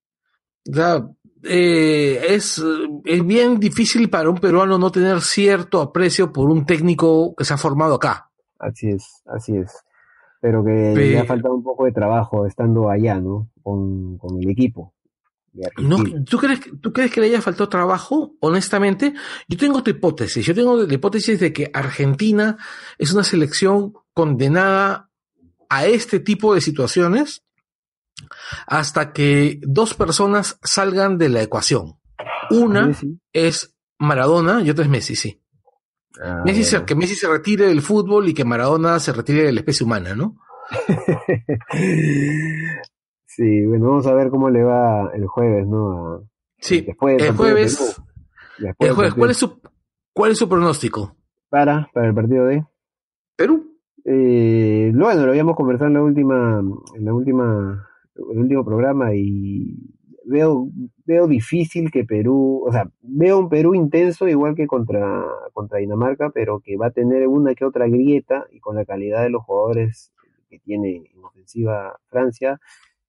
O 0.70 0.72
sea, 0.72 1.04
eh, 1.42 2.26
es, 2.28 2.62
es 3.04 3.26
bien 3.26 3.58
difícil 3.58 4.08
para 4.08 4.30
un 4.30 4.38
peruano 4.38 4.78
no 4.78 4.92
tener 4.92 5.20
cierto 5.20 5.80
aprecio 5.80 6.32
por 6.32 6.48
un 6.48 6.64
técnico 6.64 7.34
que 7.34 7.44
se 7.44 7.54
ha 7.54 7.58
formado 7.58 7.94
acá. 7.96 8.25
Así 8.59 8.88
es, 8.88 9.23
así 9.27 9.57
es. 9.57 9.73
Pero 10.40 10.64
que 10.64 10.73
le 10.95 11.19
ha 11.19 11.25
faltado 11.25 11.55
un 11.55 11.62
poco 11.62 11.85
de 11.87 11.92
trabajo 11.92 12.47
estando 12.47 12.90
allá, 12.90 13.19
¿no? 13.21 13.49
Con, 13.62 14.16
con 14.19 14.40
el 14.42 14.49
equipo 14.51 14.92
¿No? 15.79 15.97
¿Tú, 16.25 16.37
crees, 16.37 16.61
que- 16.61 16.73
¿Tú 16.77 16.92
crees 16.92 17.11
que 17.11 17.21
le 17.23 17.29
haya 17.29 17.40
faltado 17.40 17.71
trabajo? 17.71 18.35
Honestamente, 18.40 19.14
yo 19.49 19.57
tengo 19.57 19.79
otra 19.79 19.90
hipótesis. 19.92 20.45
Yo 20.45 20.55
tengo 20.55 20.77
la 20.83 20.92
hipótesis 20.92 21.40
de 21.40 21.51
que 21.55 21.71
Argentina 21.73 22.59
es 22.99 23.12
una 23.14 23.25
selección 23.25 23.95
condenada 24.12 25.09
a 25.71 25.87
este 25.87 26.21
tipo 26.21 26.55
de 26.55 26.61
situaciones 26.61 27.42
hasta 28.66 29.12
que 29.14 29.59
dos 29.62 29.95
personas 29.95 30.59
salgan 30.62 31.16
de 31.19 31.29
la 31.31 31.42
ecuación. 31.42 31.95
Una 32.51 32.88
es 33.33 33.75
Maradona 33.99 34.62
y 34.62 34.71
otra 34.71 34.85
es 34.85 34.90
Messi, 34.90 35.16
sí. 35.16 35.40
Ah, 36.22 36.42
Messi 36.44 36.64
se- 36.64 36.85
que 36.85 36.94
Messi 36.94 37.14
se 37.14 37.29
retire 37.29 37.66
del 37.66 37.83
fútbol 37.83 38.29
y 38.29 38.35
que 38.35 38.44
Maradona 38.44 38.98
se 38.98 39.12
retire 39.12 39.42
de 39.44 39.52
la 39.52 39.61
especie 39.61 39.85
humana, 39.85 40.14
¿no? 40.14 40.37
Sí, 43.26 43.66
bueno, 43.66 43.88
vamos 43.90 44.07
a 44.07 44.14
ver 44.14 44.31
cómo 44.31 44.48
le 44.48 44.62
va 44.62 45.11
el 45.14 45.26
jueves, 45.26 45.66
¿no? 45.66 46.14
A- 46.14 46.20
Sí, 46.59 46.81
después 46.81 47.18
del 47.18 47.26
el 47.26 47.37
jueves, 47.37 47.76
Perú. 47.76 48.07
Después 48.59 48.88
el 48.90 48.96
jueves, 48.96 49.14
¿cuál 49.14 49.31
es 49.31 49.37
su, 49.37 49.61
cuál 50.14 50.31
es 50.33 50.38
su 50.38 50.48
pronóstico? 50.48 51.14
para, 51.50 51.88
para 51.92 52.09
el 52.09 52.14
partido 52.14 52.46
de 52.46 52.64
Perú. 53.37 53.76
Eh, 54.05 54.90
bueno, 54.94 55.24
lo 55.26 55.31
habíamos 55.31 55.55
conversado 55.57 55.88
en 55.88 55.94
la 55.94 56.02
última, 56.02 56.61
en 56.94 57.05
la 57.05 57.12
última, 57.12 57.87
el 58.33 58.38
último 58.38 58.64
programa 58.64 59.14
y 59.14 59.76
veo, 60.24 60.68
veo 61.07 61.27
difícil 61.27 61.90
que 61.90 62.05
Perú, 62.05 62.64
o 62.66 62.73
sea, 62.73 62.90
veo 63.01 63.38
un 63.38 63.49
Perú 63.49 63.75
intenso 63.75 64.29
igual 64.29 64.55
que 64.55 64.66
contra, 64.66 65.25
contra 65.53 65.79
Dinamarca, 65.79 66.31
pero 66.31 66.61
que 66.61 66.77
va 66.77 66.88
a 66.88 66.90
tener 66.90 67.27
una 67.29 67.55
que 67.55 67.64
otra 67.64 67.87
grieta 67.87 68.47
y 68.51 68.61
con 68.61 68.77
la 68.77 68.85
calidad 68.85 69.23
de 69.23 69.31
los 69.31 69.42
jugadores 69.45 70.12
que 70.51 70.59
tiene 70.59 71.05
en 71.14 71.25
ofensiva 71.25 71.99
Francia 72.09 72.61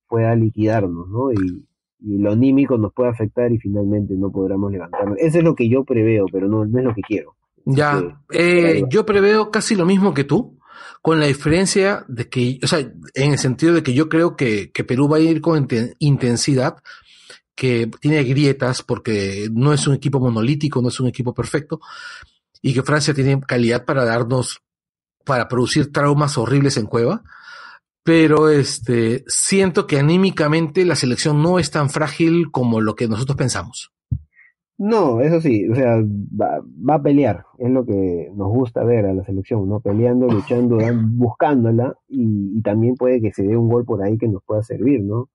pueda 0.08 0.36
liquidarnos, 0.36 1.10
¿no? 1.10 1.32
Y, 1.32 1.68
y 2.00 2.20
lo 2.20 2.32
anímico 2.32 2.78
nos 2.78 2.94
puede 2.94 3.10
afectar 3.10 3.52
y 3.52 3.58
finalmente 3.58 4.14
no 4.14 4.32
podremos 4.32 4.72
levantarnos. 4.72 5.18
Eso 5.18 5.40
es 5.40 5.44
lo 5.44 5.56
que 5.56 5.68
yo 5.68 5.84
preveo, 5.84 6.26
pero 6.32 6.48
no, 6.48 6.66
no 6.66 6.80
es 6.80 6.86
lo 6.86 6.94
que 6.94 7.02
quiero. 7.02 7.36
Ya, 7.66 8.22
eh, 8.32 8.84
yo 8.90 9.06
preveo 9.06 9.52
casi 9.52 9.76
lo 9.76 9.86
mismo 9.86 10.14
que 10.14 10.24
tú, 10.24 10.58
con 11.02 11.20
la 11.20 11.26
diferencia 11.26 12.06
de 12.08 12.30
que, 12.30 12.60
o 12.64 12.68
sea, 12.68 12.80
en 12.80 13.32
el 13.32 13.38
sentido 13.38 13.74
de 13.74 13.84
que 13.84 13.94
yo 13.94 14.08
creo 14.08 14.36
que, 14.36 14.72
que 14.72 14.84
Perú 14.84 15.10
va 15.10 15.18
a 15.18 15.20
ir 15.20 15.42
con 15.42 15.68
inten- 15.68 15.94
intensidad, 16.00 16.78
que 17.58 17.89
tiene 18.00 18.24
grietas 18.24 18.84
porque 18.84 19.50
no 19.52 19.74
es 19.74 19.88
un 19.88 19.96
equipo 19.96 20.20
monolítico, 20.20 20.82
no 20.82 20.89
es 20.89 21.00
un 21.00 21.08
equipo 21.08 21.34
perfecto, 21.34 21.82
y 22.62 22.74
que 22.74 22.84
Francia 22.84 23.13
tiene 23.13 23.41
calidad 23.41 23.84
para 23.84 24.06
darnos, 24.06 24.62
para 25.26 25.48
producir 25.48 25.91
traumas 25.91 26.38
horribles 26.38 26.78
en 26.78 26.86
cueva. 26.86 27.24
Pero 28.04 28.48
este, 28.50 29.26
siento 29.28 29.86
que 29.88 30.00
anímicamente 30.00 30.86
la 30.86 30.96
selección 30.96 31.41
no 31.41 31.60
es 31.60 31.72
tan 31.72 31.89
frágil 31.89 32.52
como 32.52 32.80
lo 32.80 32.96
que 32.96 33.10
nosotros 33.10 33.36
pensamos. 33.36 33.91
No, 34.78 35.20
eso 35.22 35.41
sí, 35.41 35.67
o 35.67 35.76
sea, 35.76 35.98
va, 36.39 36.62
va 36.88 36.96
a 36.96 37.02
pelear, 37.02 37.43
es 37.58 37.72
lo 37.72 37.84
que 37.84 38.32
nos 38.36 38.50
gusta 38.50 38.84
ver 38.84 39.08
a 39.08 39.13
la 39.13 39.26
selección, 39.26 39.67
¿no? 39.67 39.80
Peleando, 39.80 40.28
luchando, 40.28 40.78
buscándola 41.15 41.96
y, 42.08 42.56
y 42.56 42.62
también 42.62 42.96
puede 42.96 43.20
que 43.20 43.34
se 43.34 43.41
dé 43.41 43.58
un 43.58 43.67
gol 43.67 43.84
por 43.84 44.04
ahí 44.04 44.20
que 44.20 44.28
nos 44.28 44.43
pueda 44.43 44.62
servir, 44.62 45.02
¿no? 45.02 45.30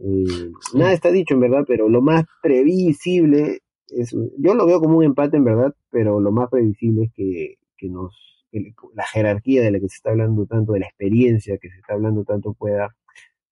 Eh, 0.00 0.50
nada 0.74 0.92
está 0.92 1.10
dicho 1.10 1.34
en 1.34 1.40
verdad, 1.40 1.64
pero 1.66 1.88
lo 1.88 2.00
más 2.02 2.24
previsible 2.42 3.60
es, 3.88 4.12
yo 4.38 4.54
lo 4.54 4.66
veo 4.66 4.80
como 4.80 4.98
un 4.98 5.04
empate 5.04 5.36
en 5.36 5.44
verdad, 5.44 5.74
pero 5.90 6.20
lo 6.20 6.30
más 6.30 6.48
previsible 6.50 7.04
es 7.04 7.12
que, 7.14 7.54
que 7.76 7.88
nos, 7.88 8.14
que 8.52 8.72
la 8.94 9.04
jerarquía 9.06 9.62
de 9.62 9.70
la 9.72 9.80
que 9.80 9.88
se 9.88 9.96
está 9.96 10.10
hablando 10.10 10.46
tanto, 10.46 10.72
de 10.72 10.80
la 10.80 10.86
experiencia 10.86 11.58
que 11.58 11.70
se 11.70 11.78
está 11.78 11.94
hablando 11.94 12.24
tanto 12.24 12.52
pueda 12.54 12.94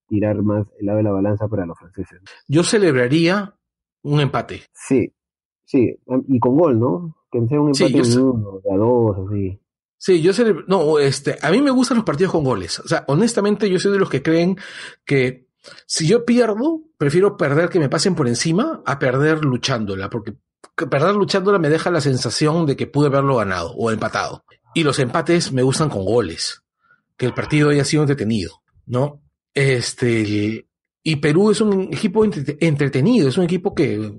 tirar 0.08 0.40
más 0.42 0.66
el 0.78 0.86
lado 0.86 0.98
de 0.98 1.04
la 1.04 1.12
balanza 1.12 1.48
para 1.48 1.66
los 1.66 1.78
franceses. 1.78 2.20
Yo 2.46 2.62
celebraría 2.62 3.54
un 4.02 4.20
empate. 4.20 4.62
Sí, 4.72 5.12
sí, 5.64 5.96
y 6.28 6.38
con 6.38 6.56
gol, 6.56 6.78
¿no? 6.78 7.16
Que 7.32 7.44
sea 7.48 7.60
un 7.60 7.74
Sí, 7.74 7.84
empate 7.84 7.98
yo 7.98 8.04
sé. 8.04 8.16
de 8.18 8.22
uno, 8.22 8.60
de 8.62 8.72
a 8.72 8.76
dos, 8.76 9.16
así. 9.28 9.60
Sí, 9.98 10.20
yo 10.22 10.32
celebro, 10.34 10.62
no, 10.68 10.98
este, 10.98 11.36
a 11.42 11.50
mí 11.50 11.60
me 11.62 11.70
gustan 11.70 11.96
los 11.96 12.04
partidos 12.04 12.30
con 12.32 12.44
goles. 12.44 12.78
O 12.80 12.86
sea, 12.86 13.04
honestamente, 13.08 13.68
yo 13.68 13.78
soy 13.78 13.92
de 13.92 13.98
los 13.98 14.10
que 14.10 14.22
creen 14.22 14.56
que 15.06 15.45
si 15.86 16.06
yo 16.06 16.24
pierdo, 16.24 16.82
prefiero 16.98 17.36
perder 17.36 17.68
que 17.68 17.78
me 17.78 17.88
pasen 17.88 18.14
por 18.14 18.28
encima 18.28 18.82
a 18.84 18.98
perder 18.98 19.44
luchándola, 19.44 20.10
porque 20.10 20.34
que 20.76 20.86
perder 20.86 21.14
luchándola 21.14 21.58
me 21.58 21.68
deja 21.70 21.90
la 21.90 22.00
sensación 22.00 22.66
de 22.66 22.76
que 22.76 22.86
pude 22.86 23.06
haberlo 23.06 23.36
ganado 23.36 23.72
o 23.76 23.90
empatado. 23.90 24.44
Y 24.74 24.82
los 24.84 24.98
empates 24.98 25.52
me 25.52 25.62
gustan 25.62 25.88
con 25.88 26.04
goles, 26.04 26.62
que 27.16 27.24
el 27.26 27.32
partido 27.34 27.70
haya 27.70 27.84
sido 27.84 28.02
entretenido, 28.02 28.62
¿no? 28.84 29.22
Este, 29.54 30.66
y 31.02 31.16
Perú 31.16 31.50
es 31.50 31.60
un 31.60 31.84
equipo 31.92 32.24
entre- 32.24 32.56
entretenido, 32.60 33.28
es 33.28 33.38
un 33.38 33.44
equipo 33.44 33.74
que, 33.74 34.18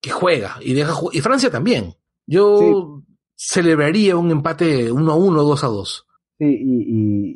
que 0.00 0.10
juega 0.10 0.56
y 0.60 0.74
deja 0.74 0.94
y 1.12 1.20
Francia 1.20 1.50
también. 1.50 1.94
Yo 2.26 3.02
celebraría 3.34 4.16
un 4.16 4.30
empate 4.30 4.92
1 4.92 5.12
a 5.12 5.16
1, 5.16 5.42
2 5.42 5.64
a 5.64 5.66
2. 5.66 6.06
Sí, 6.38 6.44
y, 6.46 6.82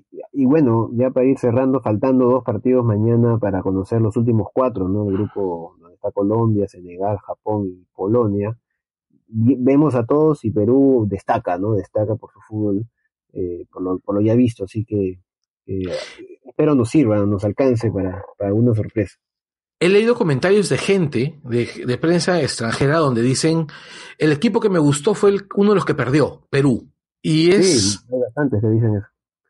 y, 0.00 0.04
y 0.32 0.44
bueno, 0.46 0.90
ya 0.94 1.10
para 1.10 1.26
ir 1.26 1.36
cerrando, 1.38 1.80
faltando 1.80 2.26
dos 2.26 2.44
partidos 2.44 2.84
mañana 2.84 3.36
para 3.38 3.60
conocer 3.62 4.00
los 4.00 4.16
últimos 4.16 4.48
cuatro, 4.54 4.88
¿no? 4.88 5.08
El 5.08 5.14
grupo 5.16 5.74
donde 5.80 5.96
está 5.96 6.12
Colombia, 6.12 6.68
Senegal, 6.68 7.18
Japón 7.18 7.66
y 7.66 7.84
Polonia. 7.94 8.56
vemos 9.28 9.94
a 9.96 10.06
todos 10.06 10.44
y 10.44 10.50
Perú 10.52 11.06
destaca, 11.08 11.58
¿no? 11.58 11.72
Destaca 11.74 12.14
por 12.14 12.30
su 12.32 12.38
fútbol, 12.48 12.86
eh, 13.32 13.66
por, 13.72 13.82
lo, 13.82 13.98
por 13.98 14.14
lo 14.14 14.20
ya 14.20 14.34
visto, 14.34 14.64
así 14.64 14.84
que 14.84 15.18
eh, 15.66 15.82
espero 16.44 16.74
nos 16.76 16.90
sirva, 16.90 17.24
nos 17.26 17.44
alcance 17.44 17.90
para, 17.90 18.22
para 18.38 18.50
alguna 18.50 18.72
sorpresa. 18.74 19.16
He 19.80 19.88
leído 19.88 20.14
comentarios 20.14 20.68
de 20.68 20.78
gente, 20.78 21.40
de, 21.42 21.66
de 21.86 21.98
prensa 21.98 22.40
extranjera, 22.40 22.98
donde 22.98 23.20
dicen, 23.22 23.66
el 24.18 24.30
equipo 24.30 24.60
que 24.60 24.68
me 24.70 24.78
gustó 24.78 25.14
fue 25.14 25.30
el- 25.30 25.46
uno 25.56 25.70
de 25.70 25.74
los 25.74 25.84
que 25.84 25.94
perdió, 25.96 26.46
Perú. 26.50 26.91
Y 27.22 27.52
es, 27.52 27.82
Sí, 27.92 27.98
hay 28.12 28.20
bastantes 28.20 28.60
que 28.60 28.68
dicen 28.68 28.96
eso. 28.96 29.06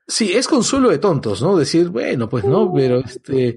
sí, 0.06 0.32
es 0.34 0.46
consuelo 0.46 0.90
de 0.90 0.98
tontos, 0.98 1.40
¿no? 1.42 1.56
Decir, 1.56 1.88
bueno, 1.88 2.28
pues 2.28 2.44
no, 2.44 2.72
pero 2.72 2.98
este, 3.00 3.56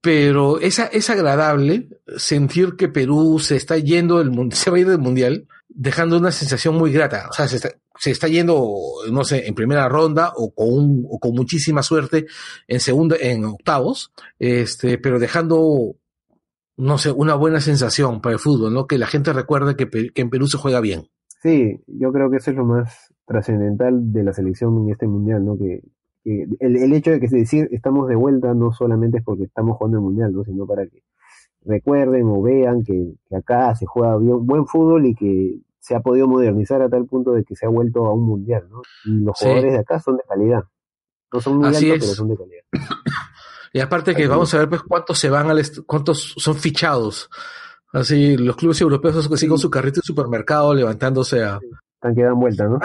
pero 0.00 0.58
es, 0.58 0.78
es 0.78 1.10
agradable 1.10 1.88
sentir 2.16 2.76
que 2.76 2.88
Perú 2.88 3.38
se 3.38 3.56
está 3.56 3.76
yendo 3.76 4.18
del 4.18 4.30
mun- 4.30 4.52
se 4.52 4.70
va 4.70 4.78
a 4.78 4.80
ir 4.80 4.88
del 4.88 4.98
mundial, 4.98 5.46
dejando 5.68 6.16
una 6.18 6.32
sensación 6.32 6.76
muy 6.76 6.90
grata. 6.92 7.26
O 7.30 7.32
sea, 7.34 7.46
se 7.46 7.56
está, 7.56 7.70
se 7.98 8.10
está 8.10 8.26
yendo, 8.28 8.74
no 9.10 9.24
sé, 9.24 9.46
en 9.46 9.54
primera 9.54 9.86
ronda 9.88 10.32
o 10.34 10.54
con 10.54 10.68
un, 10.72 11.06
o 11.10 11.18
con 11.18 11.32
muchísima 11.34 11.82
suerte 11.82 12.26
en 12.66 12.80
segunda, 12.80 13.16
en 13.20 13.44
octavos, 13.44 14.12
este, 14.38 14.96
pero 14.96 15.18
dejando, 15.18 15.94
no 16.78 16.96
sé, 16.96 17.10
una 17.10 17.34
buena 17.34 17.60
sensación 17.60 18.22
para 18.22 18.32
el 18.32 18.38
fútbol, 18.40 18.72
¿no? 18.72 18.86
Que 18.86 18.96
la 18.96 19.06
gente 19.06 19.34
recuerde 19.34 19.76
que 19.76 20.10
en 20.14 20.30
Perú 20.30 20.46
se 20.46 20.56
juega 20.56 20.80
bien. 20.80 21.10
Sí, 21.42 21.80
yo 21.86 22.12
creo 22.12 22.30
que 22.30 22.36
eso 22.38 22.50
es 22.50 22.56
lo 22.56 22.64
más 22.66 23.14
trascendental 23.26 24.12
de 24.12 24.22
la 24.24 24.32
selección 24.32 24.76
en 24.78 24.90
este 24.90 25.06
mundial, 25.06 25.44
¿no? 25.44 25.56
Que, 25.56 25.82
que 26.22 26.46
el, 26.60 26.76
el 26.76 26.92
hecho 26.92 27.10
de 27.12 27.20
que 27.20 27.28
se 27.28 27.36
decir 27.38 27.68
estamos 27.72 28.08
de 28.08 28.16
vuelta 28.16 28.52
no 28.54 28.72
solamente 28.72 29.18
es 29.18 29.24
porque 29.24 29.44
estamos 29.44 29.76
jugando 29.78 29.98
el 29.98 30.04
mundial, 30.04 30.32
¿no? 30.32 30.44
Sino 30.44 30.66
para 30.66 30.86
que 30.86 31.02
recuerden 31.64 32.24
o 32.28 32.42
vean 32.42 32.82
que, 32.84 33.14
que 33.28 33.36
acá 33.36 33.74
se 33.74 33.86
juega 33.86 34.16
bien, 34.18 34.44
buen 34.46 34.66
fútbol 34.66 35.06
y 35.06 35.14
que 35.14 35.58
se 35.78 35.94
ha 35.94 36.00
podido 36.00 36.28
modernizar 36.28 36.82
a 36.82 36.88
tal 36.90 37.06
punto 37.06 37.32
de 37.32 37.44
que 37.44 37.56
se 37.56 37.64
ha 37.66 37.68
vuelto 37.70 38.04
a 38.06 38.12
un 38.14 38.24
mundial, 38.26 38.68
¿no? 38.70 38.82
Y 39.04 39.22
los 39.24 39.38
Sí. 39.38 39.46
jugadores 39.46 39.72
de 39.72 39.78
acá 39.78 39.98
son 39.98 40.16
de 40.18 40.22
calidad. 40.28 40.64
No 41.32 41.40
son 41.40 41.56
muy 41.58 41.68
Así 41.68 41.90
altos, 41.90 42.08
es. 42.08 42.10
pero 42.10 42.16
son 42.16 42.28
de 42.28 42.36
calidad. 42.36 42.62
Y 43.72 43.78
aparte 43.78 44.16
que 44.16 44.26
vamos 44.26 44.52
a 44.52 44.58
ver 44.58 44.68
pues 44.68 44.82
cuántos 44.82 45.16
se 45.20 45.30
van 45.30 45.48
al 45.48 45.62
cuántos 45.86 46.34
son 46.38 46.56
fichados. 46.56 47.30
Así, 47.92 48.36
los 48.36 48.56
clubes 48.56 48.80
europeos 48.80 49.28
así 49.32 49.48
con 49.48 49.58
su 49.58 49.70
carrito 49.70 50.00
de 50.00 50.06
supermercado 50.06 50.74
levantándose 50.74 51.42
a... 51.42 51.58
Están 51.94 52.14
que 52.14 52.22
dan 52.22 52.38
vuelta, 52.38 52.66
¿no? 52.68 52.78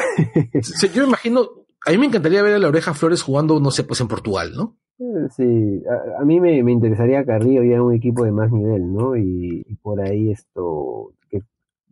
Sí, 0.62 0.89
yo 0.89 1.03
me 1.03 1.10
imagino, 1.10 1.47
a 1.86 1.91
mí 1.91 1.97
me 1.97 2.08
encantaría 2.08 2.41
ver 2.41 2.56
a 2.56 2.60
la 2.60 2.68
oreja 2.68 2.93
Flores 2.93 3.22
jugando, 3.22 3.60
no 3.60 3.72
sé, 3.72 3.84
pues 3.84 4.01
en 4.01 4.08
Portugal, 4.08 4.51
¿no? 4.56 4.78
Eh, 4.99 5.28
Sí, 5.36 5.84
a, 5.89 6.22
a 6.22 6.26
mí 6.26 6.39
me, 6.39 6.62
me 6.64 6.72
interesaría 6.72 7.24
Carrillo 7.26 7.64
ya 7.64 7.76
en 7.76 7.82
un 7.82 7.93
equipo 7.93 8.26
de 8.26 8.32
más 8.32 8.51
nivel, 8.51 8.91
¿no? 8.93 9.16
Y, 9.16 9.64
y 9.68 9.76
por 9.76 10.01
ahí 10.01 10.32
esto, 10.32 11.14
que 11.30 11.41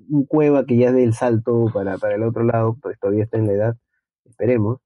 un 0.10 0.26
Cueva 0.26 0.66
que 0.66 0.78
ya 0.78 0.92
dé 0.92 1.04
el 1.04 1.14
salto 1.14 1.66
para, 1.74 1.98
para 1.98 2.16
el 2.16 2.24
otro 2.24 2.44
lado, 2.44 2.78
pues 2.82 3.00
todavía 3.00 3.24
está 3.26 3.38
en 3.38 3.48
la 3.48 3.54
edad, 3.54 3.76
esperemos. 4.26 4.80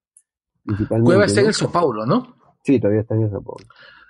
Cueva 1.03 1.25
está 1.25 1.41
en 1.41 1.47
el 1.47 1.53
Sao 1.53 1.71
Paulo, 1.71 2.05
¿no? 2.05 2.35
Sí, 2.63 2.79
todavía 2.79 3.01
está 3.01 3.15
en 3.15 3.23
el 3.23 3.29
Sao 3.31 3.41
Paulo. 3.41 3.65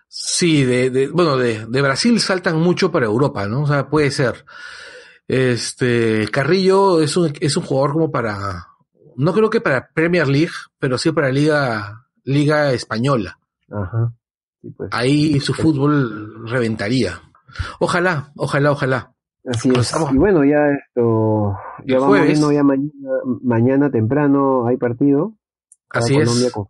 Sí, 0.07 0.63
de, 0.63 0.89
de, 0.89 1.07
bueno, 1.09 1.37
de, 1.37 1.65
de 1.67 1.81
Brasil 1.81 2.19
saltan 2.19 2.59
mucho 2.59 2.91
para 2.91 3.05
Europa, 3.05 3.47
¿no? 3.47 3.63
O 3.63 3.67
sea, 3.67 3.89
puede 3.89 4.09
ser. 4.11 4.45
Este, 5.27 6.27
Carrillo 6.31 7.01
es 7.01 7.17
un, 7.17 7.33
es 7.41 7.57
un 7.57 7.63
jugador 7.63 7.93
como 7.93 8.11
para, 8.11 8.67
no 9.17 9.33
creo 9.33 9.49
que 9.49 9.59
para 9.61 9.89
Premier 9.93 10.27
League, 10.27 10.53
pero 10.79 10.97
sí 10.97 11.11
para 11.11 11.29
Liga, 11.31 12.05
Liga 12.23 12.71
Española. 12.71 13.37
Ajá. 13.69 14.13
Sí, 14.61 14.69
pues. 14.75 14.89
Ahí 14.93 15.39
su 15.39 15.53
fútbol 15.53 16.47
reventaría. 16.49 17.21
Ojalá, 17.79 18.31
ojalá, 18.37 18.71
ojalá. 18.71 19.13
Así 19.45 19.69
es. 19.69 19.77
estamos- 19.79 20.13
Y 20.13 20.17
bueno, 20.17 20.43
ya 20.45 20.69
esto, 20.71 21.57
ya 21.85 21.95
El 21.95 22.01
vamos 22.01 22.21
viendo 22.23 22.51
ya 22.51 22.63
mañana, 22.63 22.91
mañana 23.43 23.91
temprano 23.91 24.67
hay 24.67 24.77
partido. 24.77 25.33
Así 25.89 26.13
Colombia 26.15 26.47
es. 26.47 26.53
con 26.53 26.67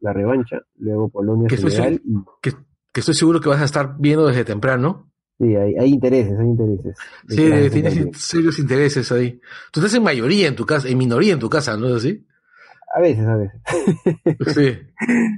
la 0.00 0.12
revancha, 0.12 0.56
luego 0.76 1.08
Polonia 1.08 1.48
Que 1.48 1.56
Senegal 1.58 2.00
y 2.04 2.14
Que, 2.42 2.52
que 2.94 3.00
estoy 3.00 3.14
seguro 3.14 3.40
que 3.40 3.48
vas 3.48 3.60
a 3.60 3.64
estar 3.64 3.96
viendo 3.98 4.26
desde 4.28 4.44
temprano. 4.44 5.10
sí, 5.38 5.56
hay, 5.56 5.74
hay 5.74 5.90
intereses, 5.90 6.38
hay 6.38 6.46
intereses. 6.46 6.96
Sí, 7.28 7.70
tienes 7.72 8.16
serios 8.16 8.58
intereses 8.60 9.10
ahí. 9.10 9.40
Tú 9.72 9.80
estás 9.80 9.94
en 9.94 10.04
mayoría 10.04 10.46
en 10.46 10.54
tu 10.54 10.64
casa, 10.64 10.88
en 10.88 10.96
minoría 10.96 11.32
en 11.32 11.40
tu 11.40 11.50
casa, 11.50 11.76
¿no 11.76 11.88
es 11.88 11.94
así? 11.96 12.24
A 12.94 13.00
veces, 13.00 13.26
a 13.26 13.36
veces. 13.36 13.60
Sí. 14.54 14.78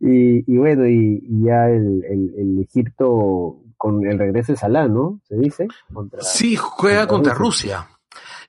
Y, 0.00 0.50
y 0.50 0.56
bueno, 0.56 0.88
y, 0.88 1.20
y 1.22 1.44
ya 1.44 1.68
el, 1.68 2.02
el, 2.04 2.34
el 2.36 2.60
Egipto 2.62 3.60
con 3.76 4.04
el 4.06 4.18
regreso 4.18 4.52
de 4.52 4.58
Salah, 4.58 4.88
¿no? 4.88 5.20
Se 5.28 5.36
dice. 5.36 5.68
Contra, 5.92 6.22
Sí, 6.22 6.56
juega 6.56 7.06
contra 7.06 7.34
Rusia. 7.34 7.86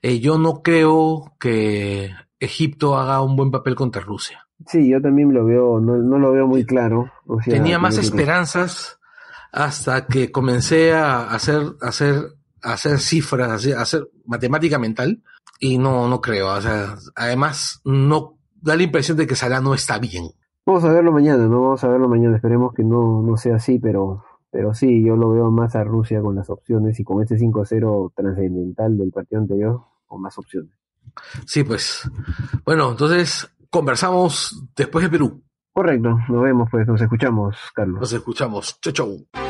Eh, 0.02 0.18
yo 0.18 0.38
no 0.38 0.62
creo 0.62 1.34
que 1.38 2.10
Egipto 2.40 2.96
haga 2.96 3.22
un 3.22 3.36
buen 3.36 3.50
papel 3.50 3.74
contra 3.74 4.00
Rusia. 4.02 4.48
Sí, 4.66 4.88
yo 4.88 5.00
también 5.00 5.32
lo 5.32 5.44
veo, 5.44 5.80
no, 5.80 5.96
no 5.96 6.18
lo 6.18 6.32
veo 6.32 6.46
muy 6.46 6.64
claro. 6.64 7.10
O 7.26 7.40
sea, 7.40 7.54
Tenía 7.54 7.78
más 7.78 7.96
esperanzas 7.98 8.98
hasta 9.52 10.06
que 10.06 10.30
comencé 10.30 10.92
a 10.92 11.30
hacer, 11.30 11.62
hacer, 11.80 12.34
hacer 12.62 12.98
cifras, 12.98 13.66
a 13.66 13.80
hacer 13.80 14.08
matemática 14.26 14.78
mental, 14.78 15.22
y 15.58 15.78
no, 15.78 16.08
no 16.08 16.20
creo. 16.20 16.54
O 16.54 16.60
sea, 16.60 16.96
además, 17.14 17.80
no 17.84 18.38
da 18.60 18.76
la 18.76 18.82
impresión 18.82 19.16
de 19.16 19.26
que 19.26 19.36
Salah 19.36 19.60
no 19.60 19.74
está 19.74 19.98
bien. 19.98 20.30
Vamos 20.66 20.84
a 20.84 20.92
verlo 20.92 21.12
mañana, 21.12 21.46
¿no? 21.46 21.62
Vamos 21.62 21.84
a 21.84 21.88
verlo 21.88 22.08
mañana. 22.08 22.36
Esperemos 22.36 22.74
que 22.74 22.82
no, 22.82 23.22
no 23.22 23.36
sea 23.36 23.56
así, 23.56 23.78
pero, 23.78 24.24
pero 24.50 24.74
sí, 24.74 25.04
yo 25.04 25.16
lo 25.16 25.30
veo 25.30 25.50
más 25.50 25.74
a 25.76 25.84
Rusia 25.84 26.20
con 26.20 26.36
las 26.36 26.48
opciones 26.50 26.98
y 27.00 27.04
con 27.04 27.22
este 27.22 27.36
5-0 27.36 28.12
trascendental 28.14 28.96
del 28.96 29.10
partido 29.10 29.40
anterior, 29.40 29.80
con 30.06 30.22
más 30.22 30.36
opciones. 30.38 30.72
Sí, 31.46 31.64
pues. 31.64 32.08
Bueno, 32.64 32.90
entonces 32.90 33.50
conversamos 33.70 34.62
después 34.76 35.04
de 35.04 35.10
Perú. 35.10 35.42
Correcto, 35.72 36.18
nos 36.28 36.42
vemos 36.42 36.68
pues, 36.70 36.86
nos 36.86 37.00
escuchamos, 37.00 37.56
Carlos. 37.74 38.00
Nos 38.00 38.12
escuchamos. 38.12 38.78
Chau, 38.80 38.92
chau. 38.92 39.49